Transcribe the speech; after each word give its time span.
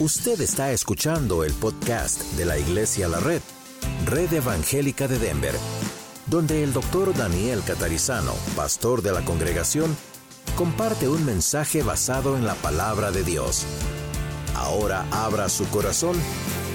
Usted 0.00 0.40
está 0.40 0.72
escuchando 0.72 1.44
el 1.44 1.52
podcast 1.52 2.20
de 2.32 2.44
la 2.44 2.58
Iglesia 2.58 3.06
La 3.06 3.20
Red, 3.20 3.40
Red 4.06 4.32
Evangélica 4.32 5.06
de 5.06 5.20
Denver, 5.20 5.54
donde 6.26 6.64
el 6.64 6.72
doctor 6.72 7.16
Daniel 7.16 7.62
Catarizano, 7.64 8.32
pastor 8.56 9.02
de 9.02 9.12
la 9.12 9.24
congregación, 9.24 9.96
comparte 10.56 11.08
un 11.08 11.24
mensaje 11.24 11.84
basado 11.84 12.36
en 12.36 12.44
la 12.44 12.56
palabra 12.56 13.12
de 13.12 13.22
Dios. 13.22 13.66
Ahora 14.56 15.06
abra 15.12 15.48
su 15.48 15.64
corazón 15.70 16.16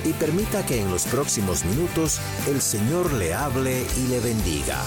y 0.05 0.13
permita 0.13 0.65
que 0.65 0.79
en 0.79 0.89
los 0.89 1.03
próximos 1.03 1.65
minutos 1.65 2.21
el 2.47 2.61
Señor 2.61 3.11
le 3.11 3.33
hable 3.33 3.85
y 3.97 4.07
le 4.07 4.21
bendiga. 4.21 4.77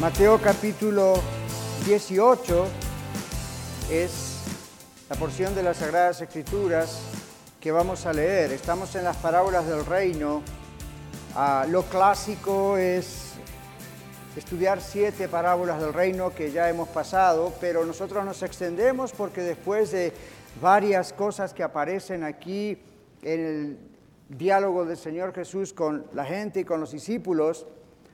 Mateo 0.00 0.40
capítulo 0.40 1.20
18 1.84 2.66
es 3.90 4.10
la 5.10 5.16
porción 5.16 5.54
de 5.54 5.62
las 5.62 5.76
Sagradas 5.76 6.22
Escrituras 6.22 7.17
vamos 7.70 8.06
a 8.06 8.12
leer. 8.12 8.52
Estamos 8.52 8.94
en 8.94 9.04
las 9.04 9.16
parábolas 9.16 9.66
del 9.66 9.84
reino. 9.84 10.42
Ah, 11.34 11.66
lo 11.68 11.82
clásico 11.84 12.76
es 12.76 13.34
estudiar 14.36 14.80
siete 14.80 15.28
parábolas 15.28 15.80
del 15.80 15.92
reino 15.92 16.34
que 16.34 16.50
ya 16.52 16.68
hemos 16.68 16.88
pasado, 16.88 17.52
pero 17.60 17.84
nosotros 17.84 18.24
nos 18.24 18.42
extendemos 18.42 19.12
porque 19.12 19.42
después 19.42 19.90
de 19.90 20.12
varias 20.60 21.12
cosas 21.12 21.52
que 21.52 21.62
aparecen 21.62 22.24
aquí 22.24 22.78
en 23.22 23.40
el 23.40 23.78
diálogo 24.28 24.84
del 24.84 24.96
Señor 24.96 25.34
Jesús 25.34 25.72
con 25.72 26.06
la 26.12 26.24
gente 26.24 26.60
y 26.60 26.64
con 26.64 26.80
los 26.80 26.92
discípulos, 26.92 27.66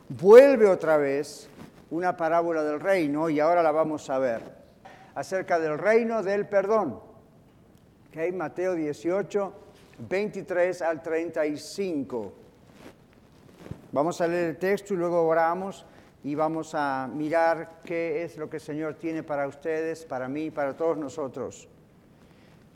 vuelve 0.08 0.66
otra 0.66 0.96
vez 0.96 1.48
una 1.90 2.16
parábola 2.16 2.62
del 2.62 2.80
reino 2.80 3.28
y 3.28 3.40
ahora 3.40 3.62
la 3.62 3.72
vamos 3.72 4.08
a 4.10 4.18
ver, 4.18 4.42
acerca 5.14 5.58
del 5.58 5.78
reino 5.78 6.22
del 6.22 6.46
perdón. 6.46 7.13
Mateo 8.32 8.74
18, 8.74 9.52
23 10.08 10.82
al 10.82 11.02
35. 11.02 12.32
Vamos 13.90 14.20
a 14.20 14.28
leer 14.28 14.50
el 14.50 14.56
texto 14.56 14.94
y 14.94 14.96
luego 14.96 15.22
oramos 15.26 15.84
y 16.22 16.36
vamos 16.36 16.74
a 16.74 17.10
mirar 17.12 17.80
qué 17.84 18.22
es 18.22 18.36
lo 18.36 18.48
que 18.48 18.58
el 18.58 18.62
Señor 18.62 18.94
tiene 18.94 19.24
para 19.24 19.48
ustedes, 19.48 20.04
para 20.04 20.28
mí, 20.28 20.52
para 20.52 20.76
todos 20.76 20.96
nosotros. 20.96 21.68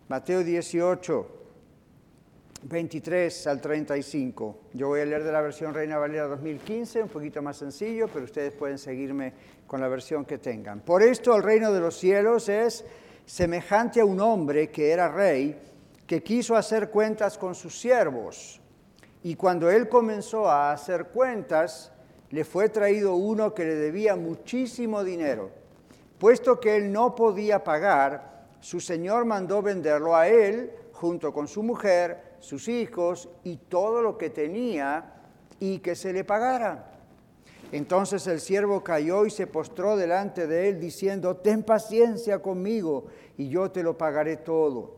Mateo 0.08 0.42
18, 0.42 1.26
23 2.62 3.46
al 3.46 3.60
35. 3.60 4.58
Yo 4.74 4.88
voy 4.88 5.00
a 5.00 5.04
leer 5.04 5.22
de 5.22 5.30
la 5.30 5.40
versión 5.40 5.72
Reina 5.72 5.98
Valera 5.98 6.26
2015, 6.26 7.04
un 7.04 7.08
poquito 7.08 7.42
más 7.42 7.56
sencillo, 7.58 8.08
pero 8.12 8.24
ustedes 8.24 8.52
pueden 8.52 8.78
seguirme 8.78 9.32
con 9.68 9.80
la 9.80 9.86
versión 9.86 10.24
que 10.24 10.38
tengan. 10.38 10.80
Por 10.80 11.04
esto 11.04 11.36
el 11.36 11.44
reino 11.44 11.72
de 11.72 11.80
los 11.80 11.96
cielos 11.96 12.48
es 12.48 12.84
semejante 13.28 14.00
a 14.00 14.06
un 14.06 14.20
hombre 14.20 14.70
que 14.70 14.90
era 14.90 15.10
rey, 15.10 15.54
que 16.06 16.22
quiso 16.22 16.56
hacer 16.56 16.88
cuentas 16.88 17.36
con 17.36 17.54
sus 17.54 17.78
siervos. 17.78 18.58
Y 19.22 19.34
cuando 19.34 19.70
él 19.70 19.86
comenzó 19.86 20.48
a 20.48 20.72
hacer 20.72 21.08
cuentas, 21.08 21.92
le 22.30 22.44
fue 22.44 22.70
traído 22.70 23.16
uno 23.16 23.52
que 23.52 23.66
le 23.66 23.74
debía 23.74 24.16
muchísimo 24.16 25.04
dinero. 25.04 25.50
Puesto 26.18 26.58
que 26.58 26.76
él 26.76 26.90
no 26.90 27.14
podía 27.14 27.62
pagar, 27.62 28.46
su 28.60 28.80
señor 28.80 29.26
mandó 29.26 29.60
venderlo 29.60 30.16
a 30.16 30.26
él 30.26 30.72
junto 30.92 31.30
con 31.30 31.48
su 31.48 31.62
mujer, 31.62 32.36
sus 32.40 32.66
hijos 32.66 33.28
y 33.44 33.56
todo 33.56 34.00
lo 34.00 34.16
que 34.16 34.30
tenía 34.30 35.04
y 35.60 35.80
que 35.80 35.94
se 35.94 36.14
le 36.14 36.24
pagara. 36.24 36.97
Entonces 37.70 38.26
el 38.26 38.40
siervo 38.40 38.82
cayó 38.82 39.26
y 39.26 39.30
se 39.30 39.46
postró 39.46 39.96
delante 39.96 40.46
de 40.46 40.68
él 40.68 40.80
diciendo, 40.80 41.36
ten 41.36 41.62
paciencia 41.62 42.40
conmigo 42.40 43.06
y 43.36 43.48
yo 43.48 43.70
te 43.70 43.82
lo 43.82 43.98
pagaré 43.98 44.38
todo. 44.38 44.96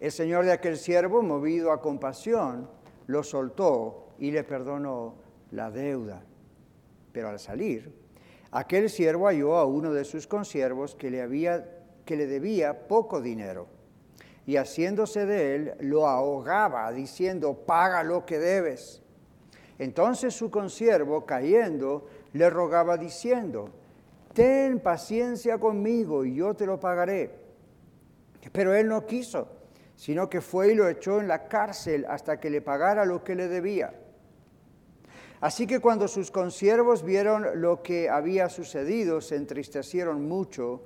El 0.00 0.12
señor 0.12 0.44
de 0.44 0.52
aquel 0.52 0.76
siervo, 0.76 1.22
movido 1.22 1.72
a 1.72 1.80
compasión, 1.80 2.68
lo 3.06 3.22
soltó 3.22 4.08
y 4.18 4.30
le 4.30 4.44
perdonó 4.44 5.14
la 5.52 5.70
deuda. 5.70 6.22
Pero 7.12 7.28
al 7.28 7.38
salir, 7.38 7.92
aquel 8.50 8.90
siervo 8.90 9.26
halló 9.26 9.56
a 9.56 9.64
uno 9.64 9.92
de 9.92 10.04
sus 10.04 10.26
consiervos 10.26 10.94
que 10.94 11.10
le, 11.10 11.22
había, 11.22 11.84
que 12.04 12.16
le 12.16 12.26
debía 12.26 12.86
poco 12.88 13.20
dinero. 13.20 13.66
Y 14.46 14.56
haciéndose 14.56 15.26
de 15.26 15.54
él, 15.54 15.74
lo 15.80 16.08
ahogaba, 16.08 16.90
diciendo, 16.92 17.64
paga 17.66 18.02
lo 18.02 18.24
que 18.24 18.38
debes. 18.38 19.02
Entonces 19.78 20.34
su 20.34 20.50
consiervo, 20.50 21.24
cayendo, 21.24 22.06
le 22.32 22.50
rogaba 22.50 22.96
diciendo, 22.96 23.70
ten 24.32 24.80
paciencia 24.80 25.58
conmigo 25.58 26.24
y 26.24 26.34
yo 26.34 26.54
te 26.54 26.66
lo 26.66 26.80
pagaré. 26.80 27.30
Pero 28.52 28.74
él 28.74 28.88
no 28.88 29.06
quiso, 29.06 29.48
sino 29.94 30.28
que 30.28 30.40
fue 30.40 30.72
y 30.72 30.74
lo 30.74 30.88
echó 30.88 31.20
en 31.20 31.28
la 31.28 31.48
cárcel 31.48 32.06
hasta 32.08 32.40
que 32.40 32.50
le 32.50 32.60
pagara 32.60 33.04
lo 33.04 33.22
que 33.22 33.34
le 33.34 33.48
debía. 33.48 33.94
Así 35.40 35.68
que 35.68 35.78
cuando 35.78 36.08
sus 36.08 36.32
consiervos 36.32 37.04
vieron 37.04 37.60
lo 37.60 37.82
que 37.82 38.08
había 38.08 38.48
sucedido, 38.48 39.20
se 39.20 39.36
entristecieron 39.36 40.26
mucho 40.26 40.82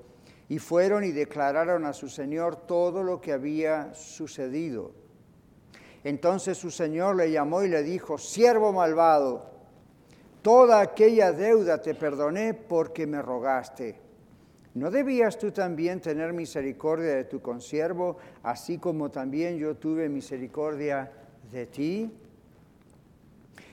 y 0.48 0.59
fueron 0.59 1.04
y 1.04 1.12
declararon 1.12 1.86
a 1.86 1.94
su 1.94 2.10
señor 2.10 2.56
todo 2.66 3.03
lo 3.03 3.22
que 3.22 3.32
había 3.32 3.94
sucedido. 3.94 4.92
Entonces 6.05 6.59
su 6.59 6.71
señor 6.71 7.17
le 7.17 7.31
llamó 7.31 7.63
y 7.63 7.69
le 7.69 7.83
dijo, 7.83 8.19
siervo 8.19 8.73
malvado, 8.73 9.47
toda 10.43 10.81
aquella 10.81 11.33
deuda 11.33 11.81
te 11.81 11.95
perdoné 11.95 12.55
porque 12.55 13.07
me 13.07 13.23
rogaste. 13.23 14.01
¿No 14.75 14.91
debías 14.91 15.39
tú 15.39 15.53
también 15.53 16.01
tener 16.01 16.33
misericordia 16.33 17.15
de 17.15 17.25
tu 17.25 17.41
consiervo, 17.41 18.17
así 18.43 18.79
como 18.79 19.11
también 19.11 19.59
yo 19.59 19.77
tuve 19.77 20.09
misericordia 20.09 21.13
de 21.51 21.67
ti? 21.67 22.11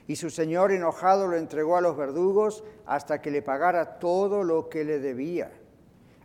Y 0.08 0.16
su 0.16 0.30
señor 0.30 0.72
enojado 0.72 1.28
lo 1.28 1.38
entregó 1.38 1.78
a 1.78 1.82
los 1.82 1.96
verdugos 1.96 2.64
hasta 2.86 3.22
que 3.22 3.32
le 3.32 3.42
pagara 3.42 4.00
todo 4.00 4.44
lo 4.44 4.68
que 4.68 4.84
le 4.84 5.00
debía. 5.00 5.52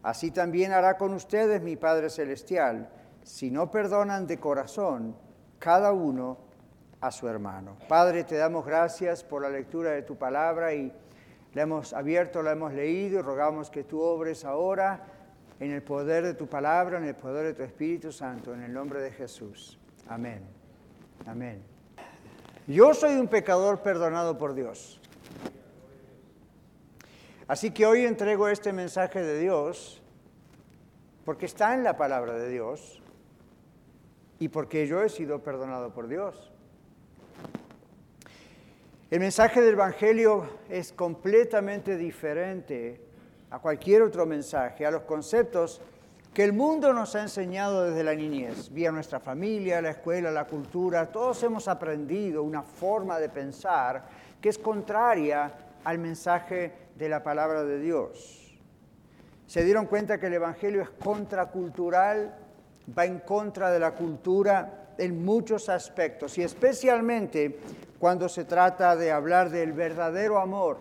Así 0.03 0.31
también 0.31 0.73
hará 0.73 0.99
con 0.99 1.15
ustedes 1.15 1.63
mi 1.63 1.77
Padre 1.77 2.11
Celestial, 2.11 2.91
si 3.23 3.51
no 3.51 3.71
perdonan 3.71 4.27
de 4.27 4.39
corazón 4.39 5.15
cada 5.65 5.93
uno 5.93 6.37
a 7.01 7.11
su 7.11 7.27
hermano. 7.27 7.79
Padre, 7.89 8.25
te 8.25 8.37
damos 8.37 8.67
gracias 8.67 9.25
por 9.25 9.41
la 9.41 9.49
lectura 9.49 9.93
de 9.93 10.03
tu 10.03 10.15
palabra 10.15 10.75
y 10.75 10.93
la 11.55 11.63
hemos 11.63 11.95
abierto, 11.95 12.43
la 12.43 12.53
hemos 12.53 12.75
leído 12.75 13.19
y 13.19 13.23
rogamos 13.23 13.71
que 13.71 13.83
tú 13.83 14.03
obres 14.03 14.45
ahora 14.45 15.07
en 15.59 15.71
el 15.71 15.83
poder 15.83 16.23
de 16.23 16.35
tu 16.35 16.47
palabra, 16.49 16.99
en 16.99 17.05
el 17.05 17.15
poder 17.15 17.47
de 17.47 17.55
tu 17.55 17.63
Espíritu 17.63 18.13
Santo, 18.13 18.53
en 18.53 18.63
el 18.63 18.75
nombre 18.75 19.01
de 19.01 19.11
Jesús. 19.11 19.79
Amén. 20.07 20.43
Amén. 21.25 21.63
Yo 22.67 22.93
soy 22.93 23.15
un 23.15 23.29
pecador 23.29 23.81
perdonado 23.81 24.37
por 24.37 24.53
Dios. 24.53 25.01
Así 27.49 27.71
que 27.71 27.87
hoy 27.87 28.05
entrego 28.05 28.49
este 28.49 28.75
mensaje 28.75 29.23
de 29.23 29.39
Dios 29.39 30.03
porque 31.25 31.47
está 31.47 31.73
en 31.73 31.85
la 31.85 31.97
palabra 31.97 32.35
de 32.35 32.51
Dios 32.51 33.01
y 34.39 34.49
porque 34.49 34.87
yo 34.87 35.03
he 35.03 35.09
sido 35.09 35.43
perdonado 35.43 35.93
por 35.93 36.09
Dios. 36.09 36.51
El 39.11 39.21
mensaje 39.21 39.61
del 39.61 39.75
Evangelio 39.75 40.49
es 40.69 40.93
completamente 40.93 41.97
diferente 41.97 43.01
a 43.51 43.59
cualquier 43.59 44.03
otro 44.03 44.27
mensaje, 44.27 44.85
a 44.85 44.91
los 44.91 45.03
conceptos 45.03 45.81
que 46.33 46.43
el 46.43 46.53
mundo 46.53 46.93
nos 46.93 47.15
ha 47.15 47.23
enseñado 47.23 47.85
desde 47.85 48.03
la 48.03 48.15
niñez, 48.15 48.73
vía 48.73 48.91
nuestra 48.91 49.21
familia, 49.21 49.81
la 49.81 49.91
escuela, 49.91 50.33
la 50.33 50.47
cultura. 50.47 51.13
Todos 51.13 51.41
hemos 51.45 51.69
aprendido 51.69 52.43
una 52.43 52.63
forma 52.63 53.21
de 53.21 53.29
pensar 53.29 54.05
que 54.41 54.49
es 54.49 54.59
contraria 54.59 55.53
al 55.85 55.99
mensaje 55.99 56.73
de 56.97 57.09
la 57.09 57.23
palabra 57.23 57.63
de 57.63 57.79
Dios. 57.79 58.59
Se 59.47 59.63
dieron 59.63 59.87
cuenta 59.87 60.19
que 60.19 60.27
el 60.27 60.35
Evangelio 60.35 60.83
es 60.83 60.91
contracultural 60.91 62.35
va 62.97 63.05
en 63.05 63.21
contra 63.21 63.71
de 63.71 63.79
la 63.79 63.93
cultura 63.93 64.85
en 64.99 65.25
muchos 65.25 65.69
aspectos 65.69 66.39
y 66.39 66.43
especialmente 66.43 67.59
cuando 67.99 68.29
se 68.29 68.45
trata 68.45 68.97
de 68.97 69.11
hablar 69.11 69.51
del 69.51 69.73
verdadero 69.73 70.39
amor. 70.39 70.79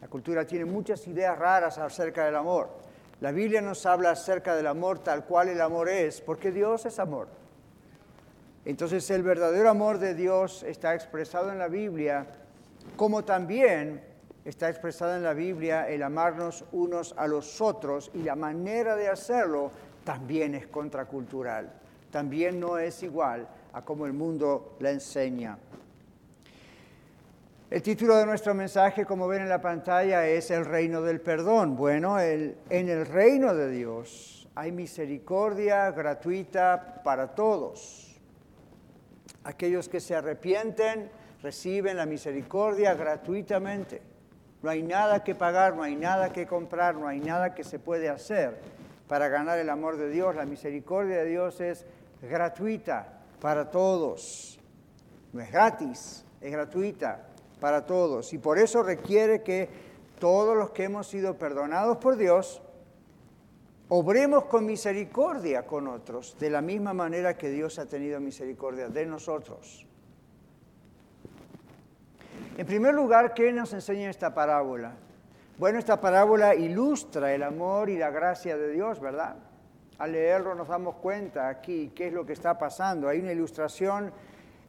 La 0.00 0.08
cultura 0.08 0.46
tiene 0.46 0.64
muchas 0.64 1.06
ideas 1.06 1.38
raras 1.38 1.78
acerca 1.78 2.24
del 2.24 2.36
amor. 2.36 2.70
La 3.20 3.32
Biblia 3.32 3.60
nos 3.60 3.84
habla 3.84 4.12
acerca 4.12 4.56
del 4.56 4.66
amor 4.66 5.00
tal 5.00 5.24
cual 5.26 5.50
el 5.50 5.60
amor 5.60 5.90
es, 5.90 6.22
porque 6.22 6.50
Dios 6.50 6.86
es 6.86 6.98
amor. 6.98 7.28
Entonces 8.64 9.10
el 9.10 9.22
verdadero 9.22 9.68
amor 9.68 9.98
de 9.98 10.14
Dios 10.14 10.62
está 10.62 10.94
expresado 10.94 11.52
en 11.52 11.58
la 11.58 11.68
Biblia, 11.68 12.26
como 12.96 13.24
también 13.24 14.02
está 14.44 14.70
expresado 14.70 15.16
en 15.16 15.22
la 15.22 15.34
Biblia 15.34 15.88
el 15.88 16.02
amarnos 16.02 16.64
unos 16.72 17.14
a 17.18 17.26
los 17.26 17.60
otros 17.60 18.10
y 18.14 18.22
la 18.22 18.36
manera 18.36 18.96
de 18.96 19.08
hacerlo 19.08 19.70
también 20.10 20.56
es 20.56 20.66
contracultural, 20.66 21.72
también 22.10 22.58
no 22.58 22.78
es 22.78 23.00
igual 23.04 23.46
a 23.72 23.84
como 23.84 24.06
el 24.06 24.12
mundo 24.12 24.76
la 24.80 24.90
enseña. 24.90 25.56
El 27.70 27.80
título 27.80 28.16
de 28.16 28.26
nuestro 28.26 28.52
mensaje, 28.52 29.06
como 29.06 29.28
ven 29.28 29.42
en 29.42 29.48
la 29.48 29.60
pantalla, 29.60 30.26
es 30.26 30.50
El 30.50 30.64
reino 30.64 31.00
del 31.00 31.20
perdón. 31.20 31.76
Bueno, 31.76 32.18
en 32.18 32.56
el 32.68 33.06
reino 33.06 33.54
de 33.54 33.70
Dios 33.70 34.48
hay 34.56 34.72
misericordia 34.72 35.92
gratuita 35.92 37.02
para 37.04 37.28
todos. 37.28 38.20
Aquellos 39.44 39.88
que 39.88 40.00
se 40.00 40.16
arrepienten 40.16 41.08
reciben 41.40 41.96
la 41.96 42.06
misericordia 42.06 42.94
gratuitamente. 42.94 44.02
No 44.60 44.70
hay 44.70 44.82
nada 44.82 45.22
que 45.22 45.36
pagar, 45.36 45.76
no 45.76 45.84
hay 45.84 45.94
nada 45.94 46.32
que 46.32 46.48
comprar, 46.48 46.96
no 46.96 47.06
hay 47.06 47.20
nada 47.20 47.54
que 47.54 47.62
se 47.62 47.78
puede 47.78 48.08
hacer 48.08 48.79
para 49.10 49.28
ganar 49.28 49.58
el 49.58 49.68
amor 49.70 49.96
de 49.96 50.08
Dios. 50.08 50.36
La 50.36 50.46
misericordia 50.46 51.16
de 51.16 51.24
Dios 51.24 51.60
es 51.60 51.84
gratuita 52.22 53.24
para 53.40 53.68
todos. 53.68 54.60
No 55.32 55.40
es 55.40 55.50
gratis, 55.50 56.24
es 56.40 56.52
gratuita 56.52 57.26
para 57.58 57.84
todos. 57.84 58.32
Y 58.32 58.38
por 58.38 58.56
eso 58.56 58.84
requiere 58.84 59.42
que 59.42 59.68
todos 60.20 60.56
los 60.56 60.70
que 60.70 60.84
hemos 60.84 61.08
sido 61.08 61.36
perdonados 61.36 61.96
por 61.96 62.16
Dios, 62.16 62.62
obremos 63.88 64.44
con 64.44 64.64
misericordia 64.64 65.66
con 65.66 65.88
otros, 65.88 66.36
de 66.38 66.48
la 66.48 66.60
misma 66.60 66.94
manera 66.94 67.36
que 67.36 67.50
Dios 67.50 67.80
ha 67.80 67.86
tenido 67.86 68.20
misericordia 68.20 68.90
de 68.90 69.06
nosotros. 69.06 69.88
En 72.56 72.64
primer 72.64 72.94
lugar, 72.94 73.34
¿qué 73.34 73.52
nos 73.52 73.72
enseña 73.72 74.08
esta 74.08 74.32
parábola? 74.32 74.94
Bueno, 75.60 75.78
esta 75.78 76.00
parábola 76.00 76.54
ilustra 76.54 77.34
el 77.34 77.42
amor 77.42 77.90
y 77.90 77.98
la 77.98 78.08
gracia 78.08 78.56
de 78.56 78.72
Dios, 78.72 78.98
¿verdad? 78.98 79.36
Al 79.98 80.12
leerlo 80.12 80.54
nos 80.54 80.68
damos 80.68 80.94
cuenta 80.94 81.50
aquí 81.50 81.92
qué 81.94 82.06
es 82.06 82.14
lo 82.14 82.24
que 82.24 82.32
está 82.32 82.56
pasando. 82.56 83.08
Hay 83.08 83.20
una 83.20 83.32
ilustración 83.32 84.10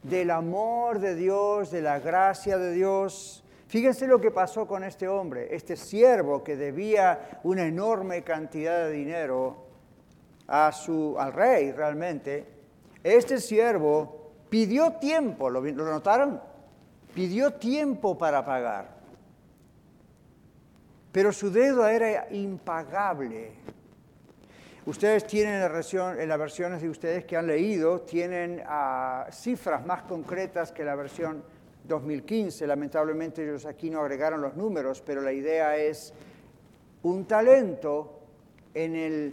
del 0.02 0.30
amor 0.30 0.98
de 0.98 1.14
Dios, 1.14 1.70
de 1.70 1.80
la 1.80 1.98
gracia 1.98 2.58
de 2.58 2.72
Dios. 2.72 3.42
Fíjense 3.68 4.06
lo 4.06 4.20
que 4.20 4.30
pasó 4.30 4.66
con 4.66 4.84
este 4.84 5.08
hombre, 5.08 5.56
este 5.56 5.76
siervo 5.76 6.44
que 6.44 6.56
debía 6.56 7.40
una 7.42 7.64
enorme 7.64 8.22
cantidad 8.22 8.84
de 8.84 8.90
dinero 8.90 9.64
a 10.46 10.72
su, 10.72 11.16
al 11.18 11.32
rey 11.32 11.72
realmente. 11.72 12.46
Este 13.02 13.40
siervo 13.40 14.32
pidió 14.50 14.92
tiempo, 14.96 15.48
¿lo, 15.48 15.62
lo 15.62 15.86
notaron? 15.86 16.38
Pidió 17.14 17.54
tiempo 17.54 18.18
para 18.18 18.44
pagar. 18.44 19.01
Pero 21.12 21.30
su 21.30 21.50
deuda 21.50 21.92
era 21.92 22.26
impagable. 22.30 23.52
Ustedes 24.86 25.26
tienen 25.26 25.62
en, 25.62 26.28
las 26.28 26.38
versiones 26.38 26.82
de 26.82 26.88
ustedes 26.88 27.24
que 27.24 27.36
han 27.36 27.46
leído, 27.46 28.00
tienen 28.00 28.62
ah, 28.66 29.28
cifras 29.30 29.86
más 29.86 30.02
concretas 30.02 30.72
que 30.72 30.82
la 30.82 30.96
versión 30.96 31.44
2015. 31.84 32.66
Lamentablemente 32.66 33.44
ellos 33.44 33.66
aquí 33.66 33.90
no 33.90 34.00
agregaron 34.00 34.40
los 34.40 34.56
números, 34.56 35.02
pero 35.04 35.20
la 35.20 35.32
idea 35.32 35.76
es 35.76 36.12
un 37.02 37.26
talento 37.26 38.20
en, 38.74 39.32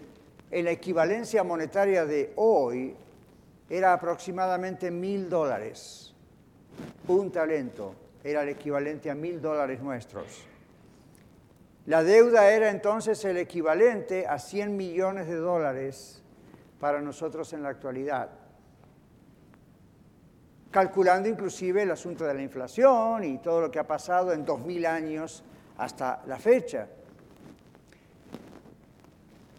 en 0.52 0.66
la 0.66 0.72
equivalencia 0.72 1.44
monetaria 1.44 2.06
de 2.06 2.34
hoy 2.36 2.96
era 3.70 3.94
aproximadamente 3.94 4.92
mil 4.92 5.30
dólares. 5.30 6.14
Un 7.08 7.32
talento 7.32 7.96
era 8.24 8.44
el 8.44 8.50
equivalente 8.50 9.10
a 9.10 9.16
mil 9.16 9.42
dólares 9.42 9.80
nuestros. 9.82 10.46
La 11.90 12.04
deuda 12.04 12.52
era 12.52 12.70
entonces 12.70 13.26
el 13.26 13.38
equivalente 13.38 14.28
a 14.28 14.38
100 14.38 14.78
millones 14.78 15.26
de 15.26 15.38
dólares 15.38 16.22
para 16.80 17.02
nosotros 17.02 17.52
en 17.54 17.64
la 17.64 17.70
actualidad, 17.70 18.30
calculando 20.70 21.28
inclusive 21.28 21.82
el 21.82 21.90
asunto 21.90 22.26
de 22.26 22.36
la 22.36 22.44
inflación 22.44 23.24
y 23.24 23.40
todo 23.40 23.62
lo 23.62 23.72
que 23.72 23.80
ha 23.80 23.88
pasado 23.88 24.34
en 24.34 24.46
2000 24.46 24.86
años 24.86 25.44
hasta 25.80 26.22
la 26.28 26.38
fecha. 26.38 26.88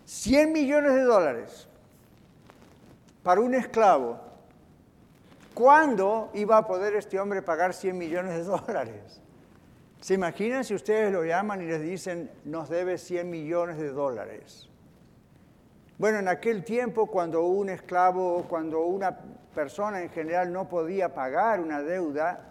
100 0.04 0.52
millones 0.52 0.94
de 0.94 1.02
dólares 1.02 1.66
para 3.24 3.40
un 3.40 3.54
esclavo. 3.54 4.20
¿Cuándo 5.52 6.30
iba 6.34 6.58
a 6.58 6.64
poder 6.64 6.94
este 6.94 7.18
hombre 7.18 7.42
pagar 7.42 7.74
100 7.74 7.98
millones 7.98 8.34
de 8.34 8.44
dólares? 8.44 9.20
¿Se 10.00 10.14
imaginan 10.14 10.64
si 10.64 10.74
ustedes 10.74 11.12
lo 11.12 11.24
llaman 11.24 11.60
y 11.60 11.66
les 11.66 11.82
dicen, 11.82 12.30
nos 12.46 12.70
debe 12.70 12.96
100 12.96 13.28
millones 13.28 13.76
de 13.76 13.90
dólares? 13.90 14.66
Bueno, 15.98 16.18
en 16.18 16.28
aquel 16.28 16.64
tiempo 16.64 17.06
cuando 17.06 17.44
un 17.44 17.68
esclavo, 17.68 18.46
cuando 18.48 18.80
una 18.80 19.14
persona 19.54 20.00
en 20.00 20.08
general 20.08 20.50
no 20.50 20.66
podía 20.70 21.12
pagar 21.12 21.60
una 21.60 21.82
deuda, 21.82 22.46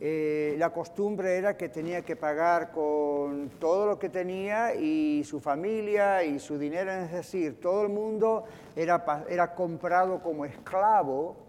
eh, 0.00 0.54
la 0.58 0.70
costumbre 0.70 1.36
era 1.36 1.58
que 1.58 1.68
tenía 1.68 2.00
que 2.00 2.16
pagar 2.16 2.70
con 2.70 3.50
todo 3.60 3.84
lo 3.84 3.98
que 3.98 4.08
tenía 4.08 4.74
y 4.74 5.24
su 5.24 5.40
familia 5.40 6.24
y 6.24 6.38
su 6.38 6.58
dinero, 6.58 6.90
es 6.90 7.12
decir, 7.12 7.60
todo 7.60 7.82
el 7.82 7.90
mundo 7.90 8.44
era, 8.74 9.26
era 9.28 9.54
comprado 9.54 10.22
como 10.22 10.46
esclavo 10.46 11.47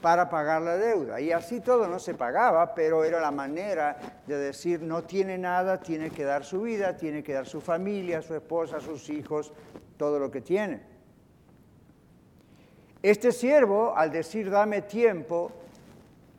para 0.00 0.28
pagar 0.28 0.62
la 0.62 0.76
deuda. 0.76 1.20
Y 1.20 1.32
así 1.32 1.60
todo 1.60 1.86
no 1.86 1.98
se 1.98 2.14
pagaba, 2.14 2.74
pero 2.74 3.04
era 3.04 3.20
la 3.20 3.30
manera 3.30 3.96
de 4.26 4.36
decir, 4.36 4.80
no 4.82 5.02
tiene 5.02 5.36
nada, 5.38 5.80
tiene 5.80 6.10
que 6.10 6.24
dar 6.24 6.44
su 6.44 6.62
vida, 6.62 6.96
tiene 6.96 7.22
que 7.22 7.34
dar 7.34 7.46
su 7.46 7.60
familia, 7.60 8.22
su 8.22 8.34
esposa, 8.34 8.80
sus 8.80 9.08
hijos, 9.10 9.52
todo 9.96 10.18
lo 10.18 10.30
que 10.30 10.40
tiene. 10.40 10.82
Este 13.02 13.32
siervo, 13.32 13.94
al 13.96 14.10
decir 14.10 14.50
dame 14.50 14.82
tiempo, 14.82 15.52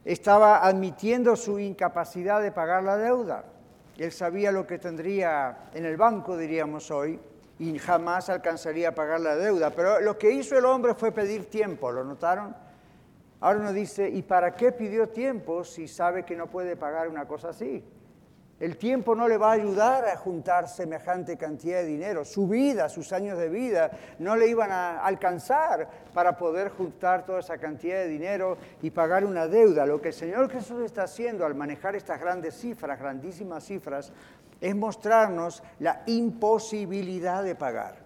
estaba 0.06 0.66
admitiendo 0.66 1.36
su 1.36 1.60
incapacidad 1.60 2.42
de 2.42 2.52
pagar 2.52 2.84
la 2.84 2.98
deuda. 2.98 3.46
Él 3.98 4.12
sabía 4.12 4.52
lo 4.52 4.66
que 4.66 4.80
tendría 4.80 5.70
en 5.74 5.86
el 5.86 5.98
banco, 5.98 6.38
diríamos 6.38 6.90
hoy, 6.90 7.20
y 7.60 7.78
jamás 7.78 8.30
alcanzaría 8.30 8.90
a 8.90 8.96
pagar 8.96 9.22
la 9.22 9.36
deuda. 9.36 9.70
Pero 9.70 10.00
lo 10.02 10.18
que 10.18 10.32
hizo 10.32 10.58
el 10.58 10.66
hombre 10.66 10.96
fue 10.96 11.12
pedir 11.12 11.50
tiempo, 11.50 11.92
¿lo 11.92 12.04
notaron? 12.04 12.56
Ahora 13.42 13.60
uno 13.60 13.74
dice, 13.74 14.08
¿y 14.08 14.22
para 14.22 14.56
qué 14.56 14.72
pidió 14.72 15.10
tiempo 15.10 15.64
si 15.64 15.88
sabe 15.88 16.24
que 16.24 16.36
no 16.36 16.48
puede 16.48 16.76
pagar 16.76 17.08
una 17.10 17.28
cosa 17.28 17.50
así? 17.50 17.84
El 18.60 18.78
tiempo 18.78 19.16
no 19.16 19.28
le 19.28 19.40
va 19.40 19.50
a 19.50 19.54
ayudar 19.54 20.06
a 20.06 20.16
juntar 20.16 20.68
semejante 20.70 21.36
cantidad 21.36 21.80
de 21.80 21.88
dinero. 21.88 22.24
Su 22.24 22.48
vida, 22.48 22.88
sus 22.90 23.12
años 23.12 23.40
de 23.40 23.50
vida, 23.50 23.90
no 24.20 24.36
le 24.36 24.48
iban 24.48 24.72
a 24.72 25.04
alcanzar 25.04 25.90
para 26.14 26.38
poder 26.38 26.70
juntar 26.70 27.26
toda 27.26 27.40
esa 27.40 27.58
cantidad 27.58 27.96
de 27.96 28.08
dinero 28.08 28.60
y 28.84 28.92
pagar 28.92 29.26
una 29.26 29.48
deuda. 29.48 29.88
Lo 29.88 30.00
que 30.00 30.10
el 30.10 30.14
Señor 30.14 30.48
Jesús 30.52 30.84
está 30.86 31.04
haciendo 31.04 31.44
al 31.44 31.56
manejar 31.56 31.96
estas 31.96 32.20
grandes 32.20 32.54
cifras, 32.54 33.00
grandísimas 33.00 33.64
cifras, 33.64 34.14
es 34.62 34.76
mostrarnos 34.76 35.64
la 35.80 36.04
imposibilidad 36.06 37.44
de 37.44 37.56
pagar. 37.56 38.01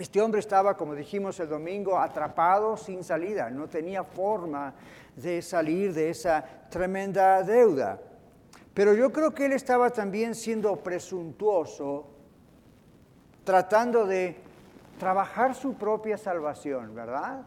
Este 0.00 0.22
hombre 0.22 0.40
estaba, 0.40 0.78
como 0.78 0.94
dijimos 0.94 1.38
el 1.40 1.50
domingo, 1.50 1.98
atrapado 1.98 2.74
sin 2.78 3.04
salida, 3.04 3.50
no 3.50 3.68
tenía 3.68 4.02
forma 4.02 4.72
de 5.14 5.42
salir 5.42 5.92
de 5.92 6.08
esa 6.08 6.42
tremenda 6.70 7.42
deuda. 7.42 8.00
Pero 8.72 8.94
yo 8.94 9.12
creo 9.12 9.34
que 9.34 9.44
él 9.44 9.52
estaba 9.52 9.90
también 9.90 10.34
siendo 10.34 10.74
presuntuoso, 10.76 12.06
tratando 13.44 14.06
de 14.06 14.38
trabajar 14.98 15.54
su 15.54 15.74
propia 15.74 16.16
salvación, 16.16 16.94
¿verdad? 16.94 17.42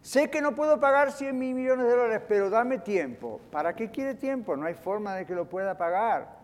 Sé 0.00 0.30
que 0.30 0.40
no 0.40 0.56
puedo 0.56 0.80
pagar 0.80 1.12
100 1.12 1.38
mil 1.38 1.54
millones 1.54 1.86
de 1.86 1.92
dólares, 1.92 2.22
pero 2.26 2.50
dame 2.50 2.78
tiempo. 2.78 3.40
¿Para 3.52 3.76
qué 3.76 3.88
quiere 3.88 4.16
tiempo? 4.16 4.56
No 4.56 4.66
hay 4.66 4.74
forma 4.74 5.14
de 5.14 5.26
que 5.26 5.34
lo 5.36 5.48
pueda 5.48 5.78
pagar. 5.78 6.41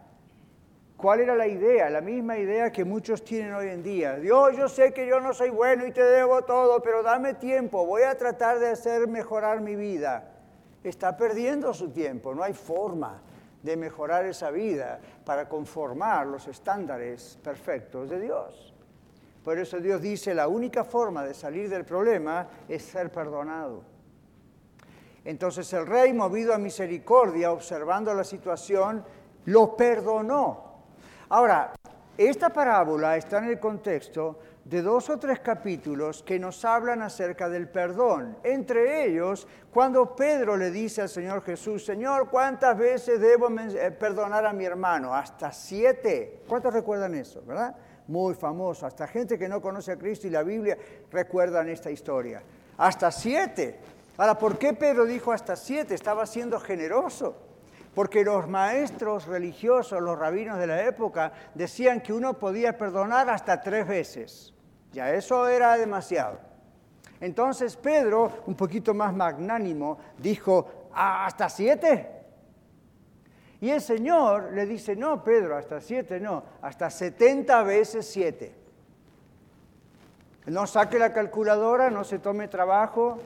¿Cuál 0.98 1.20
era 1.20 1.36
la 1.36 1.46
idea? 1.46 1.88
La 1.90 2.00
misma 2.00 2.36
idea 2.38 2.72
que 2.72 2.84
muchos 2.84 3.22
tienen 3.22 3.54
hoy 3.54 3.68
en 3.68 3.84
día. 3.84 4.16
Dios, 4.16 4.56
yo 4.56 4.68
sé 4.68 4.92
que 4.92 5.06
yo 5.06 5.20
no 5.20 5.32
soy 5.32 5.48
bueno 5.48 5.86
y 5.86 5.92
te 5.92 6.02
debo 6.02 6.42
todo, 6.42 6.82
pero 6.82 7.04
dame 7.04 7.34
tiempo, 7.34 7.86
voy 7.86 8.02
a 8.02 8.18
tratar 8.18 8.58
de 8.58 8.70
hacer 8.70 9.06
mejorar 9.06 9.60
mi 9.60 9.76
vida. 9.76 10.32
Está 10.82 11.16
perdiendo 11.16 11.72
su 11.72 11.90
tiempo, 11.90 12.34
no 12.34 12.42
hay 12.42 12.52
forma 12.52 13.22
de 13.62 13.76
mejorar 13.76 14.24
esa 14.24 14.50
vida 14.50 14.98
para 15.24 15.48
conformar 15.48 16.26
los 16.26 16.48
estándares 16.48 17.38
perfectos 17.44 18.10
de 18.10 18.18
Dios. 18.18 18.74
Por 19.44 19.56
eso 19.56 19.78
Dios 19.78 20.02
dice, 20.02 20.34
la 20.34 20.48
única 20.48 20.82
forma 20.82 21.24
de 21.24 21.32
salir 21.32 21.70
del 21.70 21.84
problema 21.84 22.48
es 22.68 22.82
ser 22.82 23.12
perdonado. 23.12 23.84
Entonces 25.24 25.72
el 25.74 25.86
rey, 25.86 26.12
movido 26.12 26.52
a 26.52 26.58
misericordia, 26.58 27.52
observando 27.52 28.12
la 28.14 28.24
situación, 28.24 29.04
lo 29.44 29.76
perdonó 29.76 30.67
Ahora, 31.30 31.72
esta 32.16 32.48
parábola 32.48 33.16
está 33.16 33.38
en 33.38 33.44
el 33.44 33.60
contexto 33.60 34.38
de 34.64 34.80
dos 34.80 35.10
o 35.10 35.18
tres 35.18 35.40
capítulos 35.40 36.22
que 36.22 36.38
nos 36.38 36.64
hablan 36.64 37.02
acerca 37.02 37.50
del 37.50 37.68
perdón. 37.68 38.36
Entre 38.42 39.04
ellos, 39.04 39.46
cuando 39.72 40.16
Pedro 40.16 40.56
le 40.56 40.70
dice 40.70 41.02
al 41.02 41.10
Señor 41.10 41.42
Jesús, 41.42 41.84
Señor, 41.84 42.30
¿cuántas 42.30 42.76
veces 42.78 43.20
debo 43.20 43.48
eh, 43.50 43.90
perdonar 43.90 44.46
a 44.46 44.54
mi 44.54 44.64
hermano? 44.64 45.14
Hasta 45.14 45.52
siete. 45.52 46.42
¿Cuántos 46.48 46.72
recuerdan 46.72 47.14
eso, 47.14 47.42
verdad? 47.46 47.76
Muy 48.06 48.34
famoso. 48.34 48.86
Hasta 48.86 49.06
gente 49.06 49.38
que 49.38 49.48
no 49.48 49.60
conoce 49.60 49.92
a 49.92 49.96
Cristo 49.96 50.26
y 50.26 50.30
la 50.30 50.42
Biblia 50.42 50.78
recuerdan 51.10 51.68
esta 51.68 51.90
historia. 51.90 52.42
Hasta 52.78 53.10
siete. 53.10 53.78
Ahora, 54.16 54.38
¿por 54.38 54.58
qué 54.58 54.72
Pedro 54.72 55.04
dijo 55.04 55.30
hasta 55.30 55.56
siete? 55.56 55.94
Estaba 55.94 56.24
siendo 56.24 56.58
generoso 56.58 57.47
porque 57.98 58.22
los 58.22 58.46
maestros 58.46 59.26
religiosos, 59.26 60.00
los 60.00 60.16
rabinos 60.16 60.56
de 60.56 60.68
la 60.68 60.84
época, 60.84 61.32
decían 61.52 62.00
que 62.00 62.12
uno 62.12 62.38
podía 62.38 62.78
perdonar 62.78 63.28
hasta 63.28 63.60
tres 63.60 63.88
veces. 63.88 64.54
Ya 64.92 65.12
eso 65.12 65.48
era 65.48 65.76
demasiado. 65.76 66.38
Entonces 67.20 67.74
Pedro, 67.74 68.44
un 68.46 68.54
poquito 68.54 68.94
más 68.94 69.12
magnánimo, 69.12 69.98
dijo, 70.16 70.90
¿hasta 70.94 71.48
siete? 71.48 72.08
Y 73.60 73.70
el 73.70 73.80
Señor 73.80 74.52
le 74.52 74.64
dice, 74.64 74.94
no, 74.94 75.24
Pedro, 75.24 75.56
hasta 75.56 75.80
siete 75.80 76.20
no, 76.20 76.44
hasta 76.62 76.90
setenta 76.90 77.64
veces 77.64 78.06
siete. 78.06 78.54
No 80.46 80.68
saque 80.68 81.00
la 81.00 81.12
calculadora, 81.12 81.90
no 81.90 82.04
se 82.04 82.20
tome 82.20 82.46
trabajo, 82.46 83.18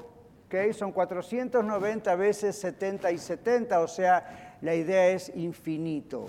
¿ok? 0.47 0.73
Son 0.73 0.93
490 0.93 2.17
veces 2.17 2.59
70 2.59 3.13
y 3.13 3.19
70, 3.19 3.79
o 3.79 3.87
sea, 3.87 4.49
la 4.63 4.75
idea 4.75 5.09
es 5.09 5.31
infinito. 5.35 6.29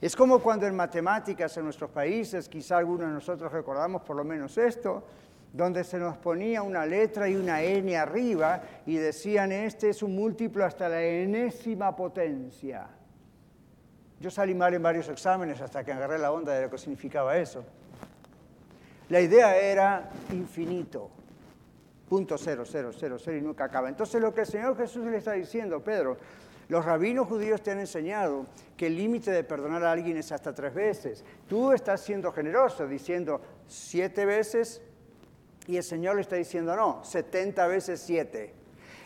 Es 0.00 0.16
como 0.16 0.40
cuando 0.40 0.66
en 0.66 0.74
matemáticas 0.74 1.56
en 1.56 1.64
nuestros 1.64 1.90
países, 1.90 2.48
quizá 2.48 2.78
algunos 2.78 3.06
de 3.06 3.14
nosotros 3.14 3.52
recordamos 3.52 4.02
por 4.02 4.16
lo 4.16 4.24
menos 4.24 4.58
esto, 4.58 5.04
donde 5.52 5.84
se 5.84 5.98
nos 5.98 6.16
ponía 6.16 6.62
una 6.62 6.84
letra 6.84 7.28
y 7.28 7.36
una 7.36 7.62
n 7.62 7.96
arriba 7.96 8.62
y 8.86 8.96
decían, 8.96 9.52
este 9.52 9.90
es 9.90 10.02
un 10.02 10.14
múltiplo 10.14 10.64
hasta 10.64 10.88
la 10.88 11.00
enésima 11.00 11.94
potencia. 11.94 12.88
Yo 14.18 14.30
salí 14.30 14.54
mal 14.54 14.74
en 14.74 14.82
varios 14.82 15.08
exámenes 15.08 15.60
hasta 15.60 15.84
que 15.84 15.92
agarré 15.92 16.18
la 16.18 16.32
onda 16.32 16.52
de 16.54 16.62
lo 16.62 16.70
que 16.70 16.78
significaba 16.78 17.36
eso. 17.36 17.64
La 19.10 19.20
idea 19.20 19.56
era 19.56 20.10
infinito, 20.32 21.10
punto 22.08 22.36
cero, 22.38 22.64
cero, 22.66 22.90
cero, 22.92 23.16
cero 23.18 23.36
y 23.36 23.42
nunca 23.42 23.64
acaba. 23.64 23.88
Entonces 23.88 24.20
lo 24.20 24.34
que 24.34 24.40
el 24.40 24.46
Señor 24.46 24.76
Jesús 24.76 25.04
le 25.06 25.18
está 25.18 25.32
diciendo, 25.32 25.80
Pedro, 25.84 26.16
los 26.68 26.84
rabinos 26.84 27.26
judíos 27.28 27.62
te 27.62 27.70
han 27.70 27.80
enseñado 27.80 28.46
que 28.76 28.86
el 28.86 28.96
límite 28.96 29.30
de 29.30 29.44
perdonar 29.44 29.84
a 29.84 29.92
alguien 29.92 30.16
es 30.16 30.32
hasta 30.32 30.54
tres 30.54 30.74
veces. 30.74 31.24
Tú 31.48 31.72
estás 31.72 32.00
siendo 32.00 32.32
generoso 32.32 32.86
diciendo 32.86 33.40
siete 33.66 34.24
veces 34.24 34.80
y 35.66 35.76
el 35.76 35.82
Señor 35.82 36.16
le 36.16 36.22
está 36.22 36.36
diciendo 36.36 36.74
no, 36.74 37.04
setenta 37.04 37.66
veces 37.66 38.00
siete. 38.00 38.64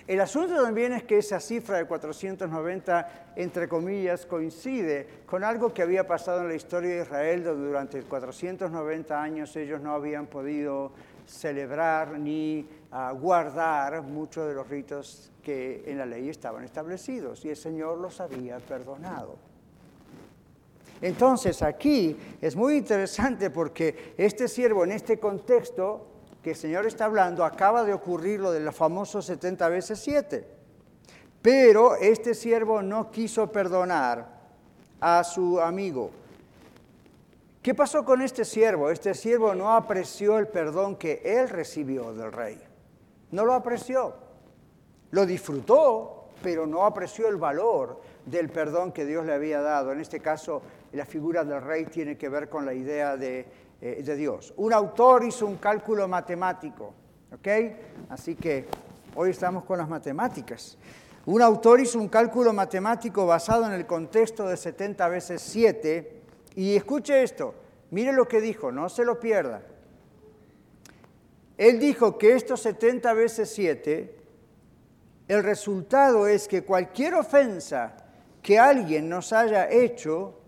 El 0.09 0.23
asunto 0.23 0.63
también 0.63 0.95
es 0.95 1.03
que 1.03 1.19
esa 1.19 1.39
cifra 1.39 1.77
de 1.77 1.85
490, 1.85 3.33
entre 3.37 3.69
comillas, 3.69 4.25
coincide 4.25 5.07
con 5.27 5.45
algo 5.45 5.75
que 5.75 5.83
había 5.83 6.07
pasado 6.07 6.41
en 6.41 6.49
la 6.49 6.55
historia 6.55 6.97
de 6.97 7.03
Israel, 7.03 7.45
donde 7.45 7.67
durante 7.67 8.03
490 8.03 9.23
años 9.23 9.55
ellos 9.55 9.83
no 9.83 9.93
habían 9.93 10.27
podido 10.27 10.93
celebrar 11.29 12.19
ni 12.19 12.67
ah, 12.91 13.13
guardar 13.13 14.03
muchos 14.03 14.49
de 14.49 14.55
los 14.55 14.69
ritos 14.69 15.31
que 15.43 15.85
en 15.87 15.99
la 15.99 16.07
ley 16.07 16.29
estaban 16.29 16.65
establecidos, 16.65 17.45
y 17.45 17.51
el 17.51 17.57
Señor 17.57 17.99
los 17.99 18.21
había 18.21 18.59
perdonado. 18.59 19.37
Entonces 21.01 21.63
aquí 21.63 22.17
es 22.41 22.57
muy 22.57 22.77
interesante 22.77 23.51
porque 23.51 24.15
este 24.17 24.49
siervo 24.49 24.85
en 24.85 24.93
este 24.93 25.19
contexto 25.19 26.07
que 26.43 26.51
el 26.51 26.57
Señor 26.57 26.87
está 26.87 27.05
hablando, 27.05 27.45
acaba 27.45 27.85
de 27.85 27.93
ocurrir 27.93 28.41
lo 28.41 28.51
de 28.51 28.61
los 28.61 28.75
famosos 28.75 29.27
70 29.27 29.69
veces 29.69 29.99
7. 30.01 30.47
Pero 31.43 31.97
este 31.97 32.35
siervo 32.35 32.83
no 32.83 33.11
quiso 33.11 33.51
perdonar 33.53 34.39
a 35.01 35.23
su 35.23 35.61
amigo. 35.61 36.11
¿Qué 37.63 37.75
pasó 37.75 38.05
con 38.05 38.23
este 38.23 38.45
siervo? 38.45 38.91
Este 38.91 39.15
siervo 39.15 39.55
no 39.55 39.75
apreció 39.75 40.39
el 40.39 40.49
perdón 40.49 40.97
que 40.97 41.21
él 41.25 41.49
recibió 41.49 42.13
del 42.15 42.33
rey. 42.33 42.61
No 43.31 43.45
lo 43.45 43.55
apreció. 43.55 44.15
Lo 45.11 45.27
disfrutó, 45.27 46.29
pero 46.43 46.67
no 46.67 46.85
apreció 46.85 47.29
el 47.29 47.37
valor 47.37 48.01
del 48.25 48.49
perdón 48.49 48.93
que 48.93 49.05
Dios 49.05 49.27
le 49.27 49.35
había 49.35 49.61
dado. 49.61 49.93
En 49.93 50.01
este 50.01 50.21
caso, 50.21 50.63
la 50.93 51.05
figura 51.05 51.45
del 51.45 51.63
rey 51.63 51.87
tiene 51.87 52.17
que 52.17 52.29
ver 52.29 52.49
con 52.49 52.65
la 52.65 52.75
idea 52.75 53.17
de 53.17 53.47
eh, 53.81 54.03
de 54.03 54.17
Dios. 54.17 54.53
Un 54.57 54.73
autor 54.73 55.23
hizo 55.23 55.47
un 55.47 55.55
cálculo 55.55 56.09
matemático, 56.09 56.93
¿ok? 57.33 57.49
Así 58.09 58.35
que 58.35 58.67
hoy 59.15 59.31
estamos 59.31 59.63
con 59.63 59.79
las 59.79 59.89
matemáticas. 59.89 60.77
Un 61.27 61.41
autor 61.43 61.79
hizo 61.79 62.01
un 62.01 62.09
cálculo 62.09 62.53
matemático 62.53 63.25
basado 63.25 63.67
en 63.67 63.73
el 63.73 63.87
contexto 63.87 64.49
de 64.49 64.57
70 64.57 65.07
veces 65.07 65.43
7 65.43 66.18
y 66.55 66.77
escuche 66.77 67.23
esto, 67.23 67.55
mire 67.91 68.13
lo 68.13 68.27
que 68.27 68.41
dijo, 68.41 68.73
no 68.73 68.89
se 68.89 69.05
lo 69.05 69.21
pierda. 69.21 69.63
Él 71.57 71.81
dijo 71.81 72.19
que 72.19 72.35
estos 72.35 72.61
70 72.63 73.13
veces 73.15 73.51
7, 73.51 74.17
el 75.29 75.43
resultado 75.43 76.27
es 76.27 76.47
que 76.47 76.63
cualquier 76.65 77.15
ofensa 77.15 77.97
que 78.43 78.59
alguien 78.59 79.09
nos 79.09 79.33
haya 79.33 79.69
hecho, 79.71 80.39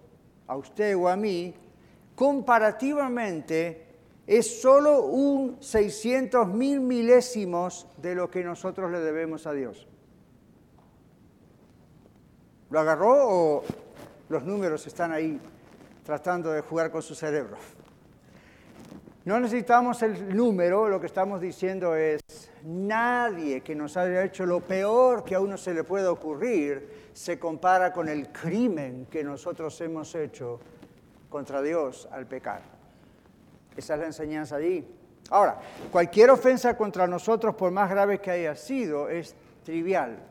a 0.47 0.57
usted 0.57 0.97
o 0.97 1.09
a 1.09 1.16
mí, 1.16 1.54
comparativamente 2.14 3.87
es 4.26 4.61
solo 4.61 5.04
un 5.04 5.57
600 5.61 6.47
mil 6.49 6.80
milésimos 6.80 7.88
de 7.97 8.14
lo 8.14 8.30
que 8.30 8.45
nosotros 8.45 8.90
le 8.90 9.00
debemos 9.00 9.47
a 9.47 9.52
Dios. 9.52 9.88
¿Lo 12.71 12.78
agarró 12.78 13.28
o 13.28 13.64
los 14.28 14.45
números 14.45 14.87
están 14.87 15.11
ahí 15.11 15.40
tratando 16.11 16.50
de 16.50 16.61
jugar 16.61 16.90
con 16.90 17.02
su 17.02 17.14
cerebro? 17.14 17.57
No 19.25 19.38
necesitamos 19.38 20.02
el 20.02 20.37
número, 20.37 20.88
lo 20.88 20.99
que 20.99 21.07
estamos 21.07 21.40
diciendo 21.40 21.95
es, 21.95 22.21
nadie 22.64 23.61
que 23.61 23.76
nos 23.76 23.97
haya 23.97 24.25
hecho 24.25 24.45
lo 24.45 24.59
peor 24.59 25.23
que 25.23 25.37
a 25.37 25.40
uno 25.40 25.57
se 25.57 25.73
le 25.73 25.85
puede 25.85 26.09
ocurrir 26.09 27.11
se 27.12 27.38
compara 27.38 27.93
con 27.93 28.09
el 28.09 28.33
crimen 28.33 29.07
que 29.09 29.23
nosotros 29.23 29.81
hemos 29.83 30.12
hecho 30.17 30.59
contra 31.29 31.62
Dios 31.62 32.09
al 32.11 32.26
pecar. 32.26 32.62
Esa 33.76 33.95
es 33.95 34.00
la 34.00 34.07
enseñanza 34.07 34.57
allí. 34.57 34.85
Ahora, 35.31 35.61
cualquier 35.93 36.31
ofensa 36.31 36.76
contra 36.76 37.07
nosotros, 37.07 37.55
por 37.55 37.71
más 37.71 37.88
grave 37.88 38.19
que 38.19 38.33
haya 38.33 38.57
sido, 38.57 39.09
es 39.09 39.37
trivial 39.62 40.29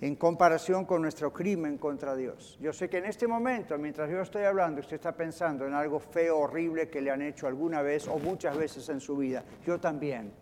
en 0.00 0.16
comparación 0.16 0.84
con 0.84 1.02
nuestro 1.02 1.32
crimen 1.32 1.78
contra 1.78 2.14
Dios. 2.14 2.58
Yo 2.60 2.72
sé 2.72 2.88
que 2.88 2.98
en 2.98 3.06
este 3.06 3.26
momento, 3.26 3.78
mientras 3.78 4.10
yo 4.10 4.20
estoy 4.20 4.44
hablando, 4.44 4.80
usted 4.80 4.96
está 4.96 5.12
pensando 5.12 5.66
en 5.66 5.74
algo 5.74 5.98
feo, 5.98 6.38
horrible 6.38 6.88
que 6.88 7.00
le 7.00 7.10
han 7.10 7.22
hecho 7.22 7.46
alguna 7.46 7.82
vez 7.82 8.06
o 8.06 8.18
muchas 8.18 8.56
veces 8.56 8.88
en 8.88 9.00
su 9.00 9.16
vida. 9.16 9.44
Yo 9.64 9.80
también. 9.80 10.32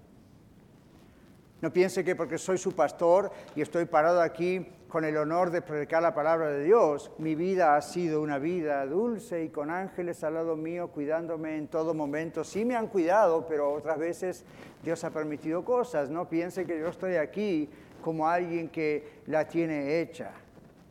No 1.61 1.73
piense 1.73 2.05
que 2.05 2.17
porque 2.17 2.37
soy 2.37 2.59
su 2.59 2.73
pastor 2.73 3.31
y 3.55 3.63
estoy 3.63 3.87
parado 3.87 4.21
aquí 4.21 4.67
con 4.95 5.05
el 5.05 5.17
honor 5.17 5.51
de 5.51 5.61
predicar 5.61 6.03
la 6.05 6.15
palabra 6.15 6.51
de 6.51 6.63
Dios, 6.63 7.11
mi 7.19 7.35
vida 7.35 7.75
ha 7.75 7.83
sido 7.83 8.23
una 8.23 8.39
vida 8.39 8.87
dulce 8.87 9.43
y 9.43 9.49
con 9.49 9.69
ángeles 9.69 10.23
al 10.23 10.35
lado 10.35 10.55
mío 10.55 10.87
cuidándome 10.87 11.57
en 11.57 11.67
todo 11.67 11.95
momento. 11.95 12.45
Sí 12.45 12.65
me 12.65 12.77
han 12.77 12.87
cuidado, 12.87 13.45
pero 13.49 13.73
otras 13.73 13.99
veces 13.99 14.45
Dios 14.85 15.03
ha 15.03 15.11
permitido 15.11 15.65
cosas. 15.65 16.11
No 16.11 16.29
piense 16.29 16.65
que 16.65 16.79
yo 16.79 16.87
estoy 16.87 17.17
aquí 17.17 17.69
como 18.05 18.29
alguien 18.29 18.69
que 18.69 19.23
la 19.29 19.49
tiene 19.49 20.03
hecha, 20.03 20.33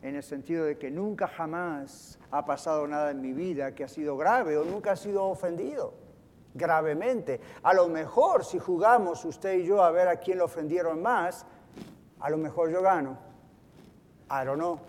en 0.02 0.16
el 0.16 0.22
sentido 0.24 0.64
de 0.64 0.76
que 0.76 0.90
nunca 0.90 1.28
jamás 1.28 2.18
ha 2.32 2.44
pasado 2.44 2.88
nada 2.88 3.12
en 3.12 3.20
mi 3.20 3.32
vida 3.32 3.72
que 3.72 3.84
ha 3.84 3.88
sido 3.88 4.16
grave 4.16 4.58
o 4.58 4.64
nunca 4.64 4.90
ha 4.90 4.96
sido 4.96 5.22
ofendido 5.22 5.94
gravemente. 6.54 7.40
A 7.62 7.72
lo 7.72 7.86
mejor 7.86 8.44
si 8.44 8.58
jugamos 8.58 9.24
usted 9.24 9.58
y 9.58 9.64
yo 9.64 9.84
a 9.84 9.92
ver 9.92 10.08
a 10.08 10.16
quién 10.16 10.38
lo 10.38 10.46
ofendieron 10.46 11.00
más, 11.00 11.46
a 12.18 12.30
lo 12.30 12.36
mejor 12.36 12.72
yo 12.72 12.82
gano 12.82 13.16
I 14.28 14.44
don't 14.44 14.58
know. 14.58 14.80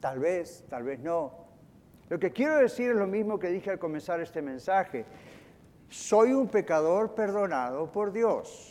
Tal 0.00 0.18
vez, 0.18 0.64
tal 0.68 0.82
vez 0.82 0.98
no. 0.98 1.32
Lo 2.08 2.18
que 2.18 2.32
quiero 2.32 2.56
decir 2.56 2.90
es 2.90 2.96
lo 2.96 3.06
mismo 3.06 3.38
que 3.38 3.50
dije 3.50 3.70
al 3.70 3.78
comenzar 3.78 4.20
este 4.20 4.42
mensaje. 4.42 5.04
Soy 5.88 6.32
un 6.32 6.48
pecador 6.48 7.14
perdonado 7.14 7.92
por 7.92 8.10
Dios. 8.10 8.69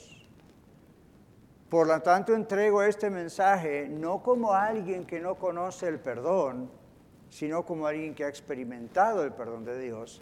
Por 1.69 1.85
lo 1.85 2.01
tanto, 2.01 2.33
entrego 2.33 2.81
este 2.81 3.11
mensaje 3.11 3.88
no 3.88 4.23
como 4.23 4.53
alguien 4.53 5.05
que 5.05 5.19
no 5.19 5.35
conoce 5.35 5.88
el 5.88 5.99
perdón, 5.99 6.69
sino 7.29 7.63
como 7.63 7.85
alguien 7.85 8.15
que 8.15 8.23
ha 8.23 8.27
experimentado 8.27 9.23
el 9.23 9.33
perdón 9.33 9.65
de 9.65 9.79
Dios 9.79 10.21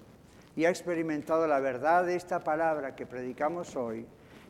y 0.58 0.66
ha 0.66 0.70
experimentado 0.70 1.48
la 1.48 1.60
verdad 1.60 2.06
de 2.06 2.16
esta 2.16 2.44
palabra 2.44 2.96
que 2.96 3.06
predicamos 3.06 3.76
hoy, 3.78 4.06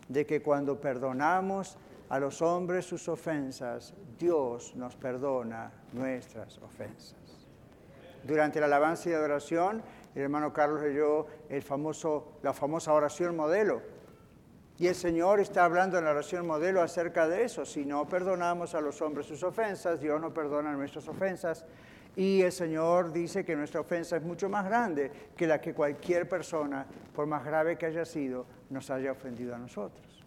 de 0.07 0.25
que 0.25 0.41
cuando 0.41 0.79
perdonamos 0.79 1.77
a 2.09 2.19
los 2.19 2.41
hombres 2.41 2.85
sus 2.85 3.07
ofensas, 3.09 3.93
Dios 4.17 4.73
nos 4.75 4.95
perdona 4.95 5.71
nuestras 5.93 6.57
ofensas. 6.59 7.15
Durante 8.23 8.59
la 8.59 8.65
alabanza 8.65 9.09
y 9.09 9.13
adoración, 9.13 9.83
el 10.15 10.23
hermano 10.23 10.51
Carlos 10.51 10.81
leyó 10.81 11.27
la 12.41 12.53
famosa 12.53 12.93
oración 12.93 13.35
modelo. 13.35 13.81
Y 14.79 14.87
el 14.87 14.95
Señor 14.95 15.39
está 15.39 15.65
hablando 15.65 15.97
en 15.97 16.05
la 16.05 16.11
oración 16.11 16.45
modelo 16.45 16.81
acerca 16.81 17.27
de 17.27 17.43
eso. 17.43 17.65
Si 17.65 17.83
no 17.83 18.07
perdonamos 18.07 18.75
a 18.75 18.81
los 18.81 19.01
hombres 19.01 19.25
sus 19.25 19.41
ofensas, 19.43 19.99
Dios 19.99 20.21
no 20.21 20.33
perdona 20.33 20.73
nuestras 20.73 21.07
ofensas. 21.07 21.65
Y 22.15 22.41
el 22.41 22.51
Señor 22.51 23.11
dice 23.11 23.43
que 23.43 23.55
nuestra 23.55 23.81
ofensa 23.81 24.17
es 24.17 24.23
mucho 24.23 24.49
más 24.49 24.65
grande 24.65 25.11
que 25.35 25.47
la 25.47 25.59
que 25.59 25.73
cualquier 25.73 26.29
persona, 26.29 26.85
por 27.15 27.25
más 27.25 27.43
grave 27.43 27.77
que 27.77 27.87
haya 27.87 28.05
sido, 28.05 28.45
nos 28.69 28.89
haya 28.89 29.11
ofendido 29.11 29.55
a 29.55 29.57
nosotros. 29.57 30.23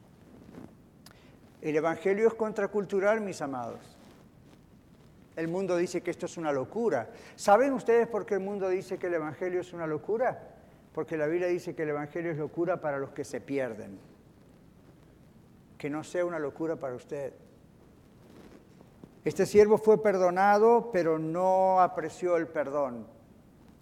El 1.60 1.76
Evangelio 1.76 2.28
es 2.28 2.34
contracultural, 2.34 3.20
mis 3.20 3.40
amados. 3.42 3.96
El 5.36 5.48
mundo 5.48 5.76
dice 5.76 6.00
que 6.00 6.10
esto 6.10 6.26
es 6.26 6.36
una 6.36 6.52
locura. 6.52 7.10
¿Saben 7.36 7.72
ustedes 7.72 8.08
por 8.08 8.26
qué 8.26 8.34
el 8.34 8.40
mundo 8.40 8.68
dice 8.68 8.98
que 8.98 9.06
el 9.06 9.14
Evangelio 9.14 9.60
es 9.60 9.72
una 9.72 9.86
locura? 9.86 10.56
porque 10.92 11.16
la 11.16 11.26
Biblia 11.26 11.48
dice 11.48 11.74
que 11.74 11.82
el 11.84 11.90
Evangelio 11.90 12.32
es 12.32 12.38
locura 12.38 12.80
para 12.80 12.98
los 12.98 13.10
que 13.10 13.24
se 13.24 13.40
pierden. 13.40 13.98
Que 15.80 15.88
no 15.88 16.04
sea 16.04 16.26
una 16.26 16.38
locura 16.38 16.76
para 16.76 16.94
usted. 16.94 17.32
Este 19.24 19.46
siervo 19.46 19.78
fue 19.78 20.02
perdonado, 20.02 20.90
pero 20.92 21.18
no 21.18 21.80
apreció 21.80 22.36
el 22.36 22.48
perdón. 22.48 23.06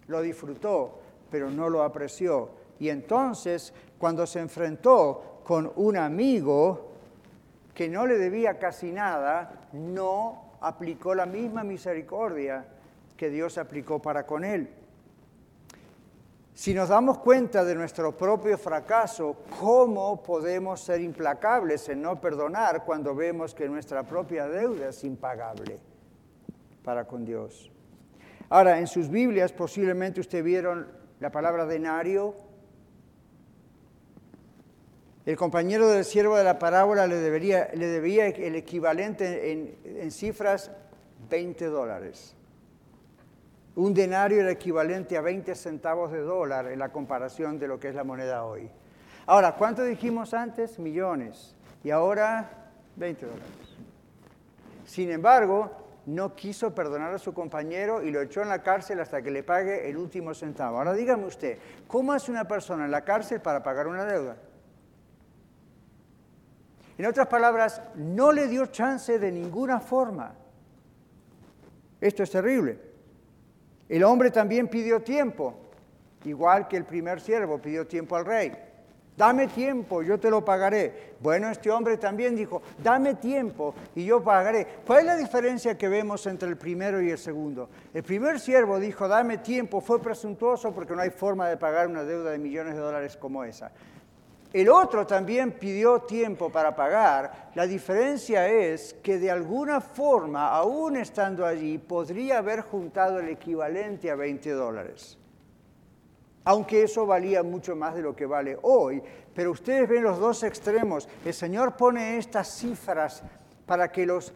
Lo 0.07 0.23
disfrutó, 0.23 1.01
pero 1.29 1.51
no 1.51 1.69
lo 1.69 1.83
apreció. 1.83 2.51
Y 2.79 2.89
entonces, 2.91 3.75
cuando 3.99 4.29
se 4.29 4.39
enfrentó 4.39 5.41
con 5.43 5.73
un 5.75 5.97
amigo 5.97 6.93
que 7.75 7.89
no 7.89 8.07
le 8.07 8.17
debía 8.17 8.61
casi 8.61 8.93
nada, 8.93 9.67
no 9.73 10.53
aplicó 10.61 11.17
la 11.17 11.27
misma 11.27 11.65
misericordia 11.65 12.65
que 13.17 13.29
Dios 13.29 13.59
aplicó 13.59 14.01
para 14.01 14.25
con 14.25 14.45
él. 14.45 14.69
Si 16.59 16.75
nos 16.75 16.89
damos 16.89 17.19
cuenta 17.19 17.65
de 17.65 17.73
nuestro 17.77 18.17
propio 18.17 18.59
fracaso, 18.59 19.45
¿cómo 19.61 20.21
podemos 20.21 20.81
ser 20.81 21.01
implacables 21.01 21.89
en 21.89 22.03
no 22.03 22.21
perdonar 22.21 22.85
cuando 22.85 23.15
vemos 23.15 23.55
que 23.55 23.69
nuestra 23.69 24.03
propia 24.03 24.49
deuda 24.49 24.89
es 24.89 25.05
impagable 25.05 25.79
para 26.83 27.05
con 27.05 27.25
Dios? 27.25 27.71
Ahora, 28.49 28.81
en 28.81 28.89
sus 28.89 29.09
Biblias 29.09 29.53
posiblemente 29.53 30.19
usted 30.19 30.43
vieron 30.43 30.89
la 31.21 31.31
palabra 31.31 31.65
denario. 31.65 32.35
El 35.27 35.37
compañero 35.37 35.87
del 35.87 36.05
siervo 36.05 36.37
de 36.37 36.43
la 36.43 36.59
parábola 36.59 37.07
le, 37.07 37.19
debería, 37.19 37.67
debía 37.67 38.27
el 38.27 38.57
equivalente 38.57 39.53
en, 39.53 39.77
en 39.85 40.11
cifras 40.11 40.73
20 41.31 41.67
dólares. 41.67 42.35
Un 43.79 43.95
denario 43.95 44.41
era 44.41 44.51
equivalente 44.51 45.17
a 45.17 45.21
20 45.21 45.55
centavos 45.55 46.11
de 46.11 46.19
dólar 46.19 46.67
en 46.67 46.81
la 46.81 46.89
comparación 46.89 47.61
de 47.61 47.69
lo 47.69 47.79
que 47.79 47.91
es 47.91 47.95
la 47.95 48.03
moneda 48.03 48.43
hoy. 48.45 48.69
Ahora, 49.25 49.55
¿cuánto 49.55 49.85
dijimos 49.85 50.35
antes? 50.35 50.81
Millones. 50.81 51.55
Y 51.85 51.91
ahora 51.93 52.51
20 52.97 53.27
dólares. 53.27 53.77
Sin 54.85 55.13
embargo, 55.13 55.71
no 56.07 56.35
quiso 56.35 56.75
perdonar 56.75 57.15
a 57.15 57.21
su 57.21 57.33
compañero 57.33 58.03
y 58.03 58.11
lo 58.11 58.21
echó 58.21 58.43
en 58.43 58.49
la 58.49 58.65
cárcel 58.65 58.99
hasta 58.99 59.23
que 59.23 59.31
le 59.31 59.45
pague 59.45 59.89
el 59.89 59.97
último 59.97 60.35
centavo. 60.35 60.79
Ahora 60.79 60.93
dígame 60.93 61.27
usted, 61.27 61.59
¿cómo 61.87 62.13
hace 62.13 62.33
una 62.33 62.49
persona 62.49 62.85
en 62.85 62.91
la 62.91 63.05
cárcel 63.05 63.41
para 63.41 63.63
pagar 63.63 63.87
una 63.87 64.05
deuda? 64.05 64.39
En 66.99 67.07
otras 67.07 67.29
palabras, 67.29 67.81
no 67.95 68.33
le 68.33 68.49
dio 68.49 68.67
chance 68.67 69.21
de 69.21 69.31
ninguna 69.31 69.79
forma. 69.79 70.35
Esto 72.01 72.25
es 72.25 72.31
terrible. 72.33 72.88
El 73.89 74.05
hombre 74.05 74.31
también 74.31 74.69
pidió 74.69 75.01
tiempo, 75.01 75.55
igual 76.25 76.69
que 76.69 76.77
el 76.77 76.85
primer 76.85 77.21
siervo 77.21 77.59
pidió 77.59 77.87
tiempo 77.87 78.17
al 78.17 78.27
rey. 78.27 78.53
Dame 79.19 79.49
tiempo, 79.49 80.01
yo 80.01 80.21
te 80.21 80.31
lo 80.31 80.45
pagaré. 80.45 81.15
Bueno, 81.19 81.51
este 81.51 81.73
hombre 81.73 81.97
también 81.97 82.37
dijo, 82.37 82.63
dame 82.81 83.15
tiempo 83.15 83.75
y 83.97 84.05
yo 84.05 84.23
pagaré. 84.23 84.65
¿Cuál 84.87 85.01
es 85.01 85.07
la 85.07 85.17
diferencia 85.17 85.77
que 85.77 85.89
vemos 85.89 86.25
entre 86.29 86.49
el 86.49 86.57
primero 86.57 87.03
y 87.03 87.11
el 87.11 87.19
segundo? 87.19 87.69
El 87.93 88.05
primer 88.05 88.39
siervo 88.39 88.79
dijo, 88.79 89.09
dame 89.09 89.39
tiempo, 89.39 89.81
fue 89.81 90.01
presuntuoso 90.01 90.73
porque 90.73 90.95
no 90.95 91.03
hay 91.03 91.11
forma 91.11 91.49
de 91.49 91.57
pagar 91.57 91.89
una 91.89 92.05
deuda 92.05 92.31
de 92.31 92.39
millones 92.39 92.75
de 92.75 92.81
dólares 92.81 93.17
como 93.17 93.43
esa. 93.43 93.73
El 94.53 94.71
otro 94.71 95.07
también 95.07 95.53
pidió 95.53 96.01
tiempo 96.01 96.49
para 96.51 96.75
pagar. 96.75 97.51
La 97.55 97.67
diferencia 97.67 98.49
es 98.49 98.95
que 99.03 99.19
de 99.19 99.31
alguna 99.31 99.81
forma, 99.81 100.49
aún 100.49 100.97
estando 100.97 101.45
allí, 101.45 101.77
podría 101.77 102.39
haber 102.39 102.63
juntado 102.63 103.19
el 103.21 103.29
equivalente 103.29 104.11
a 104.11 104.17
20 104.17 104.51
dólares. 104.53 105.19
Aunque 106.45 106.83
eso 106.83 107.05
valía 107.05 107.43
mucho 107.43 107.77
más 107.77 107.95
de 107.95 108.01
lo 108.01 108.17
que 108.17 108.25
vale 108.25 108.59
hoy. 108.63 109.03
Pero 109.35 109.51
ustedes 109.51 109.87
ven 109.87 110.03
los 110.03 110.19
dos 110.19 110.43
extremos. 110.43 111.07
El 111.27 111.35
Señor 111.35 111.77
pone 111.77 112.17
estas 112.17 112.49
cifras 112.49 113.23
para 113.67 113.93
que 113.93 114.07
los 114.07 114.33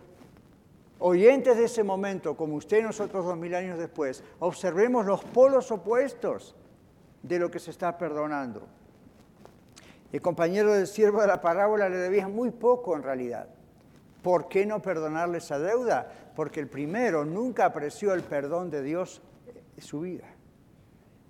oyentes 0.99 1.57
de 1.57 1.65
ese 1.65 1.83
momento, 1.83 2.37
como 2.37 2.57
usted 2.57 2.81
y 2.81 2.83
nosotros 2.83 3.25
dos 3.25 3.39
mil 3.39 3.55
años 3.55 3.79
después, 3.79 4.23
observemos 4.41 5.07
los 5.07 5.25
polos 5.25 5.71
opuestos 5.71 6.55
de 7.23 7.39
lo 7.39 7.51
que 7.51 7.59
se 7.59 7.71
está 7.71 7.97
perdonando. 7.97 8.69
El 10.13 10.21
compañero 10.21 10.75
del 10.75 10.87
siervo 10.87 11.23
de 11.23 11.27
la 11.27 11.41
parábola 11.41 11.89
le 11.89 11.97
debía 11.97 12.29
muy 12.29 12.51
poco 12.51 12.95
en 12.95 13.03
realidad. 13.03 13.49
¿Por 14.23 14.47
qué 14.47 14.67
no 14.67 14.83
perdonarle 14.83 15.39
esa 15.39 15.59
deuda? 15.59 16.07
Porque 16.37 16.61
el 16.61 16.69
primero 16.69 17.25
nunca 17.25 17.65
apreció 17.65 18.13
el 18.13 18.23
perdón 18.23 18.71
de 18.71 18.83
Dios 18.83 19.23
en 19.75 19.83
su 19.83 20.01
vida. 20.01 20.27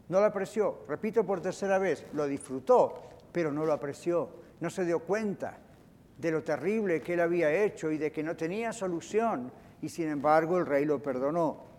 No 0.09 0.19
lo 0.21 0.27
apreció, 0.27 0.81
repito 0.89 1.25
por 1.25 1.41
tercera 1.41 1.79
vez, 1.79 2.05
lo 2.13 2.27
disfrutó, 2.27 3.03
pero 3.31 3.53
no 3.53 3.65
lo 3.65 3.73
apreció, 3.73 4.29
no 4.61 4.69
se 4.69 4.85
dio 4.85 4.99
cuenta 4.99 5.59
de 6.19 6.31
lo 6.31 6.43
terrible 6.43 7.01
que 7.01 7.15
él 7.15 7.21
había 7.21 7.51
hecho 7.53 7.91
y 7.91 7.99
de 7.99 8.13
que 8.13 8.23
no 8.23 8.37
tenía 8.37 8.73
solución, 8.73 9.51
y 9.81 9.89
sin 9.89 10.09
embargo 10.09 10.59
el 10.59 10.67
rey 10.67 10.85
lo 10.85 11.01
perdonó. 11.01 11.72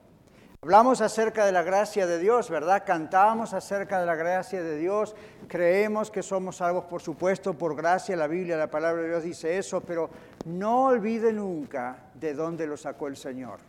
Hablamos 0.63 1.02
acerca 1.02 1.45
de 1.45 1.52
la 1.52 1.62
gracia 1.62 2.08
de 2.08 2.17
Dios, 2.19 2.49
¿verdad? 2.49 2.86
Cantamos 2.86 3.54
acerca 3.54 3.99
de 3.99 4.06
la 4.06 4.15
gracia 4.15 4.63
de 4.63 4.78
Dios, 4.78 5.13
creemos 5.49 6.10
que 6.10 6.23
somos 6.23 6.56
salvos, 6.56 6.86
por 6.86 7.02
supuesto, 7.02 7.54
por 7.54 7.76
gracia, 7.76 8.15
la 8.15 8.28
Biblia, 8.28 8.56
la 8.56 8.71
palabra 8.71 9.02
de 9.02 9.10
Dios 9.10 9.23
dice 9.23 9.58
eso, 9.58 9.82
pero 9.82 10.10
no 10.45 10.86
olvide 10.86 11.34
nunca 11.34 12.06
de 12.13 12.34
dónde 12.34 12.65
lo 12.65 12.78
sacó 12.78 13.10
el 13.10 13.17
Señor. 13.17 13.60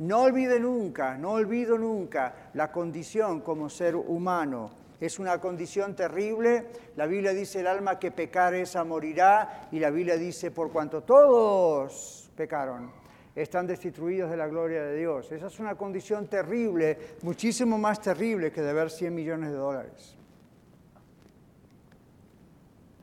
No 0.00 0.24
olvide 0.24 0.60
nunca, 0.60 1.16
no 1.16 1.30
olvido 1.30 1.78
nunca 1.78 2.50
la 2.52 2.70
condición 2.70 3.40
como 3.40 3.70
ser 3.70 3.96
humano. 3.96 4.70
Es 5.00 5.18
una 5.18 5.40
condición 5.40 5.96
terrible. 5.96 6.66
La 6.96 7.06
Biblia 7.06 7.32
dice 7.32 7.60
el 7.60 7.66
alma 7.66 7.98
que 7.98 8.10
pecar 8.10 8.52
esa 8.52 8.84
morirá 8.84 9.70
y 9.72 9.78
la 9.78 9.88
Biblia 9.88 10.18
dice 10.18 10.50
por 10.50 10.70
cuanto 10.70 11.02
todos 11.02 12.30
pecaron 12.36 13.07
están 13.42 13.66
destituidos 13.66 14.30
de 14.30 14.36
la 14.36 14.48
gloria 14.48 14.82
de 14.82 14.96
Dios. 14.96 15.30
Esa 15.30 15.46
es 15.46 15.60
una 15.60 15.76
condición 15.76 16.26
terrible, 16.26 16.98
muchísimo 17.22 17.78
más 17.78 18.00
terrible 18.00 18.50
que 18.50 18.62
deber 18.62 18.90
100 18.90 19.14
millones 19.14 19.50
de 19.50 19.56
dólares. 19.56 20.16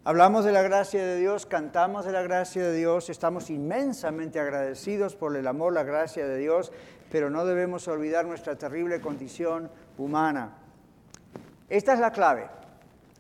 Hablamos 0.04 0.46
de 0.46 0.52
la 0.52 0.62
gracia 0.62 1.04
de 1.04 1.18
Dios, 1.18 1.46
cantamos 1.46 2.06
de 2.06 2.12
la 2.12 2.22
gracia 2.22 2.64
de 2.64 2.76
Dios, 2.76 3.10
estamos 3.10 3.50
inmensamente 3.50 4.40
agradecidos 4.40 5.16
por 5.16 5.36
el 5.36 5.48
amor, 5.48 5.74
la 5.74 5.84
gracia 5.84 6.28
de 6.28 6.38
Dios, 6.38 6.72
pero 7.12 7.30
no 7.30 7.46
debemos 7.46 7.88
olvidar 7.88 8.26
nuestra 8.26 8.56
terrible 8.56 9.02
condición 9.02 9.72
humana. 9.98 10.58
Esta 11.70 11.94
es 11.94 12.00
la 12.00 12.12
clave. 12.12 12.48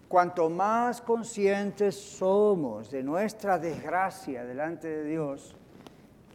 Cuanto 0.07 0.49
más 0.49 1.01
conscientes 1.01 1.95
somos 1.95 2.91
de 2.91 3.01
nuestra 3.01 3.57
desgracia 3.57 4.45
delante 4.45 4.87
de 4.87 5.03
Dios, 5.05 5.55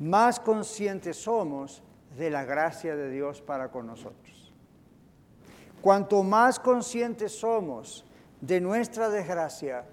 más 0.01 0.41
conscientes 0.41 1.17
somos 1.17 1.83
de 2.17 2.31
la 2.31 2.45
gracia 2.45 2.97
de 2.97 3.11
Dios 3.11 3.41
para 3.41 3.71
con 3.71 3.87
nosotros. 3.87 4.53
Cuanto 5.81 6.23
más 6.23 6.59
conscientes 6.59 7.39
somos 7.39 8.05
de 8.41 8.61
nuestra 8.61 9.09
desgracia, 9.09 9.85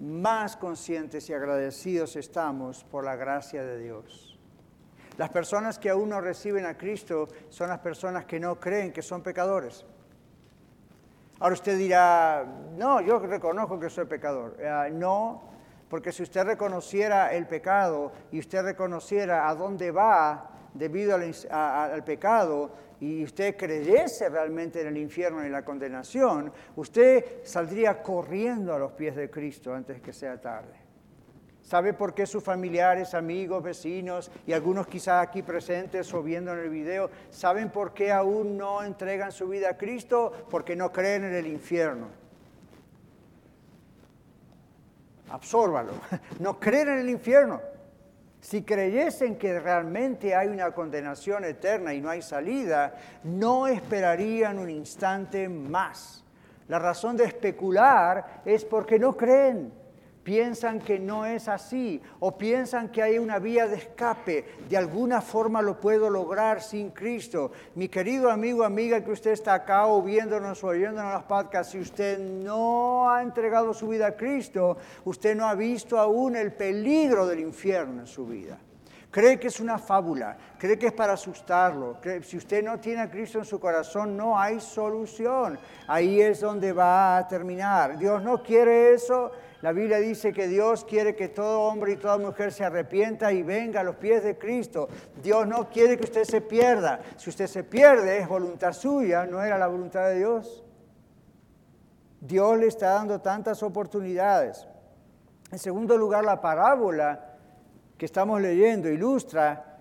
más 0.00 0.56
conscientes 0.56 1.30
y 1.30 1.32
agradecidos 1.32 2.16
estamos 2.16 2.84
por 2.84 3.04
la 3.04 3.16
gracia 3.16 3.62
de 3.64 3.78
Dios. 3.78 4.38
Las 5.16 5.30
personas 5.30 5.78
que 5.78 5.90
aún 5.90 6.08
no 6.08 6.20
reciben 6.20 6.66
a 6.66 6.76
Cristo 6.76 7.28
son 7.48 7.68
las 7.68 7.78
personas 7.78 8.24
que 8.24 8.40
no 8.40 8.58
creen 8.58 8.92
que 8.92 9.02
son 9.02 9.22
pecadores. 9.22 9.84
Ahora 11.38 11.54
usted 11.54 11.76
dirá, 11.76 12.44
no, 12.76 13.00
yo 13.00 13.18
reconozco 13.18 13.78
que 13.78 13.90
soy 13.90 14.06
pecador. 14.06 14.56
Eh, 14.58 14.90
no, 14.92 15.51
porque 15.92 16.10
si 16.10 16.22
usted 16.22 16.44
reconociera 16.44 17.34
el 17.34 17.46
pecado 17.46 18.12
y 18.30 18.38
usted 18.38 18.62
reconociera 18.62 19.46
a 19.46 19.54
dónde 19.54 19.90
va 19.90 20.70
debido 20.72 21.14
al, 21.14 22.02
pecado 22.02 22.70
y 22.98 23.22
usted 23.22 23.58
creyese 23.58 24.30
realmente 24.30 24.80
en 24.80 24.86
el 24.86 24.96
infierno 24.96 25.44
y 25.44 25.50
la 25.50 25.62
condenación, 25.62 26.50
usted 26.76 27.44
saldría 27.44 28.02
corriendo 28.02 28.72
a 28.72 28.78
los 28.78 28.92
pies 28.92 29.14
de 29.14 29.28
Cristo 29.28 29.74
antes 29.74 30.00
que 30.00 30.14
sea 30.14 30.40
tarde. 30.40 30.72
¿Sabe 31.60 31.92
por 31.92 32.14
qué 32.14 32.24
sus 32.24 32.42
familiares, 32.42 33.12
amigos, 33.12 33.62
vecinos 33.62 34.30
y 34.46 34.54
algunos 34.54 34.86
quizás 34.86 35.22
aquí 35.22 35.42
presentes 35.42 36.14
o 36.14 36.22
viendo 36.22 36.54
en 36.54 36.60
el 36.60 36.70
video, 36.70 37.10
saben 37.28 37.68
por 37.68 37.92
qué 37.92 38.12
aún 38.12 38.56
no 38.56 38.82
entregan 38.82 39.30
su 39.30 39.46
vida 39.46 39.68
a 39.68 39.76
Cristo? 39.76 40.46
Porque 40.48 40.74
no 40.74 40.90
creen 40.90 41.24
en 41.24 41.34
el 41.34 41.46
infierno. 41.46 42.21
Absórbalo. 45.32 45.92
No 46.38 46.58
creer 46.58 46.88
en 46.88 46.98
el 47.00 47.10
infierno. 47.10 47.60
Si 48.40 48.62
creyesen 48.62 49.36
que 49.36 49.60
realmente 49.60 50.34
hay 50.34 50.48
una 50.48 50.72
condenación 50.72 51.44
eterna 51.44 51.94
y 51.94 52.00
no 52.00 52.10
hay 52.10 52.22
salida, 52.22 52.94
no 53.22 53.68
esperarían 53.68 54.58
un 54.58 54.68
instante 54.68 55.48
más. 55.48 56.24
La 56.66 56.78
razón 56.78 57.16
de 57.16 57.24
especular 57.24 58.42
es 58.44 58.64
porque 58.64 58.98
no 58.98 59.16
creen. 59.16 59.72
Piensan 60.22 60.80
que 60.80 60.98
no 60.98 61.26
es 61.26 61.48
así 61.48 62.00
o 62.20 62.36
piensan 62.36 62.90
que 62.90 63.02
hay 63.02 63.18
una 63.18 63.38
vía 63.38 63.66
de 63.66 63.76
escape. 63.76 64.44
De 64.68 64.76
alguna 64.76 65.20
forma 65.20 65.62
lo 65.62 65.80
puedo 65.80 66.08
lograr 66.08 66.62
sin 66.62 66.90
Cristo. 66.90 67.52
Mi 67.74 67.88
querido 67.88 68.30
amigo, 68.30 68.64
amiga 68.64 69.02
que 69.04 69.10
usted 69.10 69.32
está 69.32 69.54
acá 69.54 69.86
o 69.86 70.02
viéndonos 70.02 70.62
o 70.62 70.68
oyéndonos 70.68 71.12
las 71.12 71.24
podcasts, 71.24 71.72
si 71.72 71.80
usted 71.80 72.18
no 72.18 73.10
ha 73.10 73.22
entregado 73.22 73.74
su 73.74 73.88
vida 73.88 74.08
a 74.08 74.16
Cristo, 74.16 74.76
usted 75.04 75.36
no 75.36 75.46
ha 75.46 75.54
visto 75.54 75.98
aún 75.98 76.36
el 76.36 76.52
peligro 76.52 77.26
del 77.26 77.40
infierno 77.40 78.00
en 78.00 78.06
su 78.06 78.26
vida. 78.26 78.58
Cree 79.12 79.38
que 79.38 79.48
es 79.48 79.60
una 79.60 79.76
fábula, 79.76 80.38
cree 80.58 80.78
que 80.78 80.86
es 80.86 80.92
para 80.94 81.12
asustarlo. 81.12 81.98
si 82.22 82.38
usted 82.38 82.64
no 82.64 82.80
tiene 82.80 83.02
a 83.02 83.10
Cristo 83.10 83.40
en 83.40 83.44
su 83.44 83.60
corazón, 83.60 84.16
no 84.16 84.38
hay 84.38 84.58
solución. 84.58 85.58
Ahí 85.86 86.18
es 86.18 86.40
donde 86.40 86.72
va 86.72 87.18
a 87.18 87.28
terminar. 87.28 87.98
Dios 87.98 88.22
no 88.22 88.42
quiere 88.42 88.94
eso. 88.94 89.30
La 89.62 89.70
Biblia 89.70 89.98
dice 89.98 90.32
que 90.32 90.48
Dios 90.48 90.84
quiere 90.84 91.14
que 91.14 91.28
todo 91.28 91.60
hombre 91.62 91.92
y 91.92 91.96
toda 91.96 92.18
mujer 92.18 92.52
se 92.52 92.64
arrepienta 92.64 93.32
y 93.32 93.44
venga 93.44 93.80
a 93.80 93.84
los 93.84 93.94
pies 93.94 94.24
de 94.24 94.36
Cristo. 94.36 94.88
Dios 95.22 95.46
no 95.46 95.70
quiere 95.70 95.96
que 95.96 96.04
usted 96.04 96.24
se 96.24 96.40
pierda. 96.40 96.98
Si 97.16 97.30
usted 97.30 97.46
se 97.46 97.62
pierde 97.62 98.18
es 98.18 98.28
voluntad 98.28 98.72
suya, 98.72 99.24
no 99.24 99.40
era 99.40 99.56
la 99.58 99.68
voluntad 99.68 100.08
de 100.08 100.18
Dios. 100.18 100.64
Dios 102.20 102.58
le 102.58 102.66
está 102.66 102.90
dando 102.94 103.20
tantas 103.20 103.62
oportunidades. 103.62 104.66
En 105.52 105.60
segundo 105.60 105.96
lugar, 105.96 106.24
la 106.24 106.40
parábola 106.40 107.36
que 107.96 108.06
estamos 108.06 108.40
leyendo 108.40 108.88
ilustra 108.88 109.72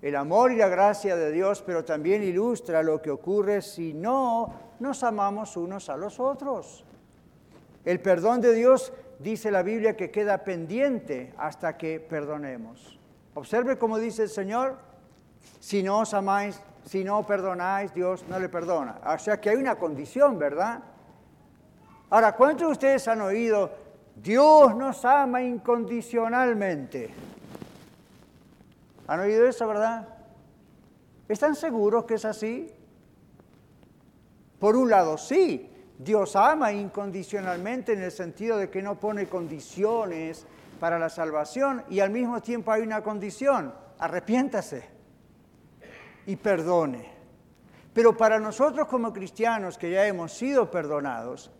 el 0.00 0.16
amor 0.16 0.50
y 0.50 0.56
la 0.56 0.68
gracia 0.68 1.14
de 1.14 1.30
Dios, 1.30 1.62
pero 1.64 1.84
también 1.84 2.24
ilustra 2.24 2.82
lo 2.82 3.00
que 3.00 3.12
ocurre 3.12 3.62
si 3.62 3.94
no 3.94 4.52
nos 4.80 5.04
amamos 5.04 5.56
unos 5.56 5.88
a 5.88 5.96
los 5.96 6.18
otros. 6.18 6.84
El 7.84 8.00
perdón 8.00 8.40
de 8.40 8.52
Dios 8.52 8.92
dice 9.22 9.50
la 9.50 9.62
Biblia 9.62 9.96
que 9.96 10.10
queda 10.10 10.44
pendiente 10.44 11.32
hasta 11.38 11.76
que 11.76 12.00
perdonemos. 12.00 12.98
Observe 13.34 13.78
cómo 13.78 13.98
dice 13.98 14.24
el 14.24 14.28
Señor, 14.28 14.76
si 15.60 15.82
no 15.82 16.00
os 16.00 16.12
amáis, 16.14 16.60
si 16.84 17.04
no 17.04 17.24
perdonáis, 17.26 17.94
Dios 17.94 18.24
no 18.28 18.38
le 18.38 18.48
perdona. 18.48 19.00
O 19.06 19.18
sea 19.18 19.40
que 19.40 19.50
hay 19.50 19.56
una 19.56 19.76
condición, 19.76 20.38
¿verdad? 20.38 20.80
Ahora, 22.10 22.36
¿cuántos 22.36 22.68
de 22.68 22.72
ustedes 22.72 23.08
han 23.08 23.22
oído, 23.22 23.70
Dios 24.16 24.76
nos 24.76 25.04
ama 25.04 25.42
incondicionalmente? 25.42 27.10
¿Han 29.06 29.20
oído 29.20 29.46
eso, 29.46 29.66
verdad? 29.66 30.08
¿Están 31.28 31.54
seguros 31.54 32.04
que 32.04 32.14
es 32.14 32.24
así? 32.24 32.70
Por 34.58 34.76
un 34.76 34.90
lado, 34.90 35.16
sí, 35.16 35.71
Dios 35.98 36.36
ama 36.36 36.72
incondicionalmente 36.72 37.92
en 37.92 38.02
el 38.02 38.10
sentido 38.10 38.58
de 38.58 38.70
que 38.70 38.82
no 38.82 38.98
pone 38.98 39.26
condiciones 39.26 40.46
para 40.80 40.98
la 40.98 41.08
salvación 41.08 41.84
y 41.88 42.00
al 42.00 42.10
mismo 42.10 42.40
tiempo 42.40 42.72
hay 42.72 42.82
una 42.82 43.02
condición, 43.02 43.72
arrepiéntase 43.98 44.84
y 46.26 46.36
perdone. 46.36 47.10
Pero 47.92 48.16
para 48.16 48.40
nosotros 48.40 48.88
como 48.88 49.12
cristianos 49.12 49.76
que 49.76 49.90
ya 49.90 50.06
hemos 50.06 50.32
sido 50.32 50.70
perdonados, 50.70 51.50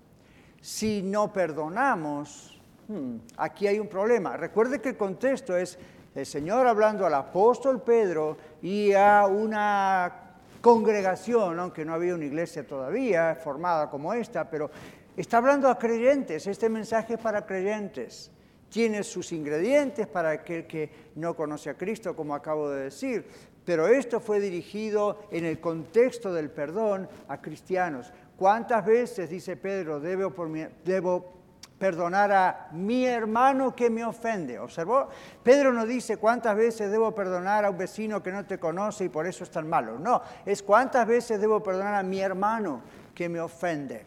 si 0.60 1.02
no 1.02 1.32
perdonamos, 1.32 2.60
hmm, 2.88 3.16
aquí 3.36 3.66
hay 3.66 3.78
un 3.78 3.88
problema. 3.88 4.36
Recuerde 4.36 4.80
que 4.80 4.90
el 4.90 4.96
contexto 4.96 5.56
es 5.56 5.78
el 6.14 6.26
Señor 6.26 6.66
hablando 6.66 7.06
al 7.06 7.14
apóstol 7.14 7.82
Pedro 7.82 8.36
y 8.60 8.92
a 8.92 9.26
una 9.26 10.21
congregación, 10.62 11.58
aunque 11.58 11.84
no 11.84 11.92
había 11.92 12.14
una 12.14 12.24
iglesia 12.24 12.66
todavía 12.66 13.34
formada 13.34 13.90
como 13.90 14.14
esta, 14.14 14.48
pero 14.48 14.70
está 15.16 15.36
hablando 15.38 15.68
a 15.68 15.78
creyentes, 15.78 16.46
este 16.46 16.70
mensaje 16.70 17.14
es 17.14 17.20
para 17.20 17.44
creyentes. 17.44 18.30
Tiene 18.70 19.02
sus 19.02 19.32
ingredientes 19.32 20.06
para 20.06 20.30
aquel 20.30 20.66
que 20.66 20.90
no 21.16 21.36
conoce 21.36 21.68
a 21.68 21.74
Cristo, 21.74 22.16
como 22.16 22.34
acabo 22.34 22.70
de 22.70 22.84
decir, 22.84 23.26
pero 23.66 23.86
esto 23.86 24.18
fue 24.18 24.40
dirigido 24.40 25.18
en 25.30 25.44
el 25.44 25.60
contexto 25.60 26.32
del 26.32 26.48
perdón 26.48 27.08
a 27.28 27.42
cristianos. 27.42 28.12
¿Cuántas 28.36 28.86
veces, 28.86 29.28
dice 29.28 29.56
Pedro, 29.56 30.00
debo, 30.00 31.41
perdonar 31.82 32.30
a 32.30 32.68
mi 32.70 33.04
hermano 33.04 33.74
que 33.74 33.90
me 33.90 34.04
ofende. 34.04 34.56
¿Observó? 34.56 35.08
Pedro 35.42 35.72
no 35.72 35.84
dice 35.84 36.16
cuántas 36.16 36.54
veces 36.54 36.92
debo 36.92 37.12
perdonar 37.12 37.64
a 37.64 37.70
un 37.70 37.76
vecino 37.76 38.22
que 38.22 38.30
no 38.30 38.46
te 38.46 38.56
conoce 38.56 39.06
y 39.06 39.08
por 39.08 39.26
eso 39.26 39.42
es 39.42 39.50
tan 39.50 39.68
malo. 39.68 39.98
No, 39.98 40.22
es 40.46 40.62
cuántas 40.62 41.08
veces 41.08 41.40
debo 41.40 41.60
perdonar 41.60 41.96
a 41.96 42.04
mi 42.04 42.20
hermano 42.20 42.82
que 43.12 43.28
me 43.28 43.40
ofende. 43.40 44.06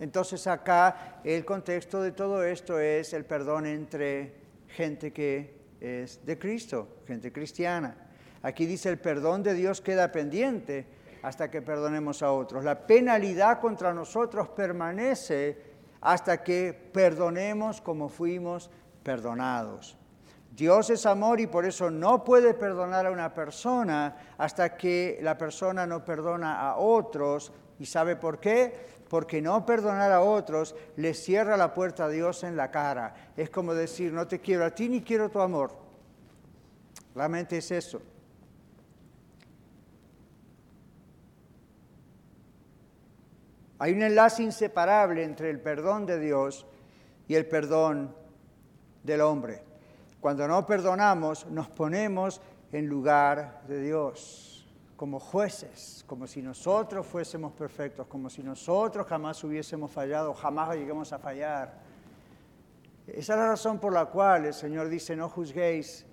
Entonces 0.00 0.46
acá 0.46 1.20
el 1.22 1.44
contexto 1.44 2.00
de 2.00 2.12
todo 2.12 2.42
esto 2.42 2.80
es 2.80 3.12
el 3.12 3.26
perdón 3.26 3.66
entre 3.66 4.36
gente 4.68 5.12
que 5.12 5.58
es 5.82 6.24
de 6.24 6.38
Cristo, 6.38 6.88
gente 7.06 7.30
cristiana. 7.30 7.94
Aquí 8.40 8.64
dice 8.64 8.88
el 8.88 8.98
perdón 8.98 9.42
de 9.42 9.52
Dios 9.52 9.82
queda 9.82 10.10
pendiente 10.10 10.86
hasta 11.20 11.50
que 11.50 11.60
perdonemos 11.60 12.22
a 12.22 12.32
otros. 12.32 12.64
La 12.64 12.86
penalidad 12.86 13.60
contra 13.60 13.92
nosotros 13.92 14.48
permanece 14.48 15.73
hasta 16.04 16.44
que 16.44 16.72
perdonemos 16.92 17.80
como 17.80 18.08
fuimos 18.08 18.70
perdonados. 19.02 19.96
Dios 20.54 20.90
es 20.90 21.04
amor 21.06 21.40
y 21.40 21.48
por 21.48 21.64
eso 21.64 21.90
no 21.90 22.22
puede 22.22 22.54
perdonar 22.54 23.06
a 23.06 23.10
una 23.10 23.34
persona 23.34 24.16
hasta 24.38 24.76
que 24.76 25.18
la 25.22 25.36
persona 25.36 25.84
no 25.86 26.04
perdona 26.04 26.60
a 26.60 26.76
otros. 26.76 27.52
¿Y 27.80 27.86
sabe 27.86 28.14
por 28.14 28.38
qué? 28.38 28.94
Porque 29.08 29.42
no 29.42 29.66
perdonar 29.66 30.12
a 30.12 30.20
otros 30.20 30.76
le 30.96 31.12
cierra 31.14 31.56
la 31.56 31.74
puerta 31.74 32.04
a 32.04 32.08
Dios 32.08 32.44
en 32.44 32.56
la 32.56 32.70
cara. 32.70 33.32
Es 33.36 33.50
como 33.50 33.74
decir, 33.74 34.12
no 34.12 34.28
te 34.28 34.38
quiero 34.38 34.64
a 34.64 34.70
ti 34.70 34.88
ni 34.88 35.00
quiero 35.00 35.28
tu 35.30 35.40
amor. 35.40 35.72
Realmente 37.14 37.58
es 37.58 37.70
eso. 37.70 38.00
Hay 43.78 43.92
un 43.92 44.02
enlace 44.02 44.42
inseparable 44.42 45.24
entre 45.24 45.50
el 45.50 45.60
perdón 45.60 46.06
de 46.06 46.20
Dios 46.20 46.66
y 47.26 47.34
el 47.34 47.46
perdón 47.46 48.14
del 49.02 49.20
hombre. 49.20 49.62
Cuando 50.20 50.46
no 50.48 50.64
perdonamos, 50.64 51.46
nos 51.46 51.68
ponemos 51.68 52.40
en 52.72 52.86
lugar 52.86 53.62
de 53.68 53.80
Dios, 53.80 54.66
como 54.96 55.20
jueces, 55.20 56.04
como 56.06 56.26
si 56.26 56.40
nosotros 56.40 57.06
fuésemos 57.06 57.52
perfectos, 57.52 58.06
como 58.06 58.30
si 58.30 58.42
nosotros 58.42 59.06
jamás 59.06 59.42
hubiésemos 59.44 59.90
fallado, 59.90 60.32
jamás 60.34 60.76
lleguemos 60.76 61.12
a 61.12 61.18
fallar. 61.18 61.74
Esa 63.06 63.34
es 63.34 63.38
la 63.38 63.48
razón 63.48 63.78
por 63.78 63.92
la 63.92 64.06
cual 64.06 64.46
el 64.46 64.54
Señor 64.54 64.88
dice, 64.88 65.14
no 65.14 65.28
juzguéis 65.28 66.06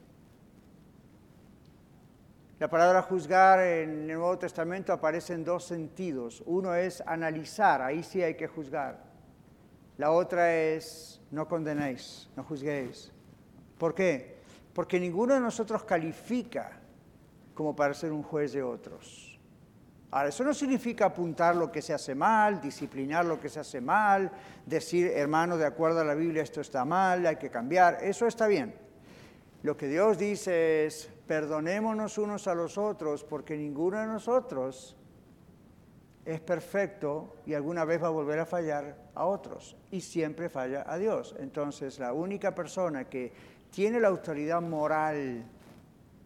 la 2.61 2.67
palabra 2.67 3.01
juzgar 3.01 3.59
en 3.59 3.89
el 4.01 4.07
Nuevo 4.19 4.37
Testamento 4.37 4.93
aparece 4.93 5.33
en 5.33 5.43
dos 5.43 5.65
sentidos. 5.65 6.43
Uno 6.45 6.75
es 6.75 7.01
analizar, 7.07 7.81
ahí 7.81 8.03
sí 8.03 8.21
hay 8.21 8.35
que 8.35 8.45
juzgar. 8.45 9.03
La 9.97 10.11
otra 10.11 10.55
es 10.55 11.19
no 11.31 11.47
condenéis, 11.47 12.29
no 12.35 12.43
juzguéis. 12.43 13.11
¿Por 13.79 13.95
qué? 13.95 14.37
Porque 14.75 14.99
ninguno 14.99 15.33
de 15.33 15.39
nosotros 15.39 15.83
califica 15.85 16.73
como 17.55 17.75
para 17.75 17.95
ser 17.95 18.11
un 18.11 18.21
juez 18.21 18.53
de 18.53 18.61
otros. 18.61 19.39
Ahora, 20.11 20.29
eso 20.29 20.43
no 20.43 20.53
significa 20.53 21.05
apuntar 21.05 21.55
lo 21.55 21.71
que 21.71 21.81
se 21.81 21.95
hace 21.95 22.13
mal, 22.13 22.61
disciplinar 22.61 23.25
lo 23.25 23.39
que 23.39 23.49
se 23.49 23.59
hace 23.59 23.81
mal, 23.81 24.31
decir, 24.67 25.07
hermano, 25.07 25.57
de 25.57 25.65
acuerdo 25.65 26.01
a 26.01 26.05
la 26.05 26.13
Biblia 26.13 26.43
esto 26.43 26.61
está 26.61 26.85
mal, 26.85 27.25
hay 27.25 27.37
que 27.37 27.49
cambiar, 27.49 27.97
eso 28.03 28.27
está 28.27 28.45
bien. 28.45 28.75
Lo 29.63 29.75
que 29.77 29.87
Dios 29.87 30.19
dice 30.19 30.85
es, 30.85 31.09
perdonémonos 31.31 32.17
unos 32.17 32.45
a 32.49 32.53
los 32.53 32.77
otros 32.77 33.23
porque 33.23 33.55
ninguno 33.55 33.97
de 33.97 34.05
nosotros 34.05 34.97
es 36.25 36.41
perfecto 36.41 37.37
y 37.45 37.53
alguna 37.53 37.85
vez 37.85 38.03
va 38.03 38.07
a 38.07 38.09
volver 38.09 38.37
a 38.39 38.45
fallar 38.45 38.97
a 39.15 39.25
otros 39.25 39.77
y 39.91 40.01
siempre 40.01 40.49
falla 40.49 40.83
a 40.85 40.97
Dios. 40.97 41.33
Entonces 41.39 41.99
la 41.99 42.11
única 42.11 42.53
persona 42.53 43.05
que 43.05 43.31
tiene 43.69 44.01
la 44.01 44.09
autoridad 44.09 44.61
moral 44.61 45.45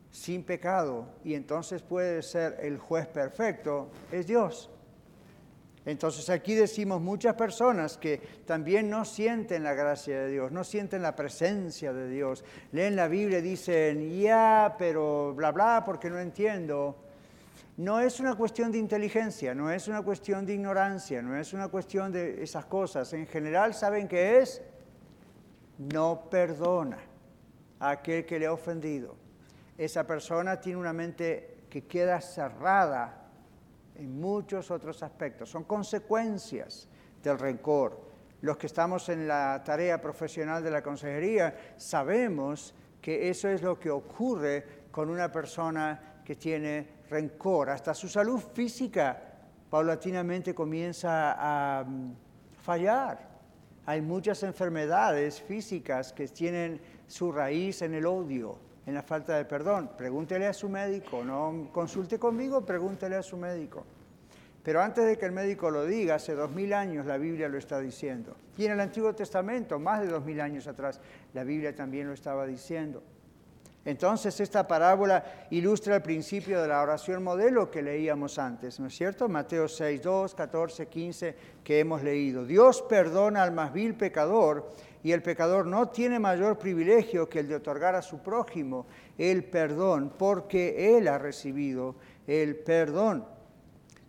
sin 0.09 0.43
pecado 0.43 1.05
y 1.23 1.35
entonces 1.35 1.83
puede 1.83 2.23
ser 2.23 2.57
el 2.59 2.79
juez 2.79 3.05
perfecto 3.05 3.91
es 4.11 4.25
Dios. 4.25 4.71
Entonces 5.85 6.29
aquí 6.31 6.55
decimos 6.55 6.99
muchas 6.99 7.35
personas 7.35 7.97
que 7.97 8.19
también 8.45 8.89
no 8.89 9.05
sienten 9.05 9.63
la 9.63 9.75
gracia 9.75 10.21
de 10.21 10.31
Dios, 10.31 10.51
no 10.51 10.63
sienten 10.63 11.03
la 11.03 11.15
presencia 11.15 11.93
de 11.93 12.09
Dios. 12.09 12.43
Leen 12.71 12.95
la 12.95 13.07
Biblia 13.07 13.37
y 13.37 13.43
dicen, 13.43 14.19
ya, 14.19 14.75
pero 14.79 15.33
bla, 15.35 15.51
bla, 15.51 15.83
porque 15.85 16.09
no 16.09 16.19
entiendo. 16.19 16.97
No 17.77 17.99
es 17.99 18.19
una 18.19 18.35
cuestión 18.35 18.71
de 18.71 18.79
inteligencia, 18.79 19.53
no 19.53 19.69
es 19.69 19.87
una 19.87 20.01
cuestión 20.01 20.45
de 20.45 20.53
ignorancia, 20.53 21.21
no 21.21 21.37
es 21.37 21.53
una 21.53 21.67
cuestión 21.67 22.11
de 22.11 22.41
esas 22.41 22.65
cosas. 22.65 23.13
En 23.13 23.27
general, 23.27 23.75
¿saben 23.75 24.07
qué 24.07 24.39
es? 24.39 24.63
No 25.77 26.29
perdona 26.31 26.97
a 27.79 27.91
aquel 27.91 28.25
que 28.25 28.39
le 28.39 28.47
ha 28.47 28.53
ofendido. 28.53 29.15
Esa 29.77 30.07
persona 30.07 30.59
tiene 30.59 30.79
una 30.79 30.93
mente 30.93 31.57
que 31.69 31.85
queda 31.85 32.21
cerrada 32.21 33.24
en 33.95 34.19
muchos 34.19 34.71
otros 34.71 35.01
aspectos. 35.03 35.49
Son 35.49 35.63
consecuencias 35.63 36.87
del 37.23 37.39
rencor. 37.39 37.99
Los 38.41 38.57
que 38.57 38.67
estamos 38.67 39.09
en 39.09 39.27
la 39.27 39.63
tarea 39.63 40.01
profesional 40.01 40.63
de 40.63 40.71
la 40.71 40.83
consejería 40.83 41.73
sabemos 41.77 42.73
que 43.01 43.29
eso 43.29 43.49
es 43.49 43.61
lo 43.61 43.79
que 43.79 43.89
ocurre 43.89 44.85
con 44.91 45.09
una 45.09 45.31
persona 45.31 46.21
que 46.23 46.35
tiene 46.35 46.87
rencor. 47.09 47.69
Hasta 47.69 47.93
su 47.93 48.07
salud 48.07 48.39
física 48.39 49.21
paulatinamente 49.69 50.53
comienza 50.53 51.35
a 51.37 51.83
mm, 51.83 52.13
fallar. 52.63 53.35
Hay 53.85 54.01
muchas 54.01 54.41
enfermedades 54.43 55.41
físicas 55.41 56.11
que 56.13 56.27
tienen 56.27 56.81
su 57.07 57.31
raíz 57.31 57.81
en 57.83 57.93
el 57.93 58.05
odio, 58.05 58.57
en 58.85 58.93
la 58.93 59.01
falta 59.01 59.37
de 59.37 59.45
perdón. 59.45 59.91
Pregúntele 59.97 60.47
a 60.47 60.53
su 60.53 60.69
médico, 60.69 61.23
no 61.23 61.69
consulte 61.71 62.19
conmigo, 62.19 62.65
pregúntele 62.65 63.15
a 63.15 63.23
su 63.23 63.37
médico. 63.37 63.85
Pero 64.63 64.81
antes 64.81 65.05
de 65.05 65.17
que 65.17 65.25
el 65.25 65.31
médico 65.31 65.69
lo 65.69 65.85
diga, 65.85 66.15
hace 66.15 66.33
dos 66.33 66.49
mil 66.51 66.73
años 66.73 67.05
la 67.05 67.17
Biblia 67.17 67.47
lo 67.47 67.57
está 67.57 67.79
diciendo. 67.79 68.35
Y 68.57 68.65
en 68.65 68.71
el 68.71 68.79
Antiguo 68.79 69.13
Testamento, 69.13 69.77
más 69.77 70.01
de 70.01 70.07
dos 70.07 70.25
mil 70.25 70.41
años 70.41 70.65
atrás, 70.67 70.99
la 71.33 71.43
Biblia 71.43 71.75
también 71.75 72.07
lo 72.07 72.13
estaba 72.13 72.47
diciendo. 72.47 73.03
Entonces 73.85 74.39
esta 74.39 74.67
parábola 74.67 75.23
ilustra 75.51 75.97
el 75.97 76.01
principio 76.01 76.59
de 76.59 76.67
la 76.67 76.81
oración 76.81 77.23
modelo 77.23 77.69
que 77.69 77.83
leíamos 77.83 78.39
antes, 78.39 78.79
¿no 78.79 78.87
es 78.87 78.95
cierto? 78.95 79.29
Mateo 79.29 79.67
6, 79.67 80.01
2, 80.01 80.33
14, 80.33 80.87
15 80.87 81.35
que 81.63 81.79
hemos 81.79 82.01
leído. 82.01 82.45
Dios 82.45 82.81
perdona 82.81 83.43
al 83.43 83.51
más 83.51 83.71
vil 83.71 83.93
pecador 83.93 84.67
y 85.05 85.11
el 85.11 85.21
pecador 85.21 85.67
no 85.67 85.89
tiene 85.89 86.17
mayor 86.17 86.57
privilegio 86.57 87.29
que 87.29 87.41
el 87.41 87.47
de 87.47 87.57
otorgar 87.57 87.93
a 87.93 88.01
su 88.01 88.23
prójimo 88.23 88.87
el 89.19 89.43
perdón 89.43 90.11
porque 90.17 90.97
él 90.97 91.07
ha 91.07 91.19
recibido 91.19 91.93
el 92.25 92.55
perdón. 92.55 93.23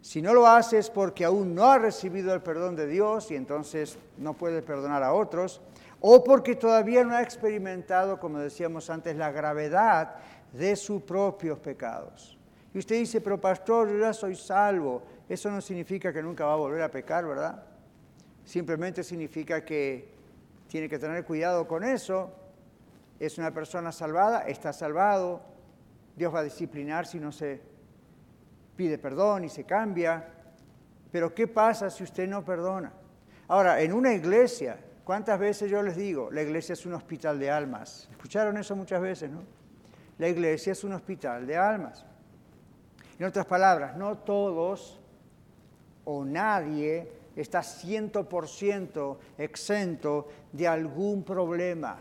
Si 0.00 0.22
no 0.22 0.32
lo 0.32 0.46
haces 0.46 0.88
porque 0.88 1.26
aún 1.26 1.54
no 1.54 1.66
ha 1.66 1.76
recibido 1.76 2.32
el 2.32 2.40
perdón 2.40 2.76
de 2.76 2.86
Dios 2.86 3.30
y 3.30 3.36
entonces 3.36 3.98
no 4.16 4.32
puede 4.32 4.62
perdonar 4.62 5.02
a 5.02 5.12
otros, 5.12 5.60
o 6.00 6.24
porque 6.24 6.56
todavía 6.56 7.04
no 7.04 7.14
ha 7.14 7.20
experimentado, 7.20 8.18
como 8.18 8.38
decíamos 8.38 8.88
antes, 8.88 9.16
la 9.16 9.30
gravedad 9.30 10.14
de 10.50 10.76
sus 10.76 11.02
propios 11.02 11.58
pecados. 11.58 12.38
Y 12.72 12.78
usted 12.78 12.96
dice, 12.96 13.20
pero 13.20 13.38
pastor, 13.38 13.90
yo 13.90 13.98
ya 13.98 14.14
soy 14.14 14.34
salvo. 14.34 15.02
Eso 15.28 15.50
no 15.50 15.60
significa 15.60 16.10
que 16.10 16.22
nunca 16.22 16.46
va 16.46 16.54
a 16.54 16.56
volver 16.56 16.80
a 16.80 16.90
pecar, 16.90 17.26
¿verdad? 17.26 17.62
Simplemente 18.46 19.04
significa 19.04 19.62
que 19.62 20.15
tiene 20.68 20.88
que 20.88 20.98
tener 20.98 21.24
cuidado 21.24 21.66
con 21.66 21.84
eso. 21.84 22.32
Es 23.18 23.38
una 23.38 23.52
persona 23.52 23.92
salvada, 23.92 24.40
está 24.40 24.72
salvado. 24.72 25.40
Dios 26.16 26.34
va 26.34 26.40
a 26.40 26.44
disciplinar 26.44 27.06
si 27.06 27.18
no 27.18 27.32
se 27.32 27.60
pide 28.76 28.98
perdón 28.98 29.44
y 29.44 29.48
se 29.48 29.64
cambia, 29.64 30.28
pero 31.10 31.34
¿qué 31.34 31.48
pasa 31.48 31.88
si 31.90 32.04
usted 32.04 32.28
no 32.28 32.44
perdona? 32.44 32.92
Ahora, 33.48 33.80
en 33.80 33.92
una 33.92 34.12
iglesia, 34.12 34.78
¿cuántas 35.04 35.38
veces 35.38 35.70
yo 35.70 35.82
les 35.82 35.96
digo? 35.96 36.30
La 36.30 36.42
iglesia 36.42 36.74
es 36.74 36.84
un 36.84 36.94
hospital 36.94 37.38
de 37.38 37.50
almas. 37.50 38.08
¿Escucharon 38.10 38.56
eso 38.58 38.76
muchas 38.76 39.00
veces, 39.00 39.30
no? 39.30 39.42
La 40.18 40.28
iglesia 40.28 40.72
es 40.72 40.84
un 40.84 40.92
hospital 40.92 41.46
de 41.46 41.56
almas. 41.56 42.04
En 43.18 43.26
otras 43.26 43.46
palabras, 43.46 43.96
no 43.96 44.18
todos 44.18 45.00
o 46.04 46.24
nadie 46.24 47.10
está 47.36 47.60
100% 47.60 49.16
exento 49.38 50.28
de 50.52 50.66
algún 50.66 51.22
problema. 51.22 51.98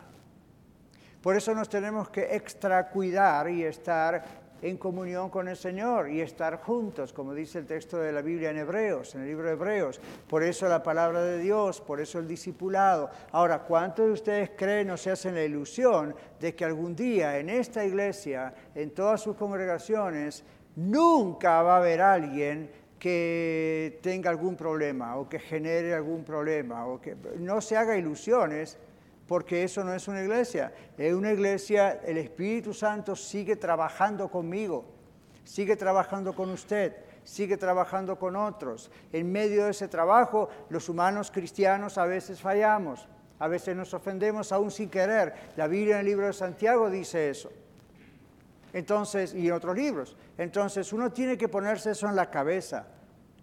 Por 1.22 1.36
eso 1.36 1.54
nos 1.54 1.70
tenemos 1.70 2.10
que 2.10 2.36
extra 2.36 2.90
cuidar 2.90 3.50
y 3.50 3.64
estar 3.64 4.46
en 4.62 4.78
comunión 4.78 5.30
con 5.30 5.48
el 5.48 5.58
Señor 5.58 6.10
y 6.10 6.22
estar 6.22 6.62
juntos, 6.62 7.14
como 7.14 7.34
dice 7.34 7.60
el 7.60 7.66
texto 7.66 7.98
de 7.98 8.12
la 8.12 8.22
Biblia 8.22 8.50
en 8.50 8.58
Hebreos, 8.58 9.14
en 9.16 9.22
el 9.22 9.28
libro 9.28 9.48
de 9.48 9.54
Hebreos. 9.54 10.00
Por 10.28 10.44
eso 10.44 10.68
la 10.68 10.82
palabra 10.82 11.22
de 11.22 11.40
Dios, 11.40 11.82
por 11.82 12.00
eso 12.00 12.20
el 12.20 12.28
discipulado. 12.28 13.10
Ahora, 13.32 13.60
¿cuántos 13.60 14.06
de 14.08 14.12
ustedes 14.12 14.52
creen 14.56 14.90
o 14.92 14.98
se 14.98 15.12
hacen 15.12 15.36
la 15.36 15.44
ilusión 15.44 16.16
de 16.40 16.56
que 16.56 16.66
algún 16.66 16.96
día 16.96 17.38
en 17.38 17.50
esta 17.50 17.84
iglesia, 17.86 18.54
en 18.74 18.92
todas 18.92 19.22
sus 19.22 19.36
congregaciones, 19.36 20.44
nunca 20.76 21.62
va 21.62 21.76
a 21.76 21.78
haber 21.78 22.02
alguien 22.02 22.70
que 23.06 24.00
tenga 24.02 24.32
algún 24.32 24.56
problema 24.58 25.16
o 25.16 25.30
que 25.30 25.38
genere 25.38 25.94
algún 25.94 26.26
problema 26.26 26.88
o 26.88 26.98
que 26.98 27.14
no 27.38 27.62
se 27.62 27.78
haga 27.78 27.96
ilusiones 27.96 28.80
porque 29.28 29.64
eso 29.64 29.84
no 29.84 29.94
es 29.94 30.08
una 30.08 30.24
iglesia. 30.24 30.74
Es 30.98 31.14
una 31.14 31.32
iglesia, 31.32 32.02
el 32.04 32.18
Espíritu 32.18 32.74
Santo 32.74 33.16
sigue 33.16 33.58
trabajando 33.58 34.28
conmigo, 34.28 34.86
sigue 35.44 35.76
trabajando 35.76 36.34
con 36.34 36.50
usted, 36.50 36.96
sigue 37.24 37.58
trabajando 37.58 38.18
con 38.18 38.36
otros. 38.36 38.90
En 39.14 39.32
medio 39.32 39.66
de 39.66 39.70
ese 39.70 39.88
trabajo, 39.88 40.50
los 40.70 40.90
humanos 40.90 41.30
cristianos 41.30 42.00
a 42.00 42.08
veces 42.08 42.42
fallamos, 42.42 43.08
a 43.38 43.48
veces 43.48 43.76
nos 43.76 43.94
ofendemos 43.94 44.52
aún 44.52 44.72
sin 44.72 44.90
querer. 44.90 45.52
La 45.58 45.68
Biblia 45.68 45.94
en 45.94 46.00
el 46.00 46.06
libro 46.08 46.26
de 46.26 46.34
Santiago 46.34 46.90
dice 46.90 47.30
eso. 47.30 47.52
Entonces, 48.74 49.36
y 49.36 49.46
en 49.46 49.54
otros 49.54 49.76
libros. 49.76 50.18
Entonces, 50.40 50.92
uno 50.92 51.12
tiene 51.12 51.38
que 51.38 51.48
ponerse 51.48 51.92
eso 51.92 52.10
en 52.10 52.16
la 52.16 52.32
cabeza 52.32 52.88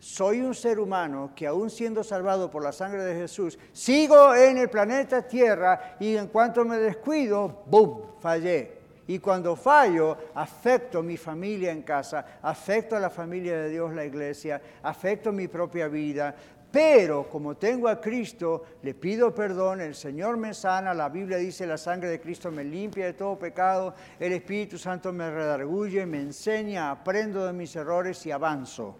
soy 0.03 0.41
un 0.41 0.53
ser 0.53 0.81
humano 0.81 1.31
que 1.33 1.47
aún 1.47 1.71
siendo 1.71 2.03
salvado 2.03 2.51
por 2.51 2.65
la 2.65 2.73
sangre 2.73 3.05
de 3.05 3.15
Jesús, 3.15 3.57
sigo 3.71 4.35
en 4.35 4.59
el 4.59 4.69
planeta 4.69 5.23
Tierra 5.23 5.95
y 6.01 6.17
en 6.17 6.27
cuanto 6.27 6.65
me 6.65 6.77
descuido, 6.79 7.63
¡boom!, 7.67 8.17
fallé. 8.19 8.79
Y 9.07 9.21
cuando 9.21 9.55
fallo, 9.55 10.19
afecto 10.35 11.05
mi 11.05 11.17
familia 11.17 11.71
en 11.71 11.83
casa, 11.83 12.41
afecto 12.43 12.97
a 12.97 13.01
la 13.01 13.11
familia 13.11 13.57
de 13.57 13.69
Dios, 13.69 13.95
la 13.95 14.05
iglesia, 14.05 14.61
afecto 14.83 15.31
mi 15.31 15.47
propia 15.47 15.87
vida. 15.87 16.35
Pero 16.73 17.29
como 17.31 17.57
tengo 17.57 17.87
a 17.87 18.01
Cristo, 18.01 18.65
le 18.83 18.95
pido 18.95 19.33
perdón, 19.33 19.83
el 19.83 19.95
Señor 19.95 20.37
me 20.37 20.53
sana, 20.53 20.93
la 20.95 21.11
Biblia 21.11 21.37
dice 21.37 21.65
la 21.65 21.79
sangre 21.79 22.09
de 22.09 22.21
Cristo 22.21 22.51
me 22.51 22.65
limpia 22.65 23.07
de 23.07 23.13
todo 23.13 23.39
pecado, 23.39 23.95
el 24.19 24.33
Espíritu 24.33 24.79
Santo 24.79 25.13
me 25.13 25.31
redarguye, 25.31 26.05
me 26.07 26.19
enseña, 26.19 26.91
aprendo 26.91 27.47
de 27.47 27.53
mis 27.53 27.77
errores 27.77 28.27
y 28.27 28.33
avanzo 28.33 28.97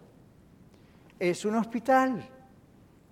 es 1.19 1.45
un 1.45 1.55
hospital 1.55 2.29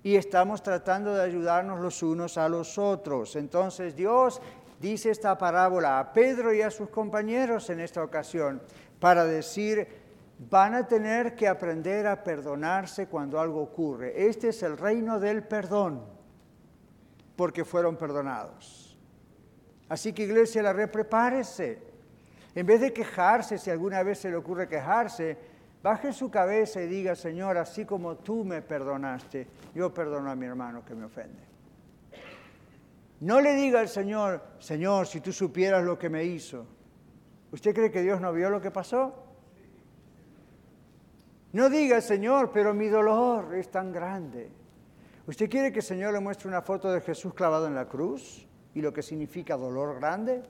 y 0.04 0.16
estamos 0.16 0.64
tratando 0.64 1.14
de 1.14 1.24
ayudarnos 1.24 1.80
los 1.80 2.02
unos 2.04 2.38
a 2.38 2.50
los 2.50 2.78
otros. 2.78 3.36
Entonces 3.36 3.96
Dios 3.96 4.42
dice 4.80 5.12
esta 5.12 5.38
parábola 5.38 6.00
a 6.00 6.12
Pedro 6.12 6.54
y 6.54 6.62
a 6.62 6.72
sus 6.72 6.90
compañeros 6.90 7.70
en 7.70 7.80
esta 7.80 8.04
ocasión 8.04 8.62
para 9.00 9.26
decir, 9.26 9.88
van 10.50 10.74
a 10.74 10.88
tener 10.88 11.36
que 11.36 11.48
aprender 11.48 12.08
a 12.08 12.24
perdonarse 12.24 13.08
cuando 13.08 13.40
algo 13.40 13.62
ocurre. 13.62 14.28
Este 14.28 14.50
es 14.50 14.64
el 14.64 14.78
reino 14.78 15.20
del 15.20 15.44
perdón, 15.44 16.04
porque 17.36 17.64
fueron 17.64 17.96
perdonados. 17.96 18.98
Así 19.90 20.14
que 20.14 20.24
iglesia, 20.24 20.64
la 20.64 20.74
reprepárese. 20.74 21.80
En 22.56 22.66
vez 22.66 22.82
de 22.82 22.94
quejarse, 22.94 23.58
si 23.58 23.70
alguna 23.70 24.04
vez 24.04 24.20
se 24.20 24.30
le 24.30 24.36
ocurre 24.36 24.68
quejarse, 24.68 25.38
Baje 25.84 26.14
su 26.14 26.30
cabeza 26.30 26.82
y 26.82 26.88
diga, 26.88 27.16
Señor, 27.16 27.58
así 27.58 27.86
como 27.86 28.18
tú 28.18 28.46
me 28.46 28.62
perdonaste, 28.62 29.48
yo 29.74 29.92
perdono 29.92 30.30
a 30.30 30.36
mi 30.36 30.46
hermano 30.46 30.86
que 30.86 30.94
me 30.94 31.06
ofende. 31.06 31.44
No 33.22 33.42
le 33.42 33.56
diga 33.56 33.80
al 33.80 33.88
Señor, 33.88 34.42
Señor, 34.60 35.08
si 35.08 35.22
tú 35.22 35.32
supieras 35.32 35.84
lo 35.84 35.98
que 35.98 36.10
me 36.10 36.24
hizo. 36.24 36.66
¿Usted 37.52 37.74
cree 37.74 37.92
que 37.92 38.02
Dios 38.02 38.22
no 38.22 38.32
vio 38.32 38.50
lo 38.50 38.62
que 38.62 38.72
pasó? 38.72 39.14
No 41.54 41.70
diga, 41.70 42.00
Señor, 42.00 42.52
pero 42.52 42.74
mi 42.74 42.88
dolor 42.88 43.56
es 43.56 43.70
tan 43.70 43.92
grande. 43.92 44.52
¿Usted 45.28 45.50
quiere 45.50 45.72
que 45.72 45.80
el 45.80 45.86
Señor 45.86 46.14
le 46.14 46.20
muestre 46.20 46.48
una 46.48 46.62
foto 46.62 46.92
de 46.92 47.02
Jesús 47.02 47.34
clavado 47.34 47.68
en 47.68 47.76
la 47.76 47.88
cruz 47.88 48.48
y 48.74 48.82
lo 48.82 48.94
que 48.94 49.02
significa 49.02 49.58
dolor 49.58 49.96
grande 49.96 50.44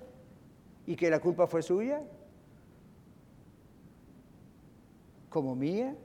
y 0.86 0.96
que 0.96 1.10
la 1.10 1.20
culpa 1.20 1.48
fue 1.48 1.62
suya? 1.62 2.02
Como 5.32 5.56
mía? 5.56 5.96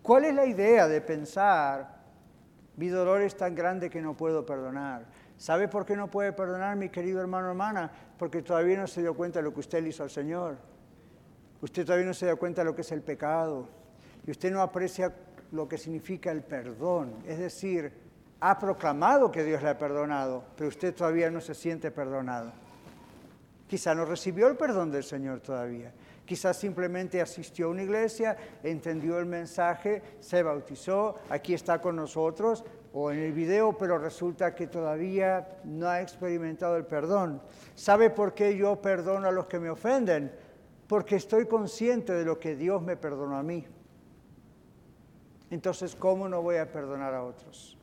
¿Cuál 0.00 0.24
es 0.24 0.34
la 0.34 0.46
idea 0.46 0.88
de 0.88 1.02
pensar, 1.02 1.98
mi 2.76 2.88
dolor 2.88 3.20
es 3.20 3.36
tan 3.36 3.54
grande 3.54 3.90
que 3.90 4.00
no 4.00 4.16
puedo 4.16 4.46
perdonar? 4.46 5.04
¿Sabe 5.36 5.68
por 5.68 5.84
qué 5.84 5.96
no 5.96 6.08
puede 6.08 6.32
perdonar, 6.32 6.76
mi 6.76 6.88
querido 6.88 7.20
hermano 7.20 7.48
hermana? 7.48 7.90
Porque 8.16 8.40
todavía 8.42 8.78
no 8.78 8.86
se 8.86 9.02
dio 9.02 9.14
cuenta 9.14 9.40
de 9.40 9.42
lo 9.42 9.52
que 9.52 9.60
usted 9.60 9.82
le 9.82 9.90
hizo 9.90 10.04
al 10.04 10.10
Señor. 10.10 10.56
Usted 11.60 11.84
todavía 11.84 12.06
no 12.06 12.14
se 12.14 12.26
dio 12.26 12.38
cuenta 12.38 12.62
de 12.62 12.66
lo 12.66 12.74
que 12.74 12.82
es 12.82 12.92
el 12.92 13.02
pecado. 13.02 13.68
Y 14.24 14.30
usted 14.30 14.52
no 14.52 14.62
aprecia 14.62 15.12
lo 15.50 15.68
que 15.68 15.76
significa 15.76 16.30
el 16.30 16.42
perdón. 16.42 17.12
Es 17.26 17.38
decir, 17.38 17.92
ha 18.40 18.58
proclamado 18.58 19.32
que 19.32 19.42
Dios 19.42 19.62
le 19.62 19.70
ha 19.70 19.78
perdonado, 19.78 20.44
pero 20.56 20.68
usted 20.68 20.94
todavía 20.94 21.28
no 21.30 21.40
se 21.40 21.54
siente 21.54 21.90
perdonado. 21.90 22.52
Quizá 23.68 23.94
no 23.94 24.06
recibió 24.06 24.48
el 24.48 24.56
perdón 24.56 24.90
del 24.90 25.04
Señor 25.04 25.40
todavía. 25.40 25.92
Quizás 26.24 26.56
simplemente 26.56 27.20
asistió 27.20 27.66
a 27.66 27.70
una 27.70 27.82
iglesia, 27.82 28.36
entendió 28.62 29.18
el 29.18 29.26
mensaje, 29.26 30.02
se 30.20 30.42
bautizó, 30.42 31.16
aquí 31.28 31.52
está 31.52 31.80
con 31.80 31.96
nosotros 31.96 32.64
o 32.94 33.10
en 33.10 33.18
el 33.18 33.32
video, 33.32 33.76
pero 33.76 33.98
resulta 33.98 34.54
que 34.54 34.66
todavía 34.66 35.60
no 35.64 35.86
ha 35.86 36.00
experimentado 36.00 36.76
el 36.76 36.86
perdón. 36.86 37.42
¿Sabe 37.74 38.08
por 38.08 38.32
qué 38.32 38.56
yo 38.56 38.80
perdono 38.80 39.28
a 39.28 39.32
los 39.32 39.46
que 39.46 39.58
me 39.58 39.68
ofenden? 39.68 40.32
Porque 40.86 41.16
estoy 41.16 41.46
consciente 41.46 42.14
de 42.14 42.24
lo 42.24 42.38
que 42.38 42.56
Dios 42.56 42.82
me 42.82 42.96
perdonó 42.96 43.36
a 43.36 43.42
mí. 43.42 43.66
entonces 45.50 45.94
¿cómo 45.94 46.26
no 46.26 46.40
voy 46.40 46.56
a 46.56 46.72
perdonar 46.72 47.14
a 47.14 47.22
otros? 47.22 47.76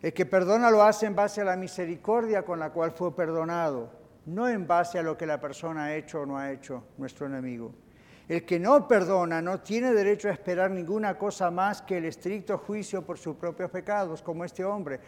El 0.00 0.12
que 0.12 0.26
perdona 0.26 0.70
lo 0.70 0.82
hace 0.82 1.06
en 1.06 1.16
base 1.16 1.40
a 1.40 1.44
la 1.44 1.56
misericordia 1.56 2.44
con 2.44 2.60
la 2.60 2.70
cual 2.70 2.92
fue 2.92 3.14
perdonado, 3.14 3.97
no 4.28 4.46
en 4.46 4.66
base 4.66 4.98
a 4.98 5.02
lo 5.02 5.16
que 5.16 5.26
la 5.26 5.40
persona 5.40 5.84
ha 5.84 5.94
hecho 5.94 6.20
o 6.20 6.26
no 6.26 6.38
ha 6.38 6.52
hecho 6.52 6.84
nuestro 6.98 7.26
enemigo. 7.26 7.72
El 8.28 8.44
que 8.44 8.60
no 8.60 8.86
perdona 8.86 9.40
no 9.40 9.60
tiene 9.60 9.92
derecho 9.94 10.28
a 10.28 10.32
esperar 10.32 10.70
ninguna 10.70 11.16
cosa 11.16 11.50
más 11.50 11.80
que 11.80 11.96
el 11.96 12.04
estricto 12.04 12.58
juicio 12.58 13.04
por 13.04 13.16
sus 13.16 13.36
propios 13.36 13.70
pecados, 13.70 14.20
como 14.20 14.44
este 14.44 14.64
hombre. 14.64 15.00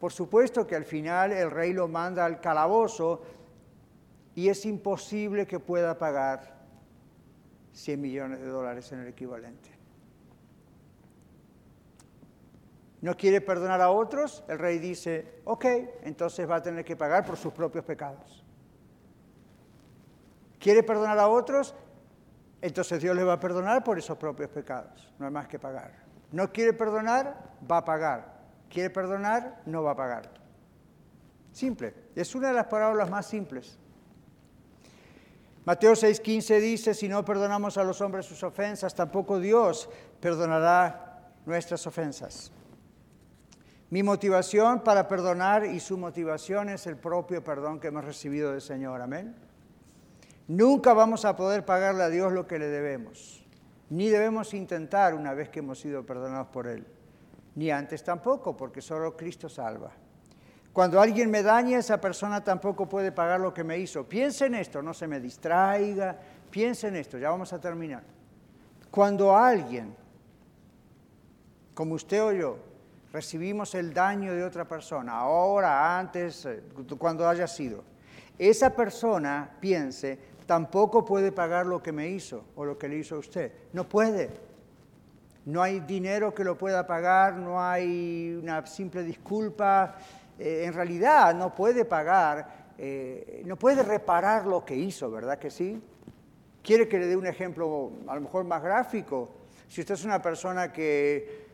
Por 0.00 0.10
supuesto 0.10 0.66
que 0.66 0.74
al 0.74 0.86
final 0.86 1.32
el 1.32 1.50
rey 1.50 1.74
lo 1.74 1.86
manda 1.86 2.24
al 2.24 2.40
calabozo 2.40 3.22
y 4.34 4.48
es 4.48 4.64
imposible 4.64 5.46
que 5.46 5.60
pueda 5.60 5.98
pagar 5.98 6.56
100 7.72 8.00
millones 8.00 8.40
de 8.40 8.46
dólares 8.46 8.90
en 8.92 9.00
el 9.00 9.08
equivalente. 9.08 9.68
¿No 13.02 13.14
quiere 13.14 13.42
perdonar 13.42 13.82
a 13.82 13.90
otros? 13.90 14.42
El 14.48 14.58
rey 14.58 14.78
dice, 14.78 15.40
ok, 15.44 15.64
entonces 16.04 16.48
va 16.48 16.56
a 16.56 16.62
tener 16.62 16.86
que 16.86 16.96
pagar 16.96 17.26
por 17.26 17.36
sus 17.36 17.52
propios 17.52 17.84
pecados. 17.84 18.45
¿Quiere 20.66 20.82
perdonar 20.82 21.16
a 21.20 21.28
otros? 21.28 21.76
entonces 22.60 23.00
Dios 23.00 23.14
le 23.14 23.22
va 23.22 23.34
a 23.34 23.38
perdonar 23.38 23.84
por 23.84 24.00
esos 24.00 24.18
propios 24.18 24.50
pecados. 24.50 25.12
No 25.16 25.26
hay 25.26 25.30
más 25.32 25.46
que 25.46 25.60
pagar. 25.60 25.92
No 26.32 26.52
quiere 26.52 26.72
perdonar, 26.72 27.54
va 27.70 27.76
a 27.76 27.84
pagar. 27.84 28.40
Quiere 28.68 28.90
perdonar, 28.90 29.62
no 29.64 29.84
va 29.84 29.92
a 29.92 29.96
pagar. 29.96 30.28
Simple. 31.52 31.94
Es 32.16 32.34
una 32.34 32.48
de 32.48 32.54
las 32.54 32.66
parábolas 32.66 33.08
más 33.08 33.26
simples. 33.26 33.78
Mateo 35.64 35.92
6:15 35.92 36.58
dice, 36.58 36.94
si 36.94 37.08
no 37.08 37.24
perdonamos 37.24 37.78
a 37.78 37.84
los 37.84 38.00
hombres 38.00 38.26
sus 38.26 38.42
ofensas, 38.42 38.92
tampoco 38.92 39.38
Dios 39.38 39.88
perdonará 40.18 41.30
nuestras 41.44 41.86
ofensas. 41.86 42.50
Mi 43.90 44.02
motivación 44.02 44.82
para 44.82 45.06
perdonar 45.06 45.64
y 45.64 45.78
su 45.78 45.96
motivación 45.96 46.70
es 46.70 46.88
el 46.88 46.96
propio 46.96 47.44
perdón 47.44 47.78
que 47.78 47.86
hemos 47.86 48.04
recibido 48.04 48.50
del 48.50 48.62
Señor. 48.62 49.00
Amén. 49.00 49.45
Nunca 50.48 50.92
vamos 50.94 51.24
a 51.24 51.34
poder 51.34 51.64
pagarle 51.64 52.04
a 52.04 52.08
Dios 52.08 52.32
lo 52.32 52.46
que 52.46 52.58
le 52.58 52.68
debemos, 52.68 53.44
ni 53.90 54.08
debemos 54.08 54.54
intentar 54.54 55.14
una 55.14 55.34
vez 55.34 55.48
que 55.48 55.58
hemos 55.58 55.80
sido 55.80 56.06
perdonados 56.06 56.48
por 56.48 56.68
Él, 56.68 56.86
ni 57.56 57.70
antes 57.70 58.04
tampoco, 58.04 58.56
porque 58.56 58.80
solo 58.80 59.16
Cristo 59.16 59.48
salva. 59.48 59.90
Cuando 60.72 61.00
alguien 61.00 61.30
me 61.30 61.42
daña, 61.42 61.78
esa 61.78 62.00
persona 62.00 62.44
tampoco 62.44 62.86
puede 62.86 63.10
pagar 63.10 63.40
lo 63.40 63.54
que 63.54 63.64
me 63.64 63.78
hizo. 63.78 64.04
Piense 64.04 64.44
en 64.44 64.56
esto, 64.56 64.82
no 64.82 64.92
se 64.92 65.08
me 65.08 65.20
distraiga, 65.20 66.16
piense 66.50 66.88
en 66.88 66.96
esto, 66.96 67.16
ya 67.18 67.30
vamos 67.30 67.52
a 67.52 67.58
terminar. 67.58 68.02
Cuando 68.90 69.34
alguien, 69.34 69.96
como 71.74 71.94
usted 71.94 72.22
o 72.22 72.32
yo, 72.32 72.58
recibimos 73.10 73.74
el 73.74 73.94
daño 73.94 74.34
de 74.34 74.44
otra 74.44 74.68
persona, 74.68 75.12
ahora, 75.12 75.98
antes, 75.98 76.44
eh, 76.44 76.62
cuando 76.98 77.26
haya 77.26 77.46
sido, 77.46 77.82
esa 78.38 78.76
persona 78.76 79.56
piense, 79.60 80.18
tampoco 80.46 81.04
puede 81.04 81.32
pagar 81.32 81.66
lo 81.66 81.82
que 81.82 81.92
me 81.92 82.08
hizo 82.08 82.44
o 82.54 82.64
lo 82.64 82.78
que 82.78 82.88
le 82.88 82.96
hizo 82.96 83.16
a 83.16 83.18
usted. 83.18 83.52
No 83.72 83.88
puede. 83.88 84.30
No 85.44 85.62
hay 85.62 85.80
dinero 85.80 86.34
que 86.34 86.42
lo 86.42 86.56
pueda 86.56 86.86
pagar, 86.86 87.34
no 87.34 87.62
hay 87.62 88.38
una 88.40 88.64
simple 88.66 89.02
disculpa. 89.02 89.96
Eh, 90.38 90.64
en 90.64 90.72
realidad 90.72 91.34
no 91.34 91.54
puede 91.54 91.84
pagar, 91.84 92.72
eh, 92.78 93.42
no 93.46 93.56
puede 93.56 93.82
reparar 93.82 94.46
lo 94.46 94.64
que 94.64 94.74
hizo, 94.74 95.10
¿verdad 95.10 95.38
que 95.38 95.50
sí? 95.50 95.80
¿Quiere 96.62 96.88
que 96.88 96.98
le 96.98 97.06
dé 97.06 97.16
un 97.16 97.26
ejemplo 97.26 97.92
a 98.06 98.14
lo 98.16 98.20
mejor 98.22 98.44
más 98.44 98.62
gráfico? 98.62 99.30
Si 99.68 99.80
usted 99.80 99.94
es 99.94 100.04
una 100.04 100.20
persona 100.20 100.72
que 100.72 101.46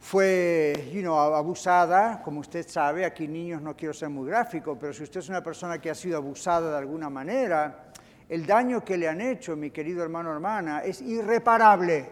fue 0.00 0.90
you 0.92 1.12
abusada, 1.12 2.20
como 2.22 2.40
usted 2.40 2.66
sabe, 2.66 3.04
aquí 3.04 3.28
niños 3.28 3.62
no 3.62 3.76
quiero 3.76 3.94
ser 3.94 4.08
muy 4.08 4.28
gráfico, 4.28 4.76
pero 4.78 4.92
si 4.92 5.04
usted 5.04 5.20
es 5.20 5.28
una 5.28 5.42
persona 5.42 5.80
que 5.80 5.90
ha 5.90 5.94
sido 5.94 6.16
abusada 6.16 6.72
de 6.72 6.78
alguna 6.78 7.08
manera, 7.08 7.91
el 8.28 8.46
daño 8.46 8.84
que 8.84 8.96
le 8.96 9.08
han 9.08 9.20
hecho, 9.20 9.56
mi 9.56 9.70
querido 9.70 10.02
hermano 10.02 10.32
hermana, 10.32 10.80
es 10.80 11.00
irreparable. 11.02 12.08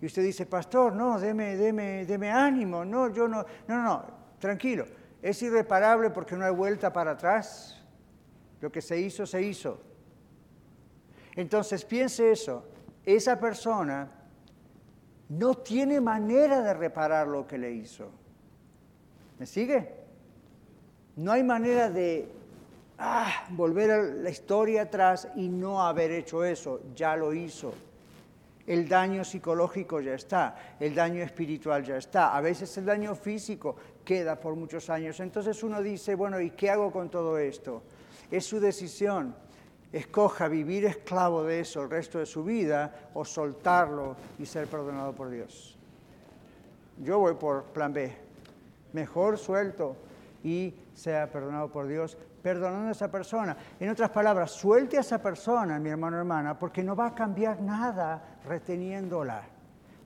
Y 0.00 0.06
usted 0.06 0.22
dice, 0.22 0.46
pastor, 0.46 0.94
no, 0.94 1.18
deme, 1.18 1.56
deme, 1.56 2.06
deme 2.06 2.30
ánimo, 2.30 2.84
no, 2.84 3.12
yo 3.12 3.26
no, 3.26 3.44
no, 3.66 3.82
no, 3.82 4.04
tranquilo, 4.38 4.86
es 5.20 5.42
irreparable 5.42 6.10
porque 6.10 6.36
no 6.36 6.44
hay 6.44 6.54
vuelta 6.54 6.92
para 6.92 7.12
atrás. 7.12 7.74
Lo 8.60 8.70
que 8.70 8.80
se 8.80 8.98
hizo, 8.98 9.26
se 9.26 9.42
hizo. 9.42 9.80
Entonces 11.36 11.84
piense 11.84 12.32
eso, 12.32 12.68
esa 13.04 13.38
persona 13.38 14.10
no 15.28 15.54
tiene 15.54 16.00
manera 16.00 16.62
de 16.62 16.74
reparar 16.74 17.28
lo 17.28 17.46
que 17.46 17.58
le 17.58 17.72
hizo. 17.72 18.10
¿Me 19.38 19.46
sigue? 19.46 19.94
No 21.16 21.32
hay 21.32 21.42
manera 21.42 21.90
de 21.90 22.28
ah, 22.98 23.46
volver 23.50 23.90
a 23.90 24.02
la 24.02 24.30
historia 24.30 24.82
atrás 24.82 25.28
y 25.36 25.48
no 25.48 25.82
haber 25.82 26.10
hecho 26.10 26.44
eso, 26.44 26.80
ya 26.94 27.16
lo 27.16 27.32
hizo. 27.32 27.72
El 28.66 28.86
daño 28.86 29.24
psicológico 29.24 30.00
ya 30.00 30.14
está, 30.14 30.76
el 30.78 30.94
daño 30.94 31.22
espiritual 31.22 31.82
ya 31.84 31.96
está, 31.96 32.36
a 32.36 32.40
veces 32.42 32.76
el 32.76 32.84
daño 32.84 33.14
físico 33.14 33.76
queda 34.04 34.38
por 34.38 34.54
muchos 34.54 34.90
años. 34.90 35.20
Entonces 35.20 35.62
uno 35.62 35.82
dice, 35.82 36.14
bueno, 36.14 36.38
¿y 36.40 36.50
qué 36.50 36.70
hago 36.70 36.90
con 36.92 37.08
todo 37.08 37.38
esto? 37.38 37.82
Es 38.30 38.44
su 38.44 38.60
decisión. 38.60 39.34
Escoja 39.90 40.48
vivir 40.48 40.84
esclavo 40.84 41.44
de 41.44 41.60
eso 41.60 41.82
el 41.82 41.88
resto 41.88 42.18
de 42.18 42.26
su 42.26 42.44
vida 42.44 43.10
o 43.14 43.24
soltarlo 43.24 44.16
y 44.38 44.44
ser 44.44 44.66
perdonado 44.66 45.14
por 45.14 45.30
Dios. 45.30 45.78
Yo 46.98 47.18
voy 47.18 47.34
por 47.34 47.64
plan 47.64 47.94
B. 47.94 48.14
Mejor 48.92 49.38
suelto 49.38 49.96
y 50.44 50.74
sea 50.94 51.30
perdonado 51.30 51.68
por 51.68 51.86
Dios 51.86 52.18
perdonando 52.48 52.88
a 52.88 52.92
esa 52.92 53.10
persona. 53.10 53.54
En 53.78 53.90
otras 53.90 54.08
palabras, 54.08 54.52
suelte 54.52 54.96
a 54.96 55.00
esa 55.00 55.20
persona, 55.20 55.78
mi 55.78 55.90
hermano 55.90 56.16
hermana, 56.16 56.58
porque 56.58 56.82
no 56.82 56.96
va 56.96 57.08
a 57.08 57.14
cambiar 57.14 57.60
nada 57.60 58.38
reteniéndola. 58.46 59.42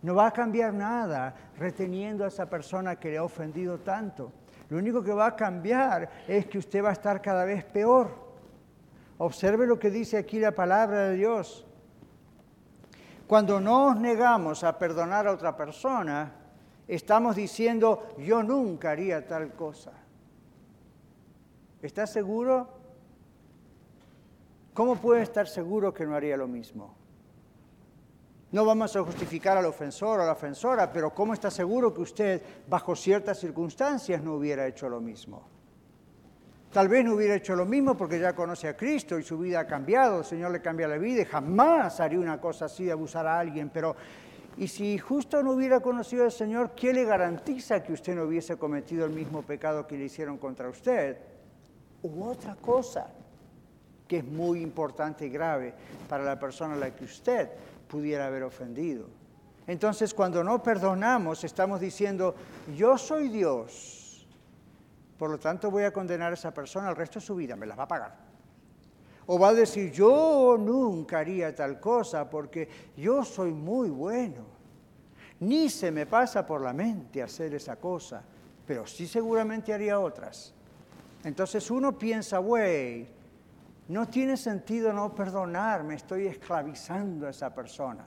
No 0.02 0.16
va 0.16 0.26
a 0.26 0.32
cambiar 0.32 0.74
nada 0.74 1.32
reteniendo 1.56 2.24
a 2.24 2.28
esa 2.28 2.46
persona 2.46 2.96
que 2.96 3.10
le 3.10 3.18
ha 3.18 3.22
ofendido 3.22 3.78
tanto. 3.78 4.32
Lo 4.70 4.78
único 4.78 5.04
que 5.04 5.12
va 5.12 5.26
a 5.26 5.36
cambiar 5.36 6.10
es 6.26 6.46
que 6.46 6.58
usted 6.58 6.82
va 6.82 6.88
a 6.88 6.94
estar 6.94 7.22
cada 7.22 7.44
vez 7.44 7.64
peor. 7.64 8.10
Observe 9.18 9.64
lo 9.64 9.78
que 9.78 9.90
dice 9.90 10.18
aquí 10.18 10.40
la 10.40 10.50
palabra 10.50 11.10
de 11.10 11.14
Dios. 11.14 11.64
Cuando 13.28 13.60
nos 13.60 13.96
negamos 14.00 14.64
a 14.64 14.76
perdonar 14.76 15.28
a 15.28 15.32
otra 15.32 15.56
persona, 15.56 16.32
estamos 16.88 17.36
diciendo, 17.36 18.08
yo 18.18 18.42
nunca 18.42 18.90
haría 18.90 19.28
tal 19.28 19.52
cosa. 19.52 19.92
¿Está 21.82 22.06
seguro? 22.06 22.68
¿Cómo 24.72 24.96
puede 24.96 25.22
estar 25.22 25.48
seguro 25.48 25.92
que 25.92 26.06
no 26.06 26.14
haría 26.14 26.36
lo 26.36 26.46
mismo? 26.46 26.94
No 28.52 28.64
vamos 28.64 28.94
a 28.94 29.02
justificar 29.02 29.56
al 29.56 29.66
ofensor 29.66 30.20
o 30.20 30.22
a 30.22 30.26
la 30.26 30.32
ofensora, 30.32 30.92
pero 30.92 31.10
¿cómo 31.10 31.34
está 31.34 31.50
seguro 31.50 31.92
que 31.92 32.02
usted, 32.02 32.42
bajo 32.68 32.94
ciertas 32.94 33.40
circunstancias, 33.40 34.22
no 34.22 34.34
hubiera 34.34 34.66
hecho 34.66 34.88
lo 34.88 35.00
mismo? 35.00 35.48
Tal 36.70 36.88
vez 36.88 37.04
no 37.04 37.14
hubiera 37.14 37.34
hecho 37.34 37.56
lo 37.56 37.66
mismo 37.66 37.96
porque 37.96 38.18
ya 38.18 38.34
conoce 38.34 38.68
a 38.68 38.76
Cristo 38.76 39.18
y 39.18 39.22
su 39.22 39.38
vida 39.38 39.60
ha 39.60 39.66
cambiado, 39.66 40.20
el 40.20 40.24
Señor 40.24 40.52
le 40.52 40.62
cambia 40.62 40.86
la 40.86 40.98
vida 40.98 41.22
y 41.22 41.24
jamás 41.24 42.00
haría 42.00 42.20
una 42.20 42.40
cosa 42.40 42.66
así 42.66 42.84
de 42.84 42.92
abusar 42.92 43.26
a 43.26 43.38
alguien, 43.38 43.70
pero 43.70 43.96
¿y 44.56 44.68
si 44.68 44.96
justo 44.98 45.42
no 45.42 45.52
hubiera 45.52 45.80
conocido 45.80 46.24
al 46.24 46.32
Señor, 46.32 46.70
qué 46.74 46.92
le 46.94 47.04
garantiza 47.04 47.82
que 47.82 47.92
usted 47.92 48.14
no 48.14 48.24
hubiese 48.24 48.56
cometido 48.56 49.04
el 49.04 49.12
mismo 49.12 49.42
pecado 49.42 49.86
que 49.86 49.98
le 49.98 50.04
hicieron 50.04 50.38
contra 50.38 50.68
usted? 50.68 51.31
U 52.02 52.24
otra 52.24 52.54
cosa 52.56 53.08
que 54.06 54.18
es 54.18 54.24
muy 54.24 54.60
importante 54.60 55.26
y 55.26 55.30
grave 55.30 55.74
para 56.08 56.22
la 56.24 56.38
persona 56.38 56.74
a 56.74 56.76
la 56.76 56.94
que 56.94 57.04
usted 57.04 57.48
pudiera 57.88 58.26
haber 58.26 58.42
ofendido. 58.42 59.06
Entonces, 59.66 60.12
cuando 60.12 60.42
no 60.42 60.62
perdonamos, 60.62 61.44
estamos 61.44 61.80
diciendo, 61.80 62.34
yo 62.76 62.98
soy 62.98 63.28
Dios, 63.28 64.26
por 65.16 65.30
lo 65.30 65.38
tanto 65.38 65.70
voy 65.70 65.84
a 65.84 65.92
condenar 65.92 66.32
a 66.32 66.34
esa 66.34 66.52
persona 66.52 66.90
el 66.90 66.96
resto 66.96 67.20
de 67.20 67.26
su 67.26 67.36
vida, 67.36 67.56
me 67.56 67.66
la 67.66 67.76
va 67.76 67.84
a 67.84 67.88
pagar. 67.88 68.16
O 69.26 69.38
va 69.38 69.50
a 69.50 69.54
decir, 69.54 69.92
yo 69.92 70.56
nunca 70.58 71.20
haría 71.20 71.54
tal 71.54 71.78
cosa 71.78 72.28
porque 72.28 72.68
yo 72.96 73.24
soy 73.24 73.52
muy 73.52 73.88
bueno. 73.88 74.44
Ni 75.40 75.70
se 75.70 75.90
me 75.90 76.06
pasa 76.06 76.44
por 76.44 76.60
la 76.60 76.72
mente 76.72 77.22
hacer 77.22 77.54
esa 77.54 77.76
cosa, 77.76 78.22
pero 78.66 78.86
sí 78.86 79.06
seguramente 79.06 79.72
haría 79.72 80.00
otras. 80.00 80.52
Entonces 81.24 81.70
uno 81.70 81.98
piensa, 81.98 82.38
güey, 82.38 83.06
no 83.88 84.08
tiene 84.08 84.36
sentido 84.36 84.92
no 84.92 85.14
perdonar, 85.14 85.84
me 85.84 85.94
estoy 85.94 86.26
esclavizando 86.26 87.26
a 87.26 87.30
esa 87.30 87.54
persona. 87.54 88.06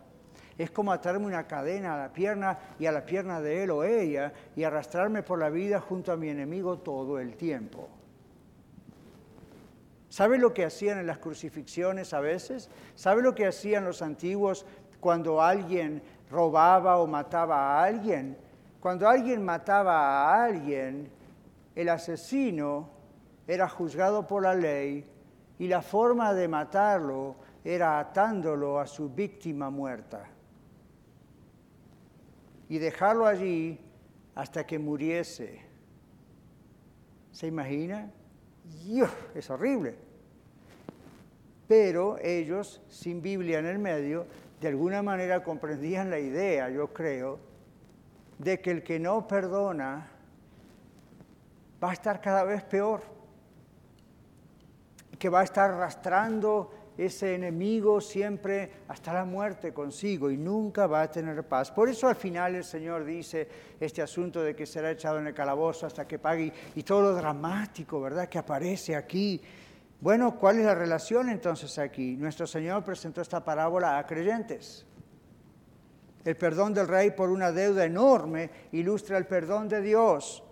Es 0.58 0.72
como 0.72 0.92
atarme 0.92 1.26
una 1.26 1.48
cadena 1.48 1.96
a 1.96 1.98
la 1.98 2.14
pierna 2.14 2.58
y 2.80 2.86
a 2.86 2.92
la 2.92 3.06
pierna 3.06 3.42
de 3.42 3.64
él 3.64 3.72
o 3.72 3.84
ella 3.84 4.34
y 4.56 4.64
arrastrarme 4.64 5.22
por 5.22 5.40
la 5.40 5.50
vida 5.50 5.82
junto 5.82 6.12
a 6.12 6.18
mi 6.18 6.30
enemigo 6.30 6.80
todo 6.80 7.20
el 7.20 7.36
tiempo. 7.36 7.90
¿Sabe 10.08 10.38
lo 10.38 10.54
que 10.54 10.64
hacían 10.64 10.98
en 10.98 11.08
las 11.08 11.18
crucifixiones 11.18 12.14
a 12.14 12.22
veces? 12.22 12.70
¿Sabe 12.96 13.22
lo 13.22 13.36
que 13.36 13.48
hacían 13.48 13.84
los 13.84 14.02
antiguos 14.02 14.66
cuando 15.02 15.42
alguien 15.42 16.02
robaba 16.30 16.98
o 16.98 17.08
mataba 17.08 17.58
a 17.58 17.84
alguien. 17.84 18.38
Cuando 18.80 19.08
alguien 19.08 19.44
mataba 19.44 19.94
a 20.00 20.44
alguien, 20.46 21.10
el 21.76 21.90
asesino 21.90 22.90
era 23.48 23.70
juzgado 23.70 24.28
por 24.28 24.44
la 24.44 24.54
ley 24.54 25.06
y 25.60 25.68
la 25.68 25.82
forma 25.82 26.34
de 26.34 26.48
matarlo 26.48 27.36
era 27.64 28.00
atándolo 28.00 28.80
a 28.80 28.88
su 28.88 29.10
víctima 29.10 29.70
muerta 29.70 30.30
y 32.70 32.78
dejarlo 32.78 33.26
allí 33.26 33.80
hasta 34.34 34.66
que 34.66 34.80
muriese. 34.80 35.62
¿Se 37.32 37.48
imagina? 37.48 38.12
Es 39.34 39.50
horrible. 39.50 39.96
Pero 41.68 42.18
ellos, 42.20 42.82
sin 42.90 43.22
Biblia 43.22 43.60
en 43.60 43.66
el 43.66 43.80
medio, 43.80 44.28
de 44.62 44.68
alguna 44.68 45.02
manera 45.02 45.44
comprendían 45.44 46.10
la 46.10 46.20
idea, 46.20 46.70
yo 46.70 46.94
creo, 46.94 47.40
de 48.38 48.60
que 48.62 48.72
el 48.72 48.84
que 48.84 49.00
no 49.00 49.28
perdona 49.28 50.10
va 51.84 51.90
a 51.90 51.94
estar 51.94 52.22
cada 52.22 52.44
vez 52.44 52.64
peor, 52.64 53.02
que 55.18 55.30
va 55.30 55.42
a 55.42 55.44
estar 55.44 55.72
arrastrando 55.72 56.72
ese 56.98 57.36
enemigo 57.36 58.00
siempre 58.00 58.72
hasta 58.88 59.14
la 59.14 59.26
muerte 59.26 59.74
consigo 59.74 60.32
y 60.32 60.38
nunca 60.38 60.88
va 60.88 61.02
a 61.02 61.12
tener 61.12 61.44
paz. 61.44 61.72
Por 61.72 61.90
eso 61.90 62.08
al 62.08 62.16
final 62.16 62.56
el 62.56 62.64
Señor 62.64 63.04
dice 63.04 63.48
este 63.80 64.02
asunto 64.02 64.42
de 64.42 64.56
que 64.56 64.66
será 64.66 64.92
echado 64.92 65.20
en 65.20 65.28
el 65.28 65.34
calabozo 65.34 65.86
hasta 65.86 66.08
que 66.08 66.20
pague 66.20 66.52
y 66.76 66.84
todo 66.84 67.02
lo 67.02 67.14
dramático, 67.14 68.00
¿verdad?, 68.00 68.30
que 68.30 68.38
aparece 68.38 68.96
aquí. 68.96 69.42
Bueno, 70.00 70.38
¿cuál 70.38 70.60
es 70.60 70.66
la 70.66 70.76
relación 70.76 71.30
entonces 71.30 71.78
aquí? 71.80 72.16
Nuestro 72.16 72.48
Señor 72.48 72.84
presentó 72.84 73.22
esta 73.22 73.44
parábola 73.44 73.98
a 73.98 74.06
creyentes. 74.06 74.86
El 76.24 76.38
perdón 76.38 76.74
del 76.74 76.88
rey 76.88 77.12
por 77.12 77.30
una 77.30 77.52
deuda 77.52 77.86
enorme 77.86 78.50
ilustra 78.72 79.18
el 79.18 79.28
perdón 79.28 79.68
de 79.70 79.82
Dios 79.82 80.44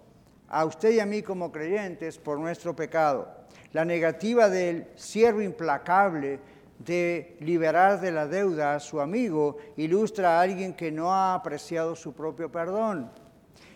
a 0.49 0.65
usted 0.65 0.91
y 0.91 0.99
a 0.99 1.05
mí 1.05 1.23
como 1.23 1.51
creyentes 1.51 2.19
por 2.19 2.37
nuestro 2.37 2.75
pecado. 2.75 3.42
La 3.73 3.83
negativa 3.83 4.49
del 4.49 4.87
siervo 4.95 5.41
implacable 5.41 6.39
de 6.77 7.37
liberar 7.39 7.99
de 7.99 8.11
la 8.11 8.27
deuda 8.27 8.75
a 8.75 8.79
su 8.79 9.01
amigo 9.01 9.57
ilustra 9.77 10.37
a 10.37 10.41
alguien 10.41 10.75
que 10.75 10.91
no 10.91 11.11
ha 11.11 11.33
apreciado 11.33 11.95
su 11.95 12.13
propio 12.13 12.51
perdón. 12.51 13.11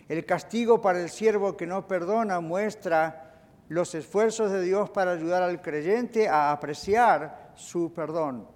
El 0.07 0.23
castigo 0.23 0.79
para 0.81 1.01
el 1.01 1.09
siervo 1.09 1.57
que 1.57 1.65
no 1.65 1.87
perdona 1.87 2.39
muestra 2.39 3.33
los 3.69 3.95
esfuerzos 3.95 4.51
de 4.51 4.61
Dios 4.61 4.89
para 4.91 5.11
ayudar 5.11 5.41
al 5.41 5.61
creyente 5.61 6.29
a 6.29 6.51
apreciar 6.51 7.51
su 7.55 7.91
perdón. 7.91 8.47